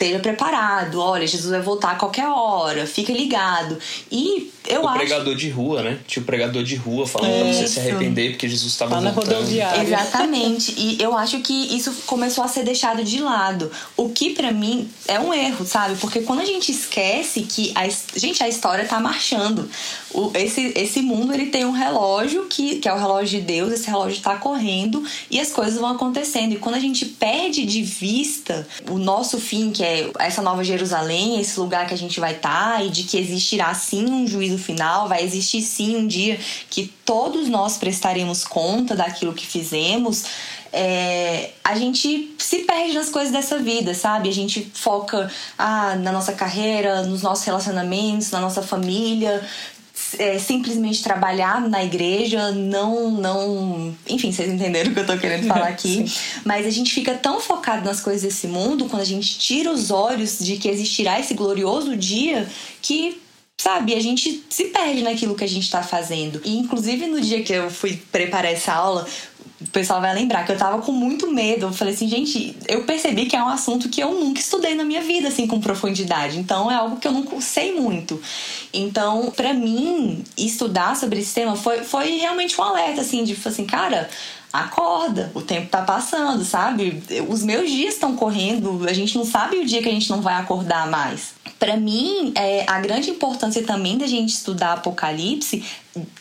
esteja 0.04 0.18
preparado, 0.18 1.00
olha, 1.00 1.26
Jesus 1.26 1.50
vai 1.50 1.60
voltar 1.60 1.92
a 1.92 1.94
qualquer 1.94 2.28
hora, 2.28 2.86
fica 2.86 3.12
ligado. 3.12 3.78
E 4.10 4.52
eu 4.68 4.82
o 4.82 4.88
acho. 4.88 4.98
Pregador 4.98 5.34
de 5.34 5.50
rua, 5.50 5.82
né? 5.82 5.98
Tinha 6.06 6.22
o 6.22 6.26
pregador 6.26 6.62
de 6.62 6.76
rua 6.76 7.06
falando 7.06 7.32
é, 7.32 7.42
pra 7.42 7.52
você 7.52 7.68
se 7.68 7.80
arrepender 7.80 8.30
porque 8.30 8.48
Jesus 8.48 8.72
estava 8.72 9.00
voltando. 9.00 9.34
rodoviária. 9.34 9.82
Exatamente. 9.82 10.74
E 10.76 11.02
eu 11.02 11.16
acho 11.16 11.40
que 11.40 11.76
isso 11.76 11.92
começou 12.06 12.44
a 12.44 12.48
ser 12.48 12.64
deixado 12.64 13.02
de 13.02 13.20
lado. 13.20 13.70
O 13.96 14.10
que 14.10 14.30
para 14.30 14.52
mim 14.52 14.88
é 15.08 15.18
um 15.18 15.32
erro, 15.32 15.64
sabe? 15.66 15.96
Porque 15.96 16.20
quando 16.20 16.40
a 16.40 16.46
gente 16.46 16.70
esquece 16.70 17.42
que 17.42 17.72
a, 17.74 17.88
gente, 18.18 18.42
a 18.42 18.48
história 18.48 18.84
tá 18.84 19.00
marchando. 19.00 19.68
O, 20.14 20.30
esse, 20.34 20.72
esse 20.76 21.02
mundo 21.02 21.34
ele 21.34 21.46
tem 21.46 21.64
um 21.64 21.72
relógio 21.72 22.46
que, 22.46 22.76
que 22.76 22.88
é 22.88 22.94
o 22.94 22.98
relógio 22.98 23.40
de 23.40 23.46
Deus, 23.46 23.72
esse 23.72 23.88
relógio 23.88 24.22
tá 24.22 24.36
correndo 24.36 25.04
e 25.30 25.40
as 25.40 25.50
coisas 25.50 25.78
vão 25.78 25.90
acontecendo. 25.90 26.52
E 26.52 26.58
quando 26.58 26.76
a 26.76 26.80
gente 26.80 27.04
perde 27.04 27.66
de 27.66 27.82
vista 27.82 28.66
o 28.88 28.98
nosso 28.98 29.38
fim, 29.38 29.70
que 29.70 29.82
é 29.82 30.10
essa 30.18 30.40
nova 30.40 30.64
Jerusalém, 30.64 31.40
esse 31.40 31.58
lugar 31.58 31.86
que 31.86 31.94
a 31.94 31.98
gente 31.98 32.20
vai 32.20 32.32
estar, 32.32 32.76
tá, 32.76 32.82
e 32.82 32.88
de 32.88 33.02
que 33.02 33.18
existirá 33.18 33.74
sim 33.74 34.06
um 34.06 34.26
juízo 34.26 34.44
juízo 34.44 34.58
final, 34.58 35.08
vai 35.08 35.22
existir 35.22 35.62
sim 35.62 35.96
um 35.96 36.06
dia 36.06 36.38
que 36.70 36.92
todos 37.04 37.48
nós 37.48 37.76
prestaremos 37.76 38.44
conta 38.44 38.94
daquilo 38.94 39.32
que 39.32 39.46
fizemos. 39.46 40.24
É, 40.72 41.50
a 41.62 41.76
gente 41.76 42.34
se 42.36 42.64
perde 42.64 42.94
nas 42.94 43.08
coisas 43.08 43.32
dessa 43.32 43.58
vida, 43.58 43.94
sabe? 43.94 44.28
A 44.28 44.32
gente 44.32 44.68
foca 44.74 45.30
ah, 45.56 45.94
na 45.96 46.10
nossa 46.10 46.32
carreira, 46.32 47.04
nos 47.04 47.22
nossos 47.22 47.44
relacionamentos, 47.44 48.32
na 48.32 48.40
nossa 48.40 48.60
família, 48.60 49.40
é, 50.18 50.38
simplesmente 50.38 51.02
trabalhar 51.02 51.60
na 51.68 51.84
igreja, 51.84 52.50
não, 52.52 53.10
não. 53.10 53.94
Enfim, 54.08 54.32
vocês 54.32 54.50
entenderam 54.50 54.90
o 54.90 54.94
que 54.94 55.00
eu 55.00 55.06
tô 55.06 55.16
querendo 55.18 55.46
falar 55.46 55.68
aqui. 55.68 56.04
Mas 56.44 56.66
a 56.66 56.70
gente 56.70 56.92
fica 56.92 57.14
tão 57.14 57.40
focado 57.40 57.84
nas 57.84 58.00
coisas 58.00 58.22
desse 58.22 58.46
mundo, 58.46 58.86
quando 58.86 59.02
a 59.02 59.06
gente 59.06 59.38
tira 59.38 59.70
os 59.70 59.90
olhos 59.90 60.38
de 60.38 60.56
que 60.56 60.68
existirá 60.68 61.18
esse 61.18 61.34
glorioso 61.34 61.96
dia, 61.96 62.48
que 62.80 63.20
sabe? 63.56 63.94
A 63.94 64.00
gente 64.00 64.44
se 64.50 64.64
perde 64.64 65.02
naquilo 65.02 65.34
que 65.34 65.44
a 65.44 65.48
gente 65.48 65.70
tá 65.70 65.82
fazendo. 65.82 66.40
E 66.44 66.58
inclusive 66.58 67.06
no 67.06 67.20
dia 67.20 67.42
que 67.42 67.52
eu 67.52 67.70
fui 67.70 67.96
preparar 68.12 68.52
essa 68.52 68.74
aula, 68.74 69.06
o 69.60 69.66
pessoal 69.68 70.00
vai 70.00 70.12
lembrar 70.12 70.44
que 70.44 70.52
eu 70.52 70.58
tava 70.58 70.82
com 70.82 70.90
muito 70.90 71.30
medo. 71.30 71.66
Eu 71.66 71.72
falei 71.72 71.94
assim, 71.94 72.08
gente, 72.08 72.56
eu 72.68 72.82
percebi 72.84 73.26
que 73.26 73.36
é 73.36 73.42
um 73.42 73.48
assunto 73.48 73.88
que 73.88 74.02
eu 74.02 74.12
nunca 74.12 74.40
estudei 74.40 74.74
na 74.74 74.84
minha 74.84 75.00
vida, 75.00 75.28
assim, 75.28 75.46
com 75.46 75.60
profundidade. 75.60 76.38
Então 76.38 76.70
é 76.70 76.74
algo 76.74 76.96
que 76.96 77.06
eu 77.06 77.12
não 77.12 77.40
sei 77.40 77.78
muito. 77.78 78.20
Então, 78.72 79.30
para 79.30 79.54
mim, 79.54 80.24
estudar 80.36 80.96
sobre 80.96 81.20
esse 81.20 81.32
tema 81.32 81.54
foi, 81.54 81.84
foi 81.84 82.18
realmente 82.18 82.60
um 82.60 82.64
alerta, 82.64 83.00
assim, 83.00 83.22
de 83.22 83.38
assim, 83.44 83.64
cara, 83.64 84.08
acorda, 84.52 85.30
o 85.34 85.40
tempo 85.40 85.68
tá 85.68 85.82
passando, 85.82 86.44
sabe? 86.44 87.02
Os 87.28 87.42
meus 87.42 87.70
dias 87.70 87.94
estão 87.94 88.16
correndo, 88.16 88.86
a 88.88 88.92
gente 88.92 89.16
não 89.16 89.24
sabe 89.24 89.58
o 89.58 89.64
dia 89.64 89.82
que 89.82 89.88
a 89.88 89.92
gente 89.92 90.10
não 90.10 90.20
vai 90.20 90.34
acordar 90.34 90.88
mais. 90.88 91.34
Para 91.58 91.76
mim, 91.76 92.32
é, 92.36 92.64
a 92.68 92.80
grande 92.80 93.10
importância 93.10 93.62
também 93.62 93.96
da 93.98 94.06
gente 94.06 94.30
estudar 94.30 94.74
Apocalipse 94.74 95.64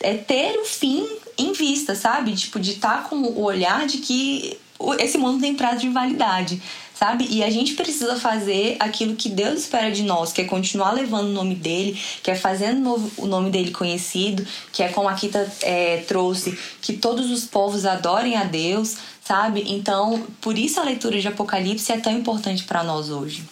é 0.00 0.14
ter 0.14 0.56
o 0.58 0.64
fim 0.64 1.06
em 1.38 1.52
vista, 1.52 1.94
sabe? 1.94 2.34
Tipo, 2.34 2.58
de 2.58 2.72
estar 2.72 3.02
tá 3.02 3.08
com 3.08 3.16
o 3.16 3.42
olhar 3.42 3.86
de 3.86 3.98
que 3.98 4.58
esse 4.98 5.18
mundo 5.18 5.40
tem 5.40 5.54
prazo 5.54 5.80
de 5.80 5.88
validade 5.88 6.60
sabe? 6.94 7.26
E 7.28 7.42
a 7.42 7.50
gente 7.50 7.74
precisa 7.74 8.16
fazer 8.16 8.76
aquilo 8.78 9.16
que 9.16 9.28
Deus 9.28 9.60
espera 9.60 9.90
de 9.90 10.04
nós, 10.04 10.32
que 10.32 10.40
é 10.40 10.44
continuar 10.44 10.92
levando 10.92 11.26
o 11.26 11.32
nome 11.32 11.54
dele, 11.54 11.98
que 12.22 12.30
é 12.30 12.36
fazendo 12.36 13.12
o 13.18 13.26
nome 13.26 13.50
dele 13.50 13.72
conhecido, 13.72 14.46
que 14.72 14.82
é 14.82 14.88
como 14.88 15.08
a 15.08 15.14
Kita 15.14 15.52
é, 15.62 15.98
trouxe, 16.08 16.56
que 16.80 16.92
todos 16.94 17.30
os 17.30 17.44
povos 17.44 17.84
adorem 17.84 18.36
a 18.36 18.44
Deus, 18.44 18.96
sabe? 19.22 19.64
Então, 19.66 20.24
por 20.40 20.56
isso 20.56 20.80
a 20.80 20.84
leitura 20.84 21.20
de 21.20 21.26
Apocalipse 21.26 21.92
é 21.92 21.98
tão 21.98 22.12
importante 22.12 22.62
para 22.64 22.84
nós 22.84 23.10
hoje. 23.10 23.42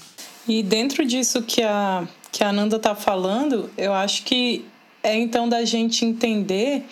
E 0.47 0.63
dentro 0.63 1.05
disso 1.05 1.43
que 1.43 1.63
a, 1.63 2.07
que 2.31 2.45
a 2.45 2.53
Nanda 2.53 2.79
tá 2.79 2.95
falando, 2.95 3.71
eu 3.77 3.93
acho 3.93 4.23
que 4.23 4.65
é 5.03 5.19
então 5.19 5.49
da 5.49 5.65
gente 5.65 6.05
entender 6.05 6.85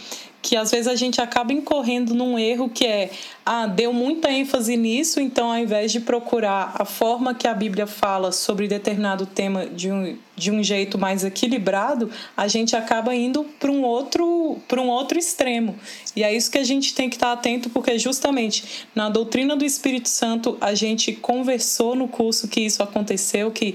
que 0.43 0.57
às 0.57 0.71
vezes 0.71 0.87
a 0.87 0.95
gente 0.95 1.21
acaba 1.21 1.53
incorrendo 1.53 2.15
num 2.15 2.39
erro 2.39 2.69
que 2.69 2.87
é, 2.87 3.11
ah, 3.45 3.67
deu 3.67 3.93
muita 3.93 4.31
ênfase 4.31 4.77
nisso, 4.77 5.21
então 5.21 5.51
ao 5.51 5.59
invés 5.59 5.93
de 5.93 6.01
procurar 6.01 6.75
a 6.79 6.85
forma 6.85 7.35
que 7.35 7.47
a 7.47 7.55
Bíblia 7.55 7.87
fala 7.87 8.33
sobre 8.33 8.67
determinado 8.67 9.27
tema 9.27 9.67
de 9.67 9.91
um, 9.91 10.17
de 10.35 10.51
um 10.51 10.63
jeito 10.63 10.97
mais 10.99 11.25
equilibrado, 11.25 12.11
a 12.37 12.49
gente 12.49 12.75
acaba 12.75 13.15
indo 13.15 13.45
para 13.59 13.71
um 13.71 13.83
outro 13.83 14.59
para 14.67 14.81
um 14.81 14.89
outro 14.89 15.19
extremo. 15.19 15.77
E 16.17 16.23
é 16.23 16.35
isso 16.35 16.51
que 16.51 16.59
a 16.59 16.65
gente 16.65 16.95
tem 16.95 17.09
que 17.09 17.17
estar 17.17 17.33
atento, 17.33 17.69
porque 17.71 17.99
justamente 17.99 18.87
na 18.95 19.09
doutrina 19.11 19.55
do 19.55 19.65
Espírito 19.65 20.09
Santo 20.09 20.57
a 20.61 20.75
gente 20.75 21.13
conversou 21.13 21.95
no 21.95 22.09
curso 22.09 22.49
que 22.49 22.61
isso 22.61 22.83
aconteceu, 22.83 23.51
que 23.51 23.75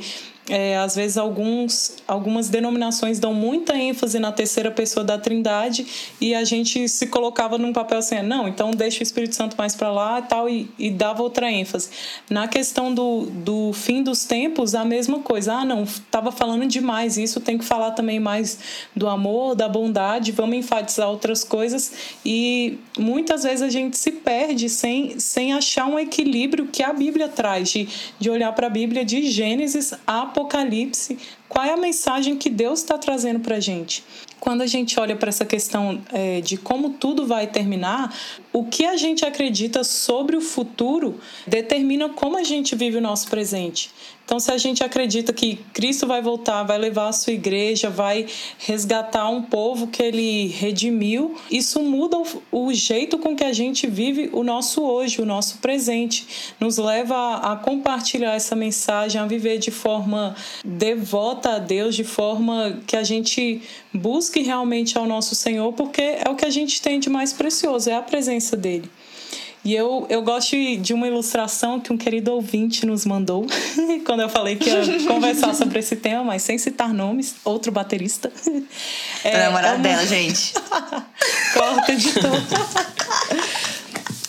é, 0.50 0.78
às 0.78 0.96
vezes 0.96 1.18
alguns, 1.18 1.96
algumas 2.08 2.50
denominações 2.50 3.20
dão 3.20 3.34
muita 3.34 3.76
ênfase 3.76 4.20
na 4.20 4.32
terceira 4.32 4.70
pessoa 4.70 5.04
da 5.04 5.18
Trindade 5.18 5.86
e 6.22 6.36
a 6.36 6.44
gente 6.44 6.88
se 6.88 7.08
colocava 7.08 7.58
num 7.58 7.74
papel 7.74 7.98
assim, 7.98 8.22
não, 8.22 8.48
então 8.48 8.72
deixa 8.72 9.00
o 9.00 9.04
Espírito 9.04 9.36
Santo 9.36 9.56
mais 9.58 9.76
para 9.76 9.92
lá 9.92 10.22
tal 10.22 10.48
e, 10.48 10.70
e 10.78 10.92
dava 10.92 11.24
outra 11.24 11.52
ênfase. 11.52 11.90
Na 12.30 12.48
questão 12.48 12.94
do, 12.94 13.26
do 13.26 13.74
fim 13.74 14.04
dos 14.04 14.26
tempos, 14.26 14.76
a 14.76 14.86
mesma 14.86 15.20
coisa. 15.20 15.54
Ah, 15.56 15.66
não, 15.66 15.84
estava 15.84 16.32
falando 16.32 16.66
demais, 16.68 17.18
isso 17.18 17.40
tem 17.40 17.58
que 17.58 17.66
falar 17.66 17.92
também 17.92 18.20
mais 18.20 18.60
do 18.96 19.08
amor, 19.08 19.56
da 19.56 19.68
bondade, 19.68 20.32
vamos 20.32 20.58
enfatizar 20.58 21.10
outras 21.10 21.44
coisas 21.44 21.92
e 22.24 22.78
muitas 22.98 23.44
vezes 23.44 23.62
a 23.64 23.70
gente 23.70 23.98
se 23.98 24.12
perde 24.12 24.70
sem, 24.70 25.20
sem 25.20 25.54
achar 25.54 25.88
um 25.88 25.98
equilíbrio 25.98 26.68
que 26.68 26.84
a 26.84 26.94
Bíblia 26.94 27.28
traz, 27.28 27.70
de, 27.70 27.88
de 28.20 28.30
olhar 28.30 28.52
para 28.54 28.68
a 28.68 28.70
Bíblia 28.70 29.04
de 29.04 29.24
Gênesis 29.24 29.94
a 30.06 30.35
Apocalipse, 30.36 31.18
qual 31.48 31.64
é 31.64 31.72
a 31.72 31.78
mensagem 31.78 32.36
que 32.36 32.50
Deus 32.50 32.80
está 32.80 32.98
trazendo 32.98 33.40
para 33.40 33.56
a 33.56 33.60
gente? 33.62 34.04
Quando 34.38 34.62
a 34.62 34.68
gente 34.68 35.00
olha 35.00 35.16
para 35.16 35.30
essa 35.30 35.46
questão 35.46 36.02
é, 36.12 36.42
de 36.42 36.58
como 36.58 36.90
tudo 36.90 37.26
vai 37.26 37.48
terminar, 37.48 38.14
o 38.56 38.64
que 38.64 38.86
a 38.86 38.96
gente 38.96 39.26
acredita 39.26 39.84
sobre 39.84 40.38
o 40.38 40.40
futuro 40.40 41.20
determina 41.46 42.08
como 42.08 42.38
a 42.38 42.44
gente 42.44 42.74
vive 42.74 42.96
o 42.96 43.02
nosso 43.02 43.28
presente. 43.30 43.92
Então, 44.24 44.40
se 44.40 44.52
a 44.52 44.58
gente 44.58 44.84
acredita 44.84 45.32
que 45.32 45.58
Cristo 45.72 46.08
vai 46.08 46.20
voltar, 46.20 46.64
vai 46.64 46.80
levar 46.80 47.10
a 47.10 47.14
sua 47.14 47.34
igreja, 47.34 47.92
vai 47.92 48.26
resgatar 48.58 49.30
um 49.30 49.44
povo 49.44 49.86
que 49.86 50.02
ele 50.02 50.48
redimiu, 50.48 51.36
isso 51.52 51.80
muda 51.84 52.18
o, 52.52 52.74
jeito 52.74 53.20
com 53.20 53.36
que 53.36 53.44
a 53.44 53.54
gente 53.54 53.86
vive 53.86 54.32
o 54.34 54.44
nosso 54.44 54.82
hoje, 54.82 55.22
o 55.22 55.26
nosso 55.26 55.60
presente. 55.60 56.56
Nos 56.60 56.80
leva 56.80 57.36
a, 57.36 57.56
compartilhar 57.56 58.34
essa 58.34 58.56
mensagem, 58.56 59.22
a 59.22 59.28
viver 59.28 59.60
de 59.60 59.70
forma 59.70 60.36
devota 60.66 61.58
a 61.58 61.60
Deus, 61.60 61.94
de 61.94 62.04
forma 62.04 62.80
que 62.88 62.98
a 62.98 63.04
gente 63.04 63.62
busque 63.94 64.42
realmente 64.42 64.98
ao 64.98 65.06
nosso 65.06 65.36
Senhor, 65.36 65.72
porque 65.74 66.02
é 66.02 66.30
o 66.30 66.36
que 66.36 66.46
a 66.46 66.50
gente 66.50 66.82
tem 66.82 67.00
de 67.00 67.12
mais 67.12 67.32
precioso, 67.32 67.92
é 67.92 67.96
a 67.96 68.02
presença 68.02 68.45
dele. 68.54 68.90
E 69.66 69.74
eu, 69.74 70.06
eu 70.12 70.22
gosto 70.22 70.56
de 70.80 70.94
uma 70.94 71.08
ilustração 71.08 71.80
que 71.80 71.92
um 71.92 71.98
querido 71.98 72.32
ouvinte 72.32 72.86
nos 72.86 73.04
mandou, 73.04 73.48
quando 74.06 74.22
eu 74.22 74.30
falei 74.30 74.56
que 74.58 74.70
ia 74.70 74.84
conversar 75.08 75.56
sobre 75.56 75.80
esse 75.80 75.96
tema, 75.96 76.24
mas 76.24 76.44
sem 76.44 76.56
citar 76.60 76.94
nomes, 76.94 77.38
outro 77.44 77.72
baterista. 77.72 78.32
É, 79.24 79.30
é 79.30 79.44
é 79.46 79.50
uma... 79.50 79.60
dela, 79.78 80.06
gente. 80.06 80.54
Corta, 81.56 81.92
editor. 81.92 82.32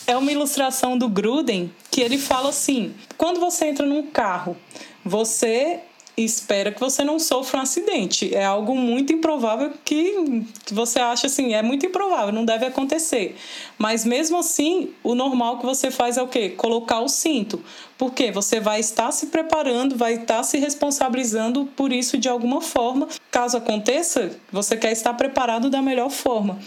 é 0.07 0.17
uma 0.17 0.31
ilustração 0.31 0.97
do 0.97 1.07
Gruden 1.07 1.71
que 1.91 2.01
ele 2.01 2.17
fala 2.17 2.49
assim: 2.49 2.95
quando 3.15 3.39
você 3.39 3.67
entra 3.67 3.85
num 3.85 4.07
carro, 4.07 4.57
você 5.05 5.81
espera 6.25 6.71
que 6.71 6.79
você 6.79 7.03
não 7.03 7.19
sofra 7.19 7.59
um 7.59 7.61
acidente. 7.61 8.33
É 8.33 8.43
algo 8.43 8.75
muito 8.75 9.13
improvável 9.13 9.71
que, 9.85 10.43
que 10.65 10.73
você 10.73 10.99
acha 10.99 11.27
assim, 11.27 11.53
é 11.53 11.61
muito 11.61 11.85
improvável, 11.85 12.33
não 12.33 12.43
deve 12.43 12.65
acontecer. 12.65 13.35
Mas 13.77 14.03
mesmo 14.03 14.37
assim, 14.37 14.93
o 15.03 15.13
normal 15.13 15.59
que 15.59 15.65
você 15.65 15.91
faz 15.91 16.17
é 16.17 16.21
o 16.21 16.27
quê? 16.27 16.49
Colocar 16.49 17.01
o 17.01 17.07
cinto. 17.07 17.63
Porque 17.97 18.31
você 18.31 18.59
vai 18.59 18.79
estar 18.79 19.11
se 19.11 19.27
preparando, 19.27 19.97
vai 19.97 20.13
estar 20.13 20.43
se 20.43 20.57
responsabilizando 20.59 21.65
por 21.75 21.91
isso 21.91 22.17
de 22.17 22.29
alguma 22.29 22.61
forma. 22.61 23.07
Caso 23.31 23.57
aconteça, 23.57 24.31
você 24.51 24.77
quer 24.77 24.91
estar 24.91 25.13
preparado 25.15 25.69
da 25.69 25.81
melhor 25.81 26.11
forma. 26.11 26.59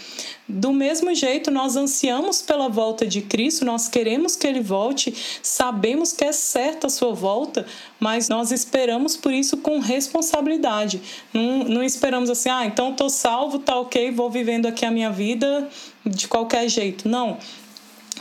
Do 0.47 0.73
mesmo 0.73 1.15
jeito, 1.15 1.49
nós 1.49 1.77
ansiamos 1.77 2.41
pela 2.41 2.67
volta 2.67 3.07
de 3.07 3.21
Cristo, 3.21 3.63
nós 3.63 3.87
queremos 3.87 4.35
que 4.35 4.45
ele 4.45 4.59
volte, 4.59 5.13
sabemos 5.41 6.11
que 6.11 6.25
é 6.25 6.33
certa 6.33 6.87
a 6.87 6.89
sua 6.89 7.13
volta, 7.13 7.65
mas 7.97 8.27
nós 8.27 8.51
esperamos 8.51 9.15
por 9.15 9.31
isso 9.31 9.57
com 9.57 9.79
responsabilidade. 9.79 11.01
Não, 11.33 11.63
não 11.63 11.83
esperamos 11.83 12.29
assim, 12.29 12.49
ah, 12.49 12.65
então 12.65 12.91
estou 12.91 13.09
salvo, 13.09 13.59
tá 13.59 13.79
ok, 13.79 14.11
vou 14.11 14.29
vivendo 14.29 14.65
aqui 14.65 14.85
a 14.85 14.91
minha 14.91 15.09
vida 15.09 15.69
de 16.05 16.27
qualquer 16.27 16.67
jeito. 16.67 17.07
Não. 17.07 17.37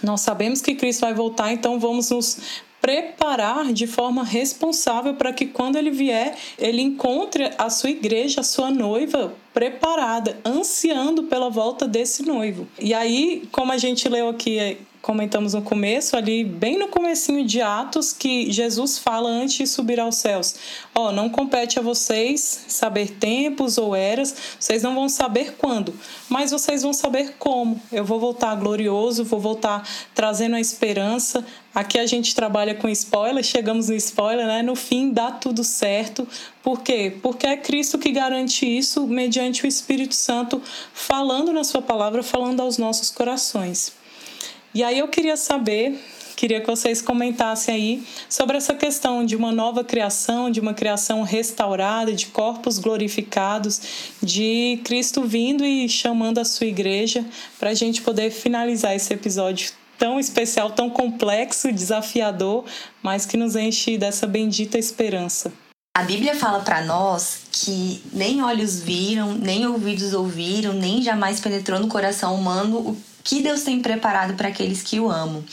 Nós 0.00 0.20
sabemos 0.20 0.62
que 0.62 0.76
Cristo 0.76 1.00
vai 1.00 1.12
voltar, 1.12 1.52
então 1.52 1.80
vamos 1.80 2.10
nos 2.10 2.38
preparar 2.80 3.72
de 3.72 3.86
forma 3.86 4.24
responsável 4.24 5.14
para 5.14 5.32
que 5.32 5.46
quando 5.46 5.76
ele 5.76 5.90
vier, 5.90 6.36
ele 6.58 6.80
encontre 6.82 7.50
a 7.58 7.68
sua 7.68 7.90
igreja, 7.90 8.40
a 8.40 8.44
sua 8.44 8.70
noiva 8.70 9.34
preparada, 9.52 10.38
ansiando 10.44 11.24
pela 11.24 11.50
volta 11.50 11.86
desse 11.86 12.22
noivo. 12.22 12.66
E 12.78 12.94
aí, 12.94 13.42
como 13.52 13.72
a 13.72 13.78
gente 13.78 14.08
leu 14.08 14.28
aqui 14.28 14.78
comentamos 15.02 15.54
no 15.54 15.62
começo, 15.62 16.16
ali 16.16 16.44
bem 16.44 16.78
no 16.78 16.88
comecinho 16.88 17.44
de 17.44 17.60
Atos, 17.60 18.12
que 18.12 18.50
Jesus 18.50 18.98
fala 18.98 19.28
antes 19.28 19.56
de 19.56 19.66
subir 19.66 19.98
aos 19.98 20.16
céus. 20.16 20.54
Ó, 20.94 21.08
oh, 21.08 21.12
não 21.12 21.28
compete 21.28 21.78
a 21.78 21.82
vocês 21.82 22.64
saber 22.68 23.12
tempos 23.12 23.78
ou 23.78 23.96
eras, 23.96 24.34
vocês 24.58 24.82
não 24.82 24.94
vão 24.94 25.08
saber 25.08 25.54
quando, 25.56 25.94
mas 26.28 26.50
vocês 26.50 26.82
vão 26.82 26.92
saber 26.92 27.36
como. 27.38 27.80
Eu 27.90 28.04
vou 28.04 28.20
voltar 28.20 28.54
glorioso, 28.56 29.24
vou 29.24 29.40
voltar 29.40 29.88
trazendo 30.14 30.56
a 30.56 30.60
esperança. 30.60 31.44
Aqui 31.74 31.98
a 31.98 32.06
gente 32.06 32.34
trabalha 32.34 32.74
com 32.74 32.88
spoiler, 32.88 33.44
chegamos 33.44 33.88
no 33.88 33.94
spoiler, 33.94 34.46
né? 34.46 34.60
No 34.60 34.74
fim 34.74 35.12
dá 35.12 35.30
tudo 35.30 35.62
certo. 35.64 36.26
Por 36.62 36.82
quê? 36.82 37.16
Porque 37.22 37.46
é 37.46 37.56
Cristo 37.56 37.96
que 37.96 38.10
garante 38.10 38.66
isso 38.66 39.06
mediante 39.06 39.64
o 39.64 39.68
Espírito 39.68 40.14
Santo 40.14 40.60
falando 40.92 41.52
na 41.52 41.64
sua 41.64 41.80
palavra, 41.80 42.22
falando 42.22 42.60
aos 42.60 42.76
nossos 42.76 43.10
corações. 43.10 43.99
E 44.72 44.84
aí 44.84 45.00
eu 45.00 45.08
queria 45.08 45.36
saber, 45.36 46.00
queria 46.36 46.60
que 46.60 46.66
vocês 46.66 47.02
comentassem 47.02 47.74
aí 47.74 48.06
sobre 48.28 48.56
essa 48.56 48.72
questão 48.72 49.24
de 49.24 49.34
uma 49.34 49.50
nova 49.50 49.82
criação, 49.82 50.48
de 50.48 50.60
uma 50.60 50.72
criação 50.72 51.22
restaurada, 51.22 52.12
de 52.12 52.26
corpos 52.26 52.78
glorificados, 52.78 54.14
de 54.22 54.80
Cristo 54.84 55.22
vindo 55.22 55.64
e 55.64 55.88
chamando 55.88 56.38
a 56.38 56.44
sua 56.44 56.68
igreja, 56.68 57.24
para 57.58 57.70
a 57.70 57.74
gente 57.74 58.00
poder 58.00 58.30
finalizar 58.30 58.94
esse 58.94 59.12
episódio 59.12 59.72
tão 59.98 60.20
especial, 60.20 60.70
tão 60.70 60.88
complexo, 60.88 61.72
desafiador, 61.72 62.64
mas 63.02 63.26
que 63.26 63.36
nos 63.36 63.56
enche 63.56 63.98
dessa 63.98 64.24
bendita 64.24 64.78
esperança. 64.78 65.52
A 65.96 66.04
Bíblia 66.04 66.36
fala 66.36 66.60
para 66.60 66.84
nós 66.84 67.40
que 67.50 68.00
nem 68.12 68.40
olhos 68.40 68.80
viram, 68.80 69.34
nem 69.34 69.66
ouvidos 69.66 70.14
ouviram, 70.14 70.72
nem 70.72 71.02
jamais 71.02 71.40
penetrou 71.40 71.80
no 71.80 71.88
coração 71.88 72.36
humano 72.36 72.96
que 73.22 73.42
Deus 73.42 73.62
tem 73.62 73.80
preparado 73.80 74.34
para 74.34 74.48
aqueles 74.48 74.82
que 74.82 74.98
o 74.98 75.10
amam. 75.10 75.44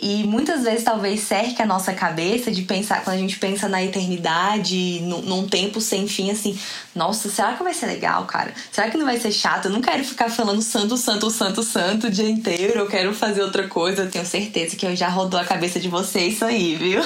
E 0.00 0.24
muitas 0.24 0.64
vezes 0.64 0.82
talvez 0.82 1.20
cerque 1.20 1.62
a 1.62 1.66
nossa 1.66 1.92
cabeça 1.92 2.50
de 2.50 2.62
pensar, 2.62 3.04
quando 3.04 3.16
a 3.16 3.20
gente 3.20 3.38
pensa 3.38 3.68
na 3.68 3.82
eternidade, 3.82 5.00
num, 5.02 5.22
num, 5.22 5.48
tempo 5.48 5.80
sem 5.80 6.08
fim, 6.08 6.30
assim, 6.30 6.58
nossa, 6.94 7.30
será 7.30 7.54
que 7.54 7.62
vai 7.62 7.72
ser 7.72 7.86
legal, 7.86 8.24
cara? 8.24 8.52
Será 8.70 8.90
que 8.90 8.96
não 8.96 9.06
vai 9.06 9.18
ser 9.18 9.30
chato? 9.30 9.66
Eu 9.66 9.70
não 9.70 9.80
quero 9.80 10.04
ficar 10.04 10.28
falando 10.28 10.60
santo, 10.60 10.96
santo, 10.96 11.30
santo, 11.30 11.62
santo 11.62 12.08
o 12.08 12.10
dia 12.10 12.28
inteiro, 12.28 12.80
eu 12.80 12.86
quero 12.86 13.14
fazer 13.14 13.42
outra 13.42 13.68
coisa. 13.68 14.02
Eu 14.02 14.10
tenho 14.10 14.26
certeza 14.26 14.76
que 14.76 14.84
eu 14.84 14.96
já 14.96 15.08
rodou 15.08 15.38
a 15.38 15.44
cabeça 15.44 15.78
de 15.78 15.88
vocês 15.88 16.32
isso 16.32 16.44
aí, 16.44 16.74
viu? 16.76 17.00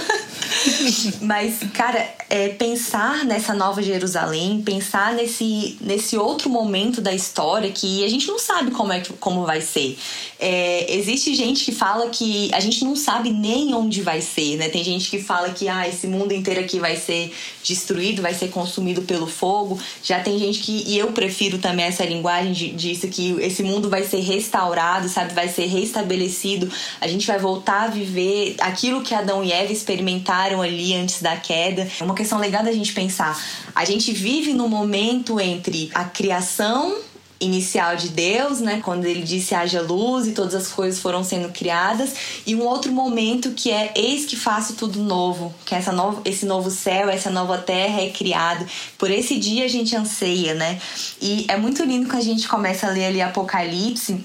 Mas, 1.21 1.59
cara, 1.75 2.09
é, 2.31 2.49
pensar 2.49 3.25
nessa 3.25 3.53
nova 3.53 3.83
Jerusalém, 3.83 4.63
pensar 4.63 5.13
nesse, 5.13 5.77
nesse 5.81 6.17
outro 6.17 6.49
momento 6.49 7.01
da 7.01 7.13
história 7.13 7.71
que 7.71 8.05
a 8.05 8.09
gente 8.09 8.27
não 8.27 8.39
sabe 8.39 8.71
como, 8.71 8.93
é, 8.93 9.03
como 9.21 9.45
vai 9.45 9.61
ser. 9.61 9.99
É, 10.39 10.95
existe 10.95 11.35
gente 11.35 11.65
que 11.65 11.73
fala 11.73 12.09
que 12.11 12.51
a 12.53 12.61
gente 12.61 12.85
não 12.85 12.95
sabe 12.95 13.31
nem 13.31 13.75
onde 13.75 14.03
vai 14.03 14.21
ser, 14.21 14.57
né? 14.57 14.69
Tem 14.69 14.85
gente 14.85 15.09
que 15.09 15.19
fala 15.19 15.51
que 15.51 15.69
ah, 15.69 15.89
esse 15.89 16.07
mundo 16.07 16.33
inteiro 16.33 16.61
aqui 16.61 16.79
vai 16.79 16.97
ser 16.97 17.33
destruído, 17.63 18.23
vai 18.23 18.35
ser 18.35 18.49
consumido 18.49 19.03
pelo 19.03 19.27
fogo. 19.27 19.79
Já 20.03 20.21
tem 20.21 20.39
gente 20.39 20.61
que, 20.61 20.85
e 20.87 20.99
eu 20.99 21.13
prefiro 21.13 21.59
também 21.59 21.87
essa 21.87 22.05
linguagem 22.05 22.53
de, 22.53 22.71
disso, 22.71 23.09
que 23.09 23.33
esse 23.41 23.63
mundo 23.63 23.89
vai 23.89 24.05
ser 24.05 24.21
restaurado, 24.21 25.09
sabe? 25.09 25.35
Vai 25.35 25.49
ser 25.49 25.67
restabelecido. 25.67 26.71
A 27.01 27.09
gente 27.09 27.27
vai 27.27 27.39
voltar 27.39 27.85
a 27.85 27.89
viver 27.89 28.57
aquilo 28.61 29.03
que 29.03 29.15
Adão 29.15 29.43
e 29.43 29.53
Eva 29.53 29.73
experimentaram 29.73 30.63
ali 30.63 30.95
antes 30.95 31.23
da 31.23 31.37
queda. 31.37 31.89
É 31.99 32.05
uma 32.05 32.15
questão 32.15 32.39
legal 32.39 32.63
da 32.63 32.73
gente 32.73 32.93
pensar. 32.93 33.41
A 33.75 33.85
gente 33.85 34.13
vive 34.13 34.53
no 34.53 34.69
momento 34.69 35.41
entre 35.41 35.91
a 35.95 36.05
criação 36.05 36.97
inicial 37.39 37.97
de 37.97 38.09
Deus, 38.09 38.61
né, 38.61 38.81
quando 38.83 39.05
ele 39.05 39.23
disse 39.23 39.55
haja 39.55 39.83
luz 39.83 40.27
e 40.27 40.33
todas 40.33 40.55
as 40.55 40.69
coisas 40.69 41.01
foram 41.01 41.23
sendo 41.23 41.53
criadas, 41.53 42.15
e 42.47 42.55
um 42.55 42.63
outro 42.65 42.91
momento 42.93 43.51
que 43.51 43.71
é 43.71 43.93
eis 43.95 44.25
que 44.25 44.37
faço 44.37 44.75
tudo 44.75 45.01
novo, 45.01 45.55
que 45.65 45.75
essa 45.75 45.93
nova, 45.93 46.23
esse 46.25 46.47
novo 46.47 46.71
céu, 46.71 47.09
essa 47.09 47.31
nova 47.31 47.59
terra 47.59 48.01
é 48.01 48.11
criado. 48.11 48.67
Por 48.97 49.11
esse 49.11 49.39
dia 49.39 49.65
a 49.65 49.69
gente 49.69 49.95
anseia, 49.95 50.55
né? 50.55 50.81
E 51.21 51.45
é 51.49 51.57
muito 51.57 51.85
lindo 51.85 52.09
que 52.09 52.17
a 52.17 52.21
gente 52.21 52.49
começa 52.49 52.87
a 52.87 52.91
ler 52.91 53.07
ali 53.07 53.21
Apocalipse 53.21 54.25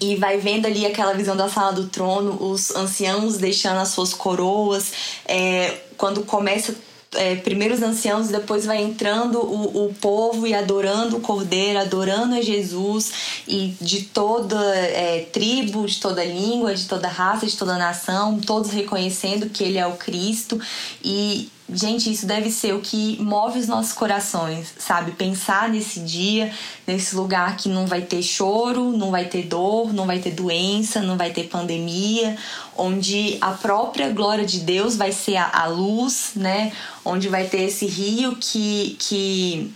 e 0.00 0.16
vai 0.16 0.38
vendo 0.38 0.66
ali 0.66 0.86
aquela 0.86 1.12
visão 1.12 1.36
da 1.36 1.48
sala 1.48 1.72
do 1.72 1.88
trono, 1.88 2.36
os 2.40 2.70
anciãos 2.74 3.36
deixando 3.36 3.78
as 3.78 3.88
suas 3.88 4.14
coroas, 4.14 4.92
é, 5.26 5.74
quando 5.96 6.22
começa 6.22 6.74
é, 7.14 7.36
primeiro 7.36 7.74
os 7.74 7.82
anciãos, 7.82 8.28
depois 8.28 8.66
vai 8.66 8.82
entrando 8.82 9.38
o, 9.38 9.86
o 9.86 9.94
povo 9.94 10.46
e 10.46 10.54
adorando 10.54 11.16
o 11.16 11.20
Cordeiro, 11.20 11.78
adorando 11.78 12.34
a 12.34 12.42
Jesus, 12.42 13.12
e 13.46 13.74
de 13.80 14.02
toda 14.02 14.56
é, 14.76 15.26
tribo, 15.32 15.86
de 15.86 15.98
toda 15.98 16.24
língua, 16.24 16.74
de 16.74 16.86
toda 16.86 17.08
raça, 17.08 17.46
de 17.46 17.56
toda 17.56 17.78
nação, 17.78 18.38
todos 18.38 18.70
reconhecendo 18.70 19.48
que 19.48 19.64
Ele 19.64 19.78
é 19.78 19.86
o 19.86 19.96
Cristo. 19.96 20.60
E 21.02 21.50
Gente, 21.70 22.10
isso 22.10 22.24
deve 22.24 22.50
ser 22.50 22.74
o 22.74 22.80
que 22.80 23.18
move 23.20 23.58
os 23.58 23.68
nossos 23.68 23.92
corações, 23.92 24.72
sabe? 24.78 25.12
Pensar 25.12 25.68
nesse 25.68 26.00
dia, 26.00 26.50
nesse 26.86 27.14
lugar 27.14 27.58
que 27.58 27.68
não 27.68 27.86
vai 27.86 28.00
ter 28.00 28.22
choro, 28.22 28.96
não 28.96 29.10
vai 29.10 29.26
ter 29.26 29.42
dor, 29.42 29.92
não 29.92 30.06
vai 30.06 30.18
ter 30.18 30.30
doença, 30.30 31.02
não 31.02 31.18
vai 31.18 31.30
ter 31.30 31.44
pandemia, 31.44 32.38
onde 32.74 33.36
a 33.42 33.50
própria 33.50 34.08
glória 34.08 34.46
de 34.46 34.60
Deus 34.60 34.96
vai 34.96 35.12
ser 35.12 35.36
a, 35.36 35.50
a 35.52 35.66
luz, 35.66 36.30
né? 36.34 36.72
Onde 37.04 37.28
vai 37.28 37.44
ter 37.46 37.64
esse 37.64 37.84
rio 37.84 38.34
que, 38.36 38.96
que 38.98 39.70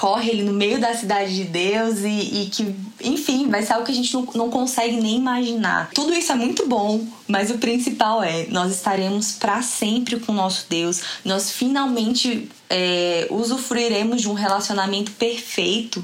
corre 0.00 0.30
ele 0.30 0.42
no 0.44 0.54
meio 0.54 0.80
da 0.80 0.94
cidade 0.94 1.34
de 1.34 1.44
Deus 1.44 1.98
e, 1.98 2.08
e, 2.42 2.50
que, 2.50 2.74
enfim, 3.02 3.50
vai 3.50 3.62
ser 3.62 3.74
algo 3.74 3.84
que 3.84 3.92
a 3.92 3.94
gente 3.94 4.14
não, 4.14 4.26
não 4.34 4.50
consegue 4.50 4.96
nem 4.98 5.18
imaginar. 5.18 5.90
Tudo 5.94 6.14
isso 6.14 6.32
é 6.32 6.34
muito 6.34 6.66
bom, 6.66 7.06
mas 7.28 7.50
o 7.50 7.58
principal 7.58 8.22
é 8.22 8.46
nós 8.46 8.72
estaremos 8.74 9.32
para 9.32 9.60
sempre 9.60 10.18
com 10.18 10.32
o 10.32 10.34
nosso 10.34 10.64
Deus, 10.70 11.02
nós 11.22 11.52
finalmente 11.52 12.48
é, 12.70 13.26
usufruiremos 13.30 14.22
de 14.22 14.28
um 14.30 14.32
relacionamento 14.32 15.12
perfeito 15.12 16.02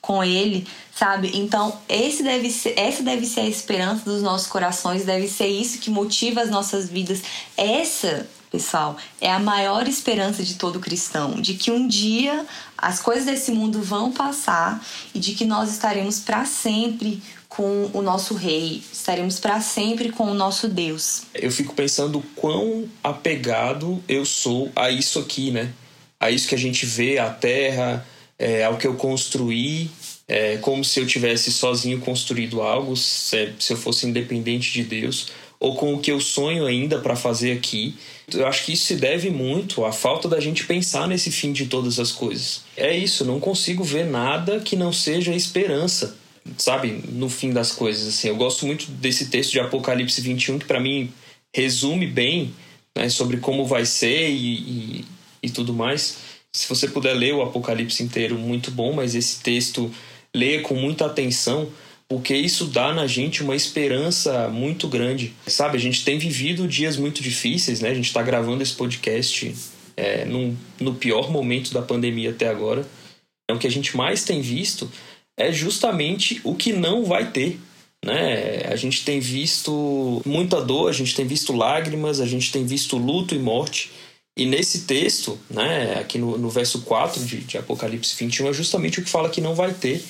com 0.00 0.22
Ele, 0.22 0.64
sabe? 0.94 1.32
Então, 1.34 1.76
esse 1.88 2.22
deve 2.22 2.48
ser, 2.48 2.74
essa 2.76 3.02
deve 3.02 3.26
ser 3.26 3.40
a 3.40 3.48
esperança 3.48 4.04
dos 4.04 4.22
nossos 4.22 4.46
corações, 4.46 5.04
deve 5.04 5.26
ser 5.26 5.48
isso 5.48 5.78
que 5.78 5.90
motiva 5.90 6.42
as 6.42 6.50
nossas 6.50 6.88
vidas. 6.88 7.22
Essa 7.56 8.28
pessoal, 8.52 8.98
é 9.18 9.30
a 9.30 9.38
maior 9.38 9.88
esperança 9.88 10.42
de 10.42 10.54
todo 10.56 10.78
cristão, 10.78 11.40
de 11.40 11.54
que 11.54 11.70
um 11.70 11.88
dia 11.88 12.44
as 12.76 13.00
coisas 13.00 13.24
desse 13.24 13.50
mundo 13.50 13.82
vão 13.82 14.12
passar 14.12 14.84
e 15.14 15.18
de 15.18 15.34
que 15.34 15.46
nós 15.46 15.72
estaremos 15.72 16.20
para 16.20 16.44
sempre 16.44 17.22
com 17.48 17.90
o 17.92 18.02
nosso 18.02 18.34
rei, 18.34 18.82
estaremos 18.92 19.40
para 19.40 19.60
sempre 19.60 20.10
com 20.10 20.24
o 20.24 20.34
nosso 20.34 20.68
Deus. 20.68 21.22
Eu 21.34 21.50
fico 21.50 21.74
pensando 21.74 22.22
quão 22.34 22.88
apegado 23.02 24.02
eu 24.06 24.24
sou 24.24 24.70
a 24.76 24.90
isso 24.90 25.18
aqui, 25.18 25.50
né? 25.50 25.72
A 26.20 26.30
isso 26.30 26.48
que 26.48 26.54
a 26.54 26.58
gente 26.58 26.86
vê, 26.86 27.18
a 27.18 27.30
terra, 27.30 28.06
é, 28.38 28.64
ao 28.64 28.76
que 28.76 28.86
eu 28.86 28.94
construí, 28.94 29.90
é, 30.28 30.56
como 30.58 30.84
se 30.84 30.98
eu 31.00 31.06
tivesse 31.06 31.52
sozinho 31.52 32.00
construído 32.00 32.62
algo, 32.62 32.96
se, 32.96 33.52
se 33.58 33.72
eu 33.72 33.76
fosse 33.76 34.06
independente 34.06 34.72
de 34.72 34.82
Deus, 34.82 35.28
ou 35.62 35.76
com 35.76 35.94
o 35.94 36.00
que 36.00 36.10
eu 36.10 36.20
sonho 36.20 36.66
ainda 36.66 36.98
para 36.98 37.14
fazer 37.14 37.52
aqui. 37.52 37.94
Eu 38.34 38.48
acho 38.48 38.64
que 38.64 38.72
isso 38.72 38.86
se 38.86 38.96
deve 38.96 39.30
muito 39.30 39.84
à 39.84 39.92
falta 39.92 40.28
da 40.28 40.40
gente 40.40 40.64
pensar 40.64 41.06
nesse 41.06 41.30
fim 41.30 41.52
de 41.52 41.66
todas 41.66 42.00
as 42.00 42.10
coisas. 42.10 42.62
É 42.76 42.96
isso, 42.96 43.24
não 43.24 43.38
consigo 43.38 43.84
ver 43.84 44.04
nada 44.04 44.58
que 44.58 44.74
não 44.74 44.92
seja 44.92 45.32
esperança, 45.32 46.16
sabe? 46.58 47.04
No 47.10 47.28
fim 47.28 47.52
das 47.52 47.70
coisas, 47.70 48.08
assim. 48.08 48.26
Eu 48.26 48.34
gosto 48.34 48.66
muito 48.66 48.90
desse 48.90 49.26
texto 49.26 49.52
de 49.52 49.60
Apocalipse 49.60 50.20
21, 50.20 50.58
que 50.58 50.64
para 50.64 50.80
mim 50.80 51.12
resume 51.54 52.08
bem 52.08 52.52
né, 52.96 53.08
sobre 53.08 53.36
como 53.36 53.64
vai 53.64 53.86
ser 53.86 54.30
e, 54.30 54.54
e, 54.54 55.04
e 55.44 55.48
tudo 55.48 55.72
mais. 55.72 56.16
Se 56.52 56.68
você 56.68 56.88
puder 56.88 57.14
ler 57.14 57.34
o 57.34 57.42
Apocalipse 57.42 58.02
inteiro, 58.02 58.36
muito 58.36 58.72
bom, 58.72 58.92
mas 58.92 59.14
esse 59.14 59.38
texto 59.38 59.88
leia 60.34 60.60
com 60.62 60.74
muita 60.74 61.06
atenção, 61.06 61.68
porque 62.12 62.36
isso 62.36 62.66
dá 62.66 62.92
na 62.92 63.06
gente 63.06 63.42
uma 63.42 63.56
esperança 63.56 64.46
muito 64.46 64.86
grande. 64.86 65.32
Sabe, 65.46 65.78
a 65.78 65.80
gente 65.80 66.04
tem 66.04 66.18
vivido 66.18 66.68
dias 66.68 66.98
muito 66.98 67.22
difíceis, 67.22 67.80
né? 67.80 67.88
A 67.88 67.94
gente 67.94 68.08
está 68.08 68.20
gravando 68.20 68.62
esse 68.62 68.74
podcast 68.74 69.54
é, 69.96 70.26
num, 70.26 70.54
no 70.78 70.94
pior 70.94 71.30
momento 71.30 71.72
da 71.72 71.80
pandemia 71.80 72.28
até 72.28 72.50
agora. 72.50 72.86
É 73.50 73.54
o 73.54 73.58
que 73.58 73.66
a 73.66 73.70
gente 73.70 73.96
mais 73.96 74.24
tem 74.24 74.42
visto 74.42 74.92
é 75.38 75.50
justamente 75.50 76.38
o 76.44 76.54
que 76.54 76.74
não 76.74 77.02
vai 77.02 77.30
ter. 77.30 77.58
Né? 78.04 78.66
A 78.70 78.76
gente 78.76 79.06
tem 79.06 79.18
visto 79.18 80.20
muita 80.26 80.60
dor, 80.60 80.90
a 80.90 80.92
gente 80.92 81.14
tem 81.14 81.26
visto 81.26 81.54
lágrimas, 81.54 82.20
a 82.20 82.26
gente 82.26 82.52
tem 82.52 82.66
visto 82.66 82.98
luto 82.98 83.34
e 83.34 83.38
morte. 83.38 83.90
E 84.36 84.44
nesse 84.44 84.80
texto, 84.82 85.40
né, 85.48 85.94
aqui 85.98 86.18
no, 86.18 86.36
no 86.36 86.50
verso 86.50 86.82
4 86.82 87.24
de, 87.24 87.38
de 87.38 87.56
Apocalipse 87.56 88.14
21, 88.18 88.50
é 88.50 88.52
justamente 88.52 89.00
o 89.00 89.02
que 89.02 89.08
fala 89.08 89.30
que 89.30 89.40
não 89.40 89.54
vai 89.54 89.72
ter. 89.72 90.04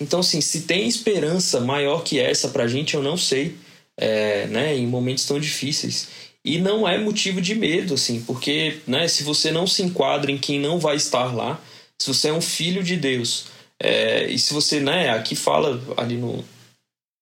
Então, 0.00 0.20
assim, 0.20 0.40
se 0.40 0.62
tem 0.62 0.88
esperança 0.88 1.60
maior 1.60 2.02
que 2.02 2.18
essa 2.18 2.48
pra 2.48 2.66
gente, 2.66 2.94
eu 2.94 3.02
não 3.02 3.16
sei, 3.16 3.56
é, 3.96 4.46
né, 4.46 4.76
em 4.76 4.86
momentos 4.86 5.24
tão 5.24 5.38
difíceis. 5.38 6.08
E 6.44 6.58
não 6.58 6.88
é 6.88 6.98
motivo 6.98 7.40
de 7.40 7.54
medo, 7.54 7.94
assim, 7.94 8.20
porque, 8.22 8.78
né, 8.86 9.06
se 9.06 9.22
você 9.22 9.50
não 9.52 9.66
se 9.66 9.82
enquadra 9.82 10.30
em 10.30 10.38
quem 10.38 10.58
não 10.58 10.78
vai 10.78 10.96
estar 10.96 11.34
lá, 11.34 11.60
se 12.00 12.08
você 12.08 12.28
é 12.28 12.32
um 12.32 12.40
filho 12.40 12.82
de 12.82 12.96
Deus, 12.96 13.46
é, 13.80 14.26
e 14.26 14.38
se 14.38 14.52
você, 14.52 14.80
né, 14.80 15.10
aqui 15.10 15.36
fala 15.36 15.80
ali 15.96 16.16
no, 16.16 16.44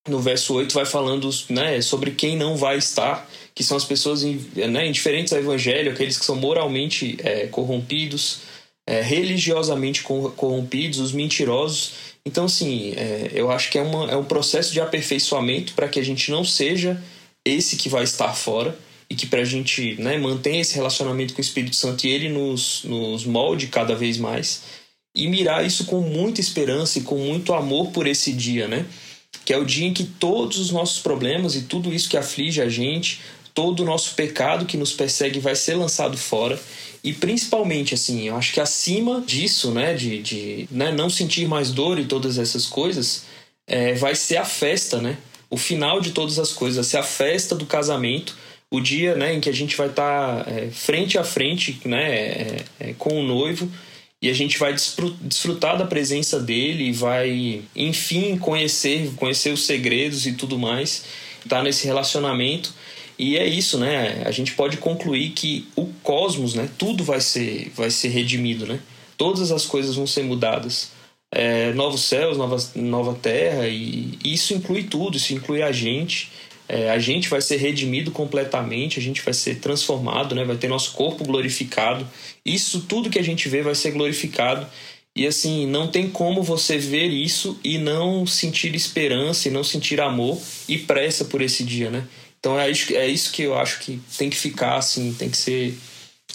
no 0.08 0.20
verso 0.20 0.54
8, 0.54 0.72
vai 0.72 0.86
falando 0.86 1.28
né, 1.50 1.80
sobre 1.82 2.12
quem 2.12 2.36
não 2.36 2.56
vai 2.56 2.78
estar, 2.78 3.28
que 3.54 3.62
são 3.62 3.76
as 3.76 3.84
pessoas 3.84 4.22
né, 4.22 4.86
indiferentes 4.86 5.32
ao 5.32 5.38
evangelho, 5.38 5.92
aqueles 5.92 6.18
que 6.18 6.24
são 6.24 6.36
moralmente 6.36 7.16
é, 7.22 7.46
corrompidos, 7.46 8.40
é, 8.88 9.02
religiosamente 9.02 10.02
corrompidos, 10.02 10.98
os 10.98 11.12
mentirosos 11.12 12.09
então, 12.30 12.44
assim, 12.44 12.92
é, 12.96 13.32
eu 13.34 13.50
acho 13.50 13.68
que 13.72 13.76
é, 13.76 13.82
uma, 13.82 14.08
é 14.08 14.16
um 14.16 14.22
processo 14.22 14.72
de 14.72 14.80
aperfeiçoamento 14.80 15.72
para 15.72 15.88
que 15.88 15.98
a 15.98 16.04
gente 16.04 16.30
não 16.30 16.44
seja 16.44 17.02
esse 17.44 17.74
que 17.74 17.88
vai 17.88 18.04
estar 18.04 18.32
fora 18.34 18.78
e 19.10 19.16
que 19.16 19.26
para 19.26 19.40
a 19.40 19.44
gente 19.44 20.00
né, 20.00 20.16
mantenha 20.16 20.60
esse 20.60 20.76
relacionamento 20.76 21.34
com 21.34 21.40
o 21.40 21.44
Espírito 21.44 21.74
Santo 21.74 22.06
e 22.06 22.10
ele 22.10 22.28
nos, 22.28 22.84
nos 22.84 23.24
molde 23.24 23.66
cada 23.66 23.96
vez 23.96 24.16
mais 24.16 24.62
e 25.12 25.26
mirar 25.26 25.66
isso 25.66 25.86
com 25.86 26.02
muita 26.02 26.40
esperança 26.40 27.00
e 27.00 27.02
com 27.02 27.18
muito 27.18 27.52
amor 27.52 27.90
por 27.90 28.06
esse 28.06 28.32
dia, 28.32 28.68
né? 28.68 28.86
Que 29.44 29.52
é 29.52 29.58
o 29.58 29.64
dia 29.64 29.88
em 29.88 29.92
que 29.92 30.04
todos 30.04 30.60
os 30.60 30.70
nossos 30.70 31.02
problemas 31.02 31.56
e 31.56 31.62
tudo 31.62 31.92
isso 31.92 32.08
que 32.08 32.16
aflige 32.16 32.62
a 32.62 32.68
gente, 32.68 33.20
todo 33.52 33.80
o 33.80 33.84
nosso 33.84 34.14
pecado 34.14 34.66
que 34.66 34.76
nos 34.76 34.92
persegue 34.92 35.40
vai 35.40 35.56
ser 35.56 35.74
lançado 35.74 36.16
fora 36.16 36.60
e 37.02 37.12
principalmente, 37.12 37.94
assim, 37.94 38.28
eu 38.28 38.36
acho 38.36 38.52
que 38.52 38.60
acima 38.60 39.22
disso, 39.26 39.70
né, 39.70 39.94
de, 39.94 40.22
de 40.22 40.68
né, 40.70 40.92
não 40.92 41.08
sentir 41.08 41.48
mais 41.48 41.72
dor 41.72 41.98
e 41.98 42.04
todas 42.04 42.38
essas 42.38 42.66
coisas, 42.66 43.24
é, 43.66 43.94
vai 43.94 44.14
ser 44.14 44.36
a 44.36 44.44
festa, 44.44 45.00
né? 45.00 45.16
O 45.48 45.56
final 45.56 46.00
de 46.00 46.10
todas 46.10 46.38
as 46.38 46.52
coisas, 46.52 46.76
vai 46.76 46.84
ser 46.84 46.96
a 46.98 47.02
festa 47.02 47.54
do 47.54 47.66
casamento, 47.66 48.36
o 48.70 48.80
dia 48.80 49.14
né, 49.14 49.34
em 49.34 49.40
que 49.40 49.48
a 49.48 49.52
gente 49.52 49.76
vai 49.76 49.88
estar 49.88 50.44
tá, 50.44 50.50
é, 50.50 50.70
frente 50.70 51.18
a 51.18 51.24
frente 51.24 51.80
né, 51.84 52.12
é, 52.12 52.64
é, 52.78 52.92
com 52.96 53.18
o 53.18 53.22
noivo 53.22 53.70
e 54.22 54.28
a 54.28 54.34
gente 54.34 54.58
vai 54.58 54.74
desfrutar 54.74 55.76
da 55.76 55.86
presença 55.86 56.38
dele 56.38 56.92
vai, 56.92 57.62
enfim, 57.74 58.36
conhecer, 58.36 59.10
conhecer 59.16 59.50
os 59.50 59.64
segredos 59.64 60.26
e 60.26 60.34
tudo 60.34 60.58
mais, 60.58 61.04
estar 61.42 61.56
tá 61.56 61.62
nesse 61.62 61.86
relacionamento. 61.86 62.72
E 63.20 63.36
é 63.36 63.46
isso, 63.46 63.76
né? 63.76 64.22
A 64.24 64.30
gente 64.30 64.54
pode 64.54 64.78
concluir 64.78 65.32
que 65.32 65.68
o 65.76 65.84
cosmos, 66.02 66.54
né? 66.54 66.70
Tudo 66.78 67.04
vai 67.04 67.20
ser, 67.20 67.70
vai 67.76 67.90
ser 67.90 68.08
redimido, 68.08 68.64
né? 68.64 68.80
Todas 69.14 69.52
as 69.52 69.66
coisas 69.66 69.94
vão 69.94 70.06
ser 70.06 70.22
mudadas. 70.22 70.92
É, 71.30 71.70
novos 71.74 72.00
céus, 72.00 72.38
nova, 72.38 72.56
nova 72.74 73.12
terra, 73.12 73.68
e, 73.68 74.18
isso 74.24 74.54
inclui 74.54 74.84
tudo, 74.84 75.18
isso 75.18 75.34
inclui 75.34 75.60
a 75.60 75.70
gente. 75.70 76.32
É, 76.66 76.90
a 76.90 76.98
gente 76.98 77.28
vai 77.28 77.42
ser 77.42 77.58
redimido 77.58 78.10
completamente, 78.10 78.98
a 78.98 79.02
gente 79.02 79.20
vai 79.20 79.34
ser 79.34 79.56
transformado, 79.56 80.34
né? 80.34 80.42
vai 80.42 80.56
ter 80.56 80.68
nosso 80.68 80.92
corpo 80.92 81.22
glorificado. 81.22 82.08
Isso 82.42 82.86
tudo 82.88 83.10
que 83.10 83.18
a 83.18 83.24
gente 83.24 83.50
vê 83.50 83.60
vai 83.60 83.74
ser 83.74 83.90
glorificado. 83.90 84.66
E 85.14 85.26
assim, 85.26 85.66
não 85.66 85.88
tem 85.88 86.08
como 86.08 86.42
você 86.42 86.78
ver 86.78 87.08
isso 87.08 87.60
e 87.62 87.76
não 87.76 88.26
sentir 88.26 88.74
esperança 88.74 89.46
e 89.46 89.50
não 89.50 89.62
sentir 89.62 90.00
amor 90.00 90.40
e 90.66 90.78
pressa 90.78 91.26
por 91.26 91.42
esse 91.42 91.62
dia, 91.62 91.90
né? 91.90 92.06
Então 92.40 92.58
é 92.58 92.70
isso, 92.70 92.92
é 92.94 93.06
isso 93.06 93.30
que 93.32 93.42
eu 93.42 93.56
acho 93.56 93.80
que 93.80 94.00
tem 94.16 94.30
que 94.30 94.36
ficar 94.36 94.76
assim, 94.76 95.14
tem 95.14 95.28
que 95.28 95.36
ser 95.36 95.78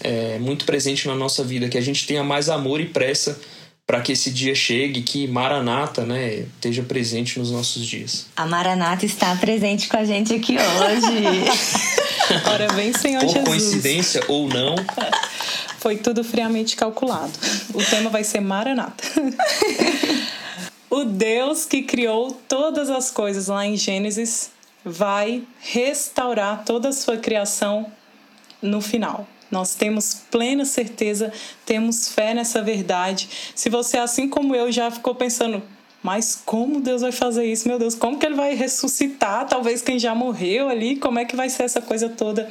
é, 0.02 0.38
muito 0.38 0.64
presente 0.64 1.06
na 1.06 1.14
nossa 1.14 1.42
vida, 1.42 1.68
que 1.68 1.76
a 1.76 1.80
gente 1.80 2.06
tenha 2.06 2.22
mais 2.22 2.48
amor 2.48 2.80
e 2.80 2.86
pressa 2.86 3.38
para 3.86 4.00
que 4.00 4.12
esse 4.12 4.30
dia 4.30 4.54
chegue, 4.54 5.02
que 5.02 5.28
Maranata, 5.28 6.04
né, 6.04 6.46
esteja 6.56 6.82
presente 6.82 7.38
nos 7.38 7.52
nossos 7.52 7.86
dias. 7.86 8.26
A 8.36 8.44
Maranata 8.44 9.06
está 9.06 9.34
presente 9.36 9.88
com 9.88 9.96
a 9.96 10.04
gente 10.04 10.34
aqui 10.34 10.56
hoje. 10.56 12.42
Ora 12.50 12.72
vem, 12.72 12.92
Senhor 12.92 13.20
Por 13.20 13.28
Jesus. 13.28 13.48
coincidência 13.48 14.24
ou 14.26 14.48
não, 14.48 14.74
Foi 15.86 15.96
tudo 15.96 16.24
friamente 16.24 16.74
calculado. 16.74 17.32
O 17.72 17.80
tema 17.84 18.10
vai 18.10 18.24
ser 18.24 18.40
Maranata. 18.40 19.04
o 20.90 21.04
Deus 21.04 21.64
que 21.64 21.82
criou 21.82 22.32
todas 22.48 22.90
as 22.90 23.12
coisas 23.12 23.46
lá 23.46 23.64
em 23.64 23.76
Gênesis 23.76 24.50
vai 24.88 25.42
restaurar 25.58 26.64
toda 26.64 26.90
a 26.90 26.92
sua 26.92 27.16
criação 27.16 27.90
no 28.62 28.80
final. 28.80 29.26
Nós 29.50 29.74
temos 29.74 30.14
plena 30.30 30.64
certeza, 30.64 31.32
temos 31.64 32.12
fé 32.12 32.32
nessa 32.32 32.62
verdade. 32.62 33.28
Se 33.54 33.68
você, 33.68 33.98
assim 33.98 34.28
como 34.28 34.54
eu, 34.54 34.70
já 34.70 34.88
ficou 34.88 35.12
pensando, 35.12 35.60
mas 36.02 36.40
como 36.46 36.80
Deus 36.80 37.02
vai 37.02 37.10
fazer 37.10 37.44
isso? 37.44 37.66
Meu 37.66 37.80
Deus, 37.80 37.96
como 37.96 38.16
que 38.16 38.24
ele 38.24 38.36
vai 38.36 38.54
ressuscitar 38.54 39.48
talvez 39.48 39.82
quem 39.82 39.98
já 39.98 40.14
morreu 40.14 40.68
ali? 40.68 40.96
Como 40.96 41.18
é 41.18 41.24
que 41.24 41.34
vai 41.34 41.48
ser 41.48 41.64
essa 41.64 41.82
coisa 41.82 42.08
toda? 42.08 42.48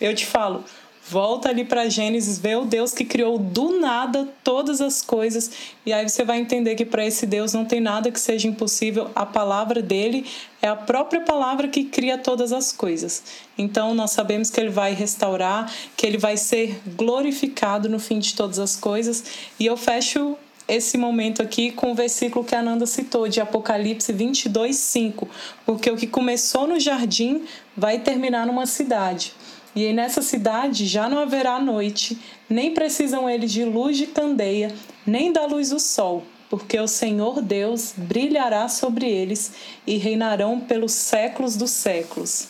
Eu 0.00 0.12
te 0.12 0.26
falo, 0.26 0.64
volta 1.10 1.48
ali 1.48 1.64
para 1.64 1.88
Gênesis, 1.88 2.38
vê 2.38 2.54
o 2.54 2.64
Deus 2.64 2.92
que 2.92 3.04
criou 3.04 3.36
do 3.36 3.80
nada 3.80 4.28
todas 4.44 4.80
as 4.80 5.02
coisas, 5.02 5.50
e 5.84 5.92
aí 5.92 6.08
você 6.08 6.24
vai 6.24 6.38
entender 6.38 6.76
que 6.76 6.84
para 6.84 7.04
esse 7.04 7.26
Deus 7.26 7.52
não 7.52 7.64
tem 7.64 7.80
nada 7.80 8.10
que 8.10 8.20
seja 8.20 8.46
impossível. 8.46 9.10
A 9.14 9.26
palavra 9.26 9.82
dele 9.82 10.24
é 10.62 10.68
a 10.68 10.76
própria 10.76 11.20
palavra 11.22 11.66
que 11.66 11.84
cria 11.84 12.16
todas 12.16 12.52
as 12.52 12.70
coisas. 12.70 13.24
Então 13.58 13.92
nós 13.92 14.12
sabemos 14.12 14.50
que 14.50 14.60
ele 14.60 14.70
vai 14.70 14.94
restaurar, 14.94 15.72
que 15.96 16.06
ele 16.06 16.18
vai 16.18 16.36
ser 16.36 16.80
glorificado 16.96 17.88
no 17.88 17.98
fim 17.98 18.20
de 18.20 18.34
todas 18.34 18.60
as 18.60 18.76
coisas, 18.76 19.24
e 19.58 19.66
eu 19.66 19.76
fecho 19.76 20.36
esse 20.68 20.96
momento 20.96 21.42
aqui 21.42 21.72
com 21.72 21.90
o 21.90 21.94
versículo 21.96 22.44
que 22.44 22.54
a 22.54 22.62
Nanda 22.62 22.86
citou, 22.86 23.26
de 23.26 23.40
Apocalipse 23.40 24.12
22, 24.12 24.76
5. 24.76 25.28
Porque 25.66 25.90
o 25.90 25.96
que 25.96 26.06
começou 26.06 26.64
no 26.68 26.78
jardim 26.78 27.42
vai 27.76 27.98
terminar 27.98 28.46
numa 28.46 28.66
cidade. 28.66 29.34
E 29.74 29.86
aí 29.86 29.92
nessa 29.92 30.20
cidade 30.22 30.86
já 30.86 31.08
não 31.08 31.18
haverá 31.20 31.60
noite, 31.60 32.18
nem 32.48 32.74
precisam 32.74 33.30
eles 33.30 33.52
de 33.52 33.64
luz 33.64 33.96
de 33.96 34.06
candeia, 34.08 34.74
nem 35.06 35.32
da 35.32 35.46
luz 35.46 35.70
do 35.70 35.78
sol, 35.78 36.24
porque 36.48 36.78
o 36.78 36.88
Senhor 36.88 37.40
Deus 37.40 37.92
brilhará 37.96 38.68
sobre 38.68 39.08
eles 39.08 39.52
e 39.86 39.96
reinarão 39.96 40.58
pelos 40.58 40.92
séculos 40.92 41.56
dos 41.56 41.70
séculos. 41.70 42.48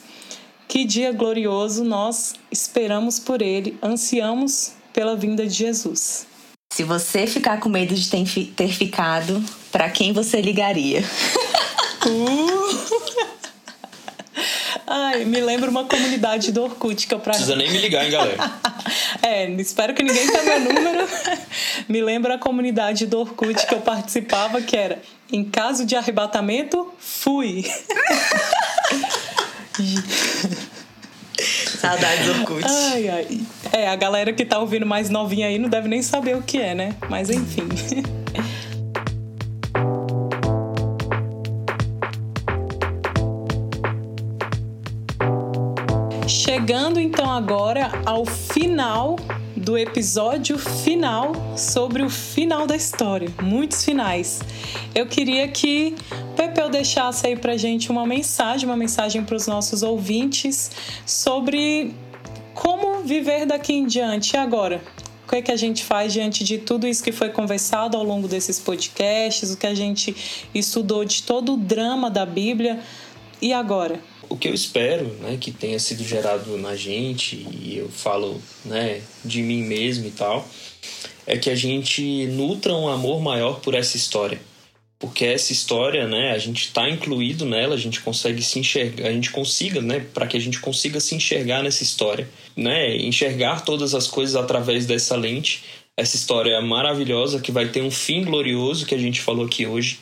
Que 0.66 0.84
dia 0.84 1.12
glorioso 1.12 1.84
nós 1.84 2.34
esperamos 2.50 3.18
por 3.18 3.42
ele, 3.42 3.76
ansiamos 3.82 4.72
pela 4.92 5.14
vinda 5.16 5.46
de 5.46 5.52
Jesus. 5.52 6.26
Se 6.72 6.84
você 6.84 7.26
ficar 7.26 7.58
com 7.60 7.68
medo 7.68 7.94
de 7.94 8.08
ter, 8.08 8.24
fi- 8.24 8.46
ter 8.46 8.72
ficado, 8.72 9.44
para 9.72 9.90
quem 9.90 10.12
você 10.12 10.40
ligaria? 10.40 11.02
Ai, 14.92 15.24
me 15.24 15.40
lembra 15.40 15.70
uma 15.70 15.84
comunidade 15.84 16.50
do 16.50 16.64
Orkut 16.64 17.06
que 17.06 17.14
eu 17.14 17.20
pra... 17.20 17.30
precisa 17.32 17.54
nem 17.54 17.70
me 17.70 17.78
ligar, 17.78 18.04
hein, 18.04 18.10
galera. 18.10 18.50
É, 19.22 19.48
espero 19.52 19.94
que 19.94 20.02
ninguém 20.02 20.26
tenha 20.26 20.58
meu 20.58 20.72
número. 20.72 21.06
Me 21.86 22.02
lembra 22.02 22.34
a 22.34 22.38
comunidade 22.38 23.06
do 23.06 23.20
Orkut 23.20 23.66
que 23.66 23.74
eu 23.74 23.80
participava, 23.80 24.60
que 24.62 24.76
era 24.76 25.00
em 25.30 25.44
caso 25.44 25.84
de 25.84 25.94
arrebatamento, 25.94 26.90
fui. 26.98 27.64
Saudades 31.78 32.26
do 32.26 32.32
Orkut. 32.40 32.64
Ai, 32.66 33.08
ai. 33.08 33.40
É, 33.72 33.88
a 33.88 33.96
galera 33.96 34.32
que 34.32 34.44
tá 34.44 34.58
ouvindo 34.58 34.86
mais 34.86 35.08
novinha 35.10 35.46
aí 35.46 35.58
não 35.58 35.68
deve 35.68 35.86
nem 35.86 36.02
saber 36.02 36.36
o 36.36 36.42
que 36.42 36.58
é, 36.58 36.74
né? 36.74 36.96
Mas 37.08 37.30
enfim. 37.30 37.68
Chegando 46.52 46.98
então 46.98 47.30
agora 47.30 47.92
ao 48.04 48.26
final 48.26 49.14
do 49.56 49.78
episódio 49.78 50.58
final 50.58 51.32
sobre 51.56 52.02
o 52.02 52.10
final 52.10 52.66
da 52.66 52.74
história. 52.74 53.32
Muitos 53.40 53.84
finais. 53.84 54.40
Eu 54.92 55.06
queria 55.06 55.46
que 55.46 55.94
Pepeu 56.34 56.68
deixasse 56.68 57.24
aí 57.24 57.36
pra 57.36 57.56
gente 57.56 57.88
uma 57.88 58.04
mensagem, 58.04 58.68
uma 58.68 58.76
mensagem 58.76 59.22
para 59.22 59.36
os 59.36 59.46
nossos 59.46 59.84
ouvintes 59.84 60.72
sobre 61.06 61.94
como 62.52 63.04
viver 63.04 63.46
daqui 63.46 63.72
em 63.72 63.86
diante. 63.86 64.34
E 64.34 64.36
agora? 64.36 64.82
O 65.24 65.30
que 65.30 65.36
é 65.36 65.42
que 65.42 65.52
a 65.52 65.56
gente 65.56 65.84
faz 65.84 66.12
diante 66.12 66.42
de 66.42 66.58
tudo 66.58 66.84
isso 66.84 67.04
que 67.04 67.12
foi 67.12 67.28
conversado 67.28 67.96
ao 67.96 68.02
longo 68.02 68.26
desses 68.26 68.58
podcasts, 68.58 69.52
o 69.52 69.56
que 69.56 69.68
a 69.68 69.74
gente 69.74 70.48
estudou 70.52 71.04
de 71.04 71.22
todo 71.22 71.54
o 71.54 71.56
drama 71.56 72.10
da 72.10 72.26
Bíblia? 72.26 72.80
E 73.40 73.52
agora? 73.52 74.00
O 74.30 74.36
que 74.36 74.48
eu 74.48 74.54
espero, 74.54 75.06
né, 75.20 75.36
que 75.38 75.50
tenha 75.50 75.78
sido 75.78 76.04
gerado 76.04 76.56
na 76.56 76.76
gente 76.76 77.34
e 77.34 77.76
eu 77.76 77.88
falo, 77.88 78.40
né, 78.64 79.02
de 79.24 79.42
mim 79.42 79.62
mesmo 79.62 80.06
e 80.06 80.12
tal, 80.12 80.48
é 81.26 81.36
que 81.36 81.50
a 81.50 81.54
gente 81.56 82.26
nutra 82.28 82.72
um 82.72 82.88
amor 82.88 83.20
maior 83.20 83.60
por 83.60 83.74
essa 83.74 83.96
história. 83.96 84.40
Porque 85.00 85.24
essa 85.24 85.52
história, 85.52 86.06
né, 86.06 86.30
a 86.30 86.38
gente 86.38 86.66
está 86.66 86.88
incluído 86.88 87.44
nela, 87.44 87.74
a 87.74 87.78
gente 87.78 88.00
consegue 88.00 88.40
se 88.40 88.60
enxergar, 88.60 89.08
a 89.08 89.12
gente 89.12 89.30
consiga, 89.30 89.82
né, 89.82 90.06
para 90.14 90.26
que 90.28 90.36
a 90.36 90.40
gente 90.40 90.60
consiga 90.60 91.00
se 91.00 91.14
enxergar 91.14 91.62
nessa 91.64 91.82
história, 91.82 92.28
né, 92.56 92.96
enxergar 92.98 93.64
todas 93.64 93.94
as 93.94 94.06
coisas 94.06 94.36
através 94.36 94.86
dessa 94.86 95.16
lente, 95.16 95.64
essa 95.96 96.14
história 96.14 96.60
maravilhosa 96.60 97.40
que 97.40 97.50
vai 97.50 97.68
ter 97.68 97.82
um 97.82 97.90
fim 97.90 98.24
glorioso 98.24 98.86
que 98.86 98.94
a 98.94 98.98
gente 98.98 99.20
falou 99.20 99.44
aqui 99.44 99.66
hoje 99.66 99.98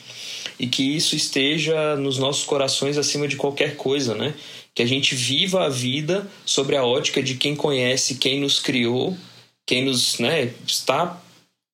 e 0.59 0.67
que 0.67 0.83
isso 0.83 1.15
esteja 1.15 1.95
nos 1.95 2.17
nossos 2.17 2.43
corações 2.43 2.97
acima 2.97 3.27
de 3.27 3.37
qualquer 3.37 3.77
coisa, 3.77 4.13
né? 4.13 4.33
Que 4.75 4.83
a 4.83 4.85
gente 4.85 5.15
viva 5.15 5.65
a 5.65 5.69
vida 5.69 6.29
sobre 6.45 6.75
a 6.75 6.83
ótica 6.83 7.23
de 7.23 7.35
quem 7.35 7.55
conhece, 7.55 8.15
quem 8.15 8.41
nos 8.41 8.59
criou, 8.59 9.17
quem 9.65 9.85
nos, 9.85 10.19
né, 10.19 10.51
está 10.67 11.21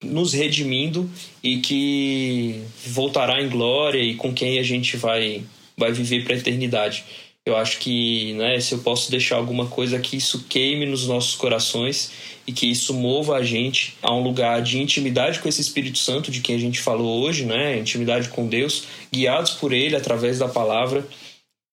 nos 0.04 0.34
redimindo 0.34 1.10
e 1.42 1.58
que 1.58 2.62
voltará 2.86 3.42
em 3.42 3.50
glória 3.50 4.02
e 4.02 4.16
com 4.16 4.34
quem 4.34 4.60
a 4.60 4.64
gente 4.64 4.98
vai 4.98 5.44
vai 5.78 5.92
viver 5.92 6.24
para 6.24 6.36
a 6.36 6.38
eternidade. 6.38 7.04
Eu 7.46 7.56
acho 7.56 7.80
que, 7.80 8.34
né, 8.34 8.60
se 8.60 8.74
eu 8.74 8.80
posso 8.80 9.12
deixar 9.12 9.36
alguma 9.36 9.68
coisa 9.68 10.00
que 10.00 10.18
isso 10.18 10.46
queime 10.50 10.86
nos 10.86 11.06
nossos 11.06 11.36
corações 11.36 12.12
e 12.48 12.52
que 12.52 12.70
isso 12.70 12.94
mova 12.94 13.38
a 13.38 13.44
gente 13.44 13.98
a 14.02 14.14
um 14.14 14.22
lugar 14.22 14.62
de 14.62 14.80
intimidade 14.80 15.40
com 15.40 15.50
esse 15.50 15.62
Espírito 15.62 15.98
Santo 15.98 16.30
de 16.32 16.42
quem 16.42 16.56
a 16.56 16.60
gente 16.60 16.80
falou 16.80 17.24
hoje, 17.24 17.46
né, 17.46 17.78
intimidade 17.78 18.30
com 18.30 18.48
Deus, 18.48 18.86
guiados 19.12 19.52
por 19.52 19.74
ele 19.74 19.96
através 19.96 20.40
da 20.40 20.48
palavra. 20.48 21.08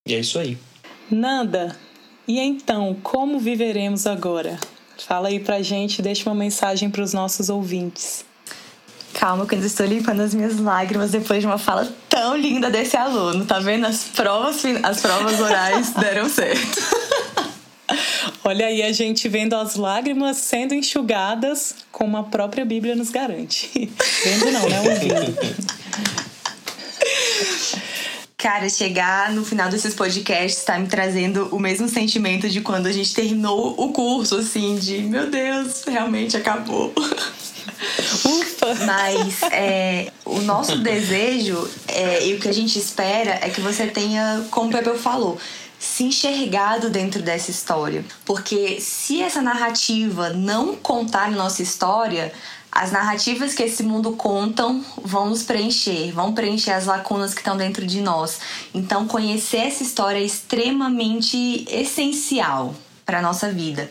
E 0.06 0.14
é 0.14 0.18
isso 0.18 0.38
aí. 0.38 0.56
Nanda, 1.10 1.76
e 2.26 2.38
então, 2.38 2.96
como 3.02 3.38
viveremos 3.38 4.06
agora? 4.06 4.58
Fala 4.98 5.28
aí 5.28 5.40
pra 5.40 5.62
gente, 5.62 6.00
deixa 6.00 6.28
uma 6.28 6.34
mensagem 6.34 6.88
para 6.88 7.02
os 7.02 7.12
nossos 7.12 7.48
ouvintes. 7.48 8.24
Calma, 9.14 9.46
que 9.46 9.54
eu 9.54 9.56
ainda 9.56 9.66
estou 9.66 9.86
limpando 9.86 10.20
as 10.20 10.34
minhas 10.34 10.58
lágrimas 10.58 11.10
depois 11.10 11.40
de 11.40 11.46
uma 11.46 11.58
fala 11.58 11.92
tão 12.08 12.36
linda 12.36 12.70
desse 12.70 12.96
aluno. 12.96 13.44
Tá 13.44 13.58
vendo? 13.58 13.86
As 13.86 14.04
provas, 14.04 14.62
as 14.82 15.00
provas 15.00 15.40
orais 15.40 15.92
deram 15.98 16.28
certo. 16.28 16.80
Olha 18.44 18.66
aí 18.66 18.82
a 18.82 18.92
gente 18.92 19.28
vendo 19.28 19.54
as 19.54 19.76
lágrimas 19.76 20.36
sendo 20.38 20.74
enxugadas, 20.74 21.76
como 21.92 22.16
a 22.16 22.24
própria 22.24 22.64
Bíblia 22.64 22.96
nos 22.96 23.10
garante. 23.10 23.70
Vendo 24.24 24.50
não, 24.50 24.68
né? 24.68 24.80
Ouvindo. 24.80 25.72
Cara, 28.36 28.68
chegar 28.68 29.30
no 29.30 29.44
final 29.44 29.70
desses 29.70 29.94
podcasts 29.94 30.64
tá 30.64 30.76
me 30.76 30.88
trazendo 30.88 31.48
o 31.52 31.60
mesmo 31.60 31.88
sentimento 31.88 32.48
de 32.48 32.60
quando 32.60 32.88
a 32.88 32.92
gente 32.92 33.14
terminou 33.14 33.76
o 33.78 33.92
curso, 33.92 34.34
assim, 34.34 34.74
de 34.74 34.98
meu 34.98 35.30
Deus, 35.30 35.84
realmente 35.86 36.36
acabou. 36.36 36.92
Ufa! 38.24 38.74
Mas 38.84 39.42
é, 39.52 40.10
o 40.24 40.40
nosso 40.40 40.78
desejo 40.78 41.70
é, 41.86 42.26
e 42.26 42.34
o 42.34 42.40
que 42.40 42.48
a 42.48 42.52
gente 42.52 42.76
espera 42.76 43.38
é 43.40 43.48
que 43.48 43.60
você 43.60 43.86
tenha, 43.86 44.44
como 44.50 44.68
o 44.68 44.72
Pepe 44.72 44.98
falou, 44.98 45.38
se 45.82 46.04
enxergado 46.04 46.88
dentro 46.88 47.20
dessa 47.20 47.50
história. 47.50 48.04
Porque 48.24 48.80
se 48.80 49.20
essa 49.20 49.42
narrativa 49.42 50.30
não 50.30 50.76
contar 50.76 51.24
a 51.24 51.30
nossa 51.32 51.60
história, 51.60 52.32
as 52.70 52.92
narrativas 52.92 53.52
que 53.52 53.64
esse 53.64 53.82
mundo 53.82 54.12
contam 54.12 54.82
vão 55.02 55.28
nos 55.28 55.42
preencher, 55.42 56.12
vão 56.12 56.32
preencher 56.32 56.70
as 56.70 56.86
lacunas 56.86 57.34
que 57.34 57.40
estão 57.40 57.56
dentro 57.56 57.84
de 57.84 58.00
nós. 58.00 58.38
Então, 58.72 59.08
conhecer 59.08 59.56
essa 59.56 59.82
história 59.82 60.20
é 60.20 60.24
extremamente 60.24 61.66
essencial 61.68 62.76
para 63.04 63.20
nossa 63.20 63.50
vida. 63.50 63.90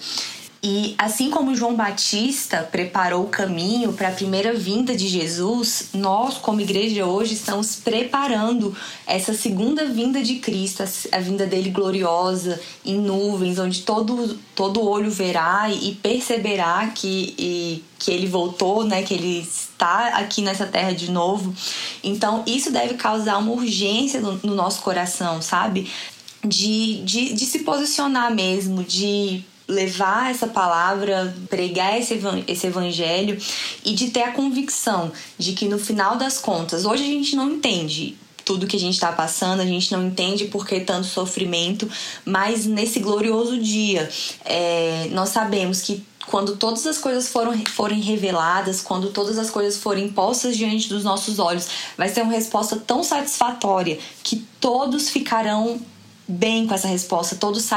E 0.63 0.93
assim 0.95 1.31
como 1.31 1.55
João 1.55 1.75
Batista 1.75 2.57
preparou 2.71 3.23
o 3.23 3.29
caminho 3.29 3.93
para 3.93 4.09
a 4.09 4.11
primeira 4.11 4.53
vinda 4.53 4.95
de 4.95 5.07
Jesus, 5.07 5.89
nós, 5.91 6.37
como 6.37 6.61
igreja 6.61 7.03
hoje, 7.03 7.33
estamos 7.33 7.77
preparando 7.77 8.75
essa 9.07 9.33
segunda 9.33 9.87
vinda 9.87 10.21
de 10.21 10.35
Cristo, 10.35 10.83
a 11.11 11.17
vinda 11.17 11.47
dele 11.47 11.71
gloriosa, 11.71 12.61
em 12.85 12.99
nuvens, 12.99 13.57
onde 13.57 13.81
todo, 13.81 14.37
todo 14.53 14.87
olho 14.87 15.09
verá 15.09 15.67
e 15.71 15.95
perceberá 15.95 16.91
que, 16.93 17.33
e, 17.39 17.83
que 17.97 18.11
ele 18.11 18.27
voltou, 18.27 18.83
né, 18.83 19.01
que 19.01 19.15
ele 19.15 19.39
está 19.39 20.09
aqui 20.09 20.43
nessa 20.43 20.67
terra 20.67 20.93
de 20.93 21.09
novo. 21.09 21.55
Então, 22.03 22.43
isso 22.45 22.71
deve 22.71 22.93
causar 22.93 23.39
uma 23.39 23.51
urgência 23.51 24.21
no, 24.21 24.39
no 24.43 24.53
nosso 24.53 24.83
coração, 24.83 25.41
sabe? 25.41 25.89
De, 26.43 27.01
de, 27.03 27.33
de 27.33 27.45
se 27.47 27.59
posicionar 27.59 28.31
mesmo, 28.33 28.83
de 28.83 29.43
levar 29.71 30.29
essa 30.29 30.47
palavra, 30.47 31.33
pregar 31.49 31.97
esse 31.97 32.67
evangelho 32.67 33.37
e 33.83 33.93
de 33.93 34.09
ter 34.09 34.23
a 34.23 34.31
convicção 34.31 35.11
de 35.37 35.53
que 35.53 35.67
no 35.67 35.79
final 35.79 36.17
das 36.17 36.37
contas, 36.37 36.85
hoje 36.85 37.03
a 37.03 37.07
gente 37.07 37.35
não 37.35 37.49
entende 37.49 38.17
tudo 38.43 38.67
que 38.67 38.75
a 38.75 38.79
gente 38.79 38.95
está 38.95 39.11
passando, 39.11 39.61
a 39.61 39.65
gente 39.65 39.91
não 39.91 40.07
entende 40.07 40.45
por 40.45 40.67
que 40.67 40.79
tanto 40.81 41.07
sofrimento, 41.07 41.89
mas 42.25 42.65
nesse 42.65 42.99
glorioso 42.99 43.57
dia, 43.57 44.09
é, 44.43 45.07
nós 45.11 45.29
sabemos 45.29 45.81
que 45.81 46.03
quando 46.27 46.55
todas 46.57 46.85
as 46.85 46.97
coisas 46.97 47.29
foram, 47.29 47.57
forem 47.65 47.99
reveladas, 48.01 48.81
quando 48.81 49.09
todas 49.09 49.37
as 49.37 49.49
coisas 49.49 49.77
forem 49.77 50.09
postas 50.09 50.57
diante 50.57 50.89
dos 50.89 51.03
nossos 51.03 51.39
olhos, 51.39 51.67
vai 51.97 52.09
ser 52.09 52.21
uma 52.23 52.33
resposta 52.33 52.75
tão 52.75 53.03
satisfatória 53.03 53.97
que 54.23 54.45
todos 54.59 55.09
ficarão 55.09 55.79
bem 56.27 56.65
com 56.67 56.73
essa 56.73 56.87
resposta, 56.87 57.35
todos, 57.35 57.69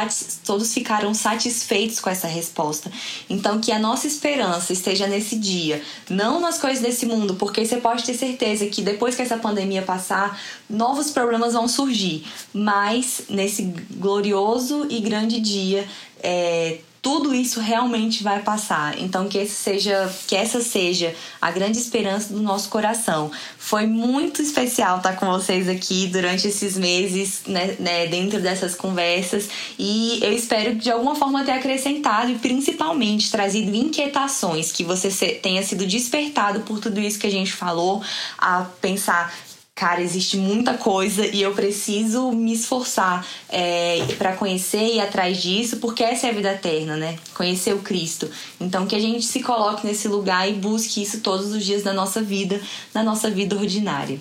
todos 0.45 0.73
ficaram 0.73 1.13
satisfeitos 1.15 2.01
com 2.01 2.11
essa 2.11 2.27
resposta. 2.27 2.91
Então, 3.29 3.61
que 3.61 3.73
a 3.73 3.79
nossa 3.79 4.07
esperança 4.07 4.73
esteja 4.73 5.07
nesse 5.07 5.37
dia, 5.37 5.83
não 6.09 6.41
nas 6.41 6.59
coisas 6.59 6.83
desse 6.83 7.07
mundo, 7.07 7.35
porque 7.35 7.65
você 7.65 7.79
pode 7.79 8.05
ter 8.05 8.15
certeza 8.15 8.67
que 8.67 8.83
depois 8.83 9.15
que 9.15 9.23
essa 9.23 9.37
pandemia 9.37 9.83
passar, 9.83 10.39
novos 10.69 11.11
problemas 11.11 11.55
vão 11.55 11.67
surgir, 11.67 12.25
mas 12.53 13.23
nesse 13.29 13.63
glorioso 13.91 14.87
e 14.89 15.01
grande 15.01 15.41
dia, 15.41 15.87
é, 16.23 16.79
tudo 17.05 17.35
isso 17.35 17.61
realmente 17.61 18.23
vai 18.23 18.41
passar. 18.41 18.99
Então 18.99 19.29
que 19.29 19.37
esse 19.37 19.55
seja, 19.55 20.11
que 20.27 20.35
essa 20.35 20.63
seja 20.63 21.15
a 21.41 21.51
grande 21.51 21.79
esperança 21.79 22.33
do 22.33 22.41
nosso 22.41 22.71
coração. 22.71 23.31
Foi 23.59 23.87
muito 23.87 24.41
especial 24.41 24.97
estar 24.97 25.15
com 25.17 25.27
vocês 25.27 25.69
aqui 25.69 26.07
durante 26.07 26.49
esses 26.49 26.79
meses, 26.79 27.43
né, 27.47 27.77
né, 27.79 28.07
dentro 28.07 28.41
dessas 28.41 28.75
conversas, 28.75 29.51
e 29.79 30.19
eu 30.23 30.33
espero 30.33 30.75
de 30.75 30.91
alguma 30.91 31.15
forma 31.15 31.45
ter 31.45 31.53
acrescentado 31.53 32.31
e 32.31 32.39
principalmente 32.39 33.31
trazido 33.31 33.75
inquietações 33.77 34.73
que 34.73 34.83
você 34.83 35.11
tenha 35.35 35.63
sido 35.63 35.87
despertado 35.87 36.61
por 36.61 36.81
tudo 36.81 36.99
isso 36.99 37.19
que 37.19 37.27
a 37.27 37.31
gente 37.31 37.53
falou, 37.53 38.03
a 38.39 38.63
pensar 38.81 39.35
cara, 39.75 40.01
existe 40.01 40.37
muita 40.37 40.75
coisa 40.79 41.27
e 41.27 41.43
eu 41.43 41.53
preciso 41.53 42.31
me 42.31 42.53
esforçar 42.53 43.27
é, 43.49 43.99
para 44.17 44.37
conhecer 44.37 44.79
e 44.79 44.97
ir 44.97 45.01
atrás 45.01 45.43
disso, 45.43 45.79
porque 45.79 46.03
essa 46.05 46.29
é 46.29 46.31
a 46.31 46.33
vida 46.33 46.53
eterna, 46.53 46.97
né? 46.97 47.19
Conhecer 47.35 47.75
o 47.75 47.81
Cristo. 47.81 48.31
Então, 48.61 48.87
que 48.87 48.95
a 48.95 49.01
gente 49.01 49.25
se 49.25 49.43
coloque 49.43 49.87
nesse 49.87 50.07
lugar 50.07 50.49
e 50.49 50.55
busque 50.55 51.03
isso 51.03 51.21
todos 51.21 51.53
os 51.53 51.65
dias 51.65 51.83
da 51.83 51.93
nossa 51.93 52.23
vida, 52.23 52.61
na 52.95 53.03
nossa 53.03 53.29
vida 53.29 53.57
ordinária. 53.57 54.19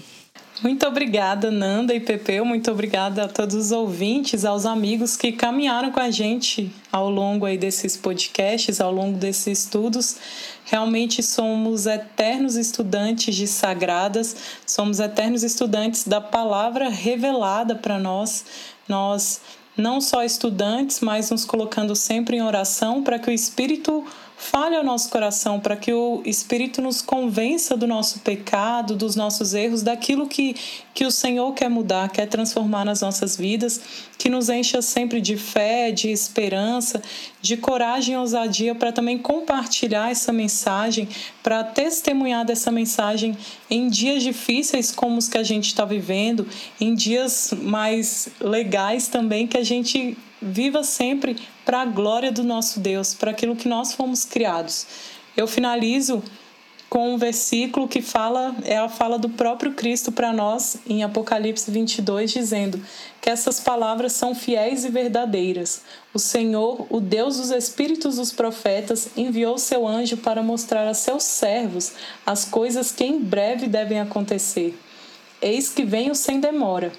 Muito 0.64 0.88
obrigada, 0.88 1.52
Nanda 1.52 1.94
e 1.94 2.00
Pepeu. 2.00 2.46
Muito 2.46 2.72
obrigada 2.72 3.26
a 3.26 3.28
todos 3.28 3.54
os 3.54 3.72
ouvintes, 3.74 4.46
aos 4.46 4.66
amigos 4.66 5.18
que 5.18 5.34
caminharam 5.34 5.92
com 5.92 6.00
a 6.00 6.10
gente 6.10 6.74
ao 6.90 7.10
longo 7.10 7.46
aí 7.46 7.58
desses 7.58 7.98
podcasts, 7.98 8.80
ao 8.80 8.90
longo 8.90 9.18
desses 9.18 9.60
estudos. 9.60 10.16
Realmente 10.64 11.22
somos 11.22 11.86
eternos 11.86 12.56
estudantes 12.56 13.36
de 13.36 13.46
sagradas, 13.46 14.38
somos 14.66 15.02
eternos 15.02 15.44
estudantes 15.44 16.08
da 16.08 16.22
palavra 16.22 16.88
revelada 16.88 17.76
para 17.76 18.00
nós. 18.00 18.46
Nós 18.88 19.42
não 19.76 20.00
só 20.00 20.24
estudantes, 20.24 21.02
mas 21.02 21.30
nos 21.30 21.44
colocando 21.44 21.94
sempre 21.94 22.38
em 22.38 22.42
oração 22.42 23.04
para 23.04 23.20
que 23.20 23.30
o 23.30 23.34
Espírito 23.34 24.06
fale 24.44 24.76
ao 24.76 24.84
nosso 24.84 25.10
coração 25.10 25.60
para 25.60 25.78
que 25.78 25.94
o 25.94 26.22
Espírito 26.26 26.82
nos 26.82 27.02
convença 27.02 27.78
do 27.78 27.88
nosso 27.88 28.20
pecado, 28.20 28.96
dos 28.96 29.16
nossos 29.16 29.54
erros, 29.54 29.82
daquilo 29.82 30.28
que, 30.28 30.56
que 30.94 31.06
o 31.06 31.12
Senhor 31.12 31.54
quer 31.54 31.70
mudar, 31.70 32.10
quer 32.10 32.28
transformar 32.28 32.84
nas 32.84 33.02
nossas 33.02 33.38
vidas, 33.38 33.82
que 34.18 34.30
nos 34.30 34.50
encha 34.50 34.82
sempre 34.82 35.22
de 35.22 35.38
fé, 35.38 35.92
de 35.92 36.10
esperança, 36.10 37.02
de 37.44 37.58
coragem 37.58 38.16
e 38.16 38.18
ousadia 38.18 38.74
para 38.74 38.94
também 38.94 39.18
compartilhar 39.18 40.10
essa 40.10 40.32
mensagem, 40.32 41.10
para 41.44 41.62
testemunhar 41.62 42.46
dessa 42.46 42.72
mensagem 42.72 43.38
em 43.70 43.90
dias 43.90 44.24
difíceis 44.24 44.94
como 44.94 45.18
os 45.18 45.28
que 45.28 45.38
a 45.38 45.44
gente 45.44 45.68
está 45.68 45.84
vivendo, 45.84 46.48
em 46.80 46.96
dias 46.96 47.54
mais 47.62 48.30
legais 48.40 49.10
também 49.10 49.46
que 49.46 49.58
a 49.58 49.64
gente 49.64 50.18
viva 50.42 50.84
sempre 50.84 51.36
para 51.66 51.82
a 51.82 51.86
glória 51.86 52.32
do 52.32 52.46
nosso 52.46 52.80
Deus, 52.80 53.14
para 53.14 53.32
aquilo 53.32 53.58
que 53.58 53.68
nós 53.68 53.94
fomos 53.94 54.24
criados. 54.24 54.88
Eu 55.36 55.46
finalizo 55.46 56.24
com 56.94 57.16
um 57.16 57.18
versículo 57.18 57.88
que 57.88 58.04
fala, 58.04 58.56
é 58.64 58.78
a 58.78 58.88
fala 58.88 59.18
do 59.18 59.28
próprio 59.28 59.74
Cristo 59.74 60.12
para 60.12 60.32
nós 60.32 60.78
em 60.86 61.04
Apocalipse 61.04 61.72
22, 61.72 62.32
dizendo 62.32 62.80
que 63.20 63.32
essas 63.32 63.60
palavras 63.60 64.14
são 64.14 64.36
fiéis 64.36 64.86
e 64.86 64.90
verdadeiras. 64.90 65.82
O 66.14 66.20
Senhor, 66.20 66.86
o 66.92 67.00
Deus 67.00 67.38
dos 67.38 67.50
espíritos 67.50 68.18
dos 68.18 68.32
profetas, 68.32 69.10
enviou 69.18 69.58
seu 69.58 69.88
anjo 69.88 70.18
para 70.18 70.44
mostrar 70.44 70.88
a 70.88 70.94
seus 70.94 71.24
servos 71.24 71.94
as 72.24 72.46
coisas 72.46 72.92
que 72.92 73.04
em 73.04 73.20
breve 73.20 73.66
devem 73.66 74.00
acontecer. 74.00 74.78
Eis 75.42 75.70
que 75.70 75.84
venho 75.84 76.14
sem 76.14 76.40
demora. 76.40 76.92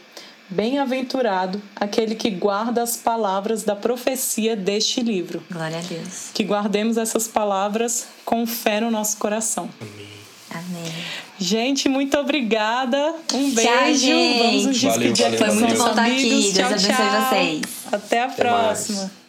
Bem-aventurado 0.50 1.60
aquele 1.74 2.14
que 2.14 2.30
guarda 2.30 2.82
as 2.82 2.96
palavras 2.96 3.62
da 3.64 3.74
profecia 3.74 4.54
deste 4.54 5.00
livro. 5.02 5.42
Glória 5.50 5.78
a 5.78 5.82
Deus. 5.82 6.30
Que 6.34 6.44
guardemos 6.44 6.96
essas 6.96 7.26
palavras 7.26 8.06
com 8.24 8.46
fé 8.46 8.80
no 8.80 8.90
nosso 8.90 9.16
coração. 9.16 9.70
Amém. 9.80 10.14
Amém. 10.50 10.92
Gente, 11.38 11.88
muito 11.88 12.16
obrigada. 12.16 13.14
Um 13.32 13.50
beijo. 13.52 13.68
Tchau, 13.70 13.94
gente. 13.94 14.38
Vamos 14.38 14.66
nos 14.66 14.80
despedir 14.80 15.24
valeu, 15.24 15.28
aqui 15.28 15.36
Foi 15.38 15.54
muito 15.54 15.78
bom 15.78 15.88
estar 15.90 16.04
aqui. 16.06 16.28
Deus 16.30 16.52
Deus 16.52 16.66
abençoe 16.72 16.94
tchau. 16.94 17.28
vocês. 17.28 17.62
Até 17.92 18.20
a 18.20 18.24
Até 18.26 18.36
próxima. 18.36 18.98
mais. 19.00 19.24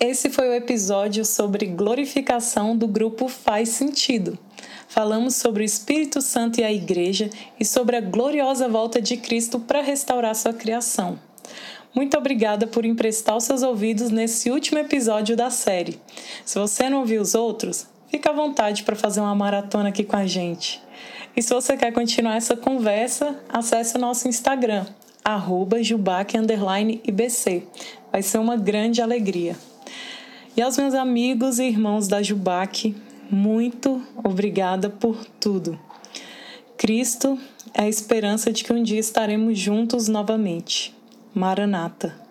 Esse 0.00 0.30
foi 0.30 0.48
o 0.48 0.54
episódio 0.54 1.24
sobre 1.24 1.64
glorificação 1.66 2.76
do 2.76 2.88
grupo 2.88 3.28
Faz 3.28 3.68
Sentido. 3.68 4.36
Falamos 4.92 5.36
sobre 5.36 5.62
o 5.62 5.64
Espírito 5.64 6.20
Santo 6.20 6.60
e 6.60 6.64
a 6.64 6.70
Igreja 6.70 7.30
e 7.58 7.64
sobre 7.64 7.96
a 7.96 8.00
gloriosa 8.02 8.68
volta 8.68 9.00
de 9.00 9.16
Cristo 9.16 9.58
para 9.58 9.80
restaurar 9.80 10.34
sua 10.34 10.52
criação. 10.52 11.18
Muito 11.94 12.14
obrigada 12.18 12.66
por 12.66 12.84
emprestar 12.84 13.34
os 13.34 13.44
seus 13.44 13.62
ouvidos 13.62 14.10
nesse 14.10 14.50
último 14.50 14.78
episódio 14.78 15.34
da 15.34 15.48
série. 15.48 15.98
Se 16.44 16.58
você 16.58 16.90
não 16.90 16.98
ouviu 16.98 17.22
os 17.22 17.34
outros, 17.34 17.86
fica 18.08 18.28
à 18.28 18.34
vontade 18.34 18.82
para 18.82 18.94
fazer 18.94 19.20
uma 19.20 19.34
maratona 19.34 19.88
aqui 19.88 20.04
com 20.04 20.16
a 20.16 20.26
gente. 20.26 20.78
E 21.34 21.40
se 21.40 21.54
você 21.54 21.74
quer 21.74 21.90
continuar 21.92 22.36
essa 22.36 22.54
conversa, 22.54 23.40
acesse 23.48 23.96
o 23.96 23.98
nosso 23.98 24.28
Instagram, 24.28 24.84
arroba 25.24 25.82
jubac_ibc. 25.82 27.62
Vai 28.12 28.20
ser 28.22 28.36
uma 28.36 28.58
grande 28.58 29.00
alegria. 29.00 29.56
E 30.54 30.60
aos 30.60 30.76
meus 30.76 30.92
amigos 30.92 31.58
e 31.58 31.64
irmãos 31.64 32.08
da 32.08 32.22
Jubac, 32.22 32.94
muito 33.32 34.02
obrigada 34.22 34.90
por 34.90 35.24
tudo. 35.40 35.78
Cristo 36.76 37.38
é 37.72 37.82
a 37.82 37.88
esperança 37.88 38.52
de 38.52 38.62
que 38.62 38.72
um 38.72 38.82
dia 38.82 39.00
estaremos 39.00 39.58
juntos 39.58 40.06
novamente. 40.06 40.94
Maranata. 41.34 42.21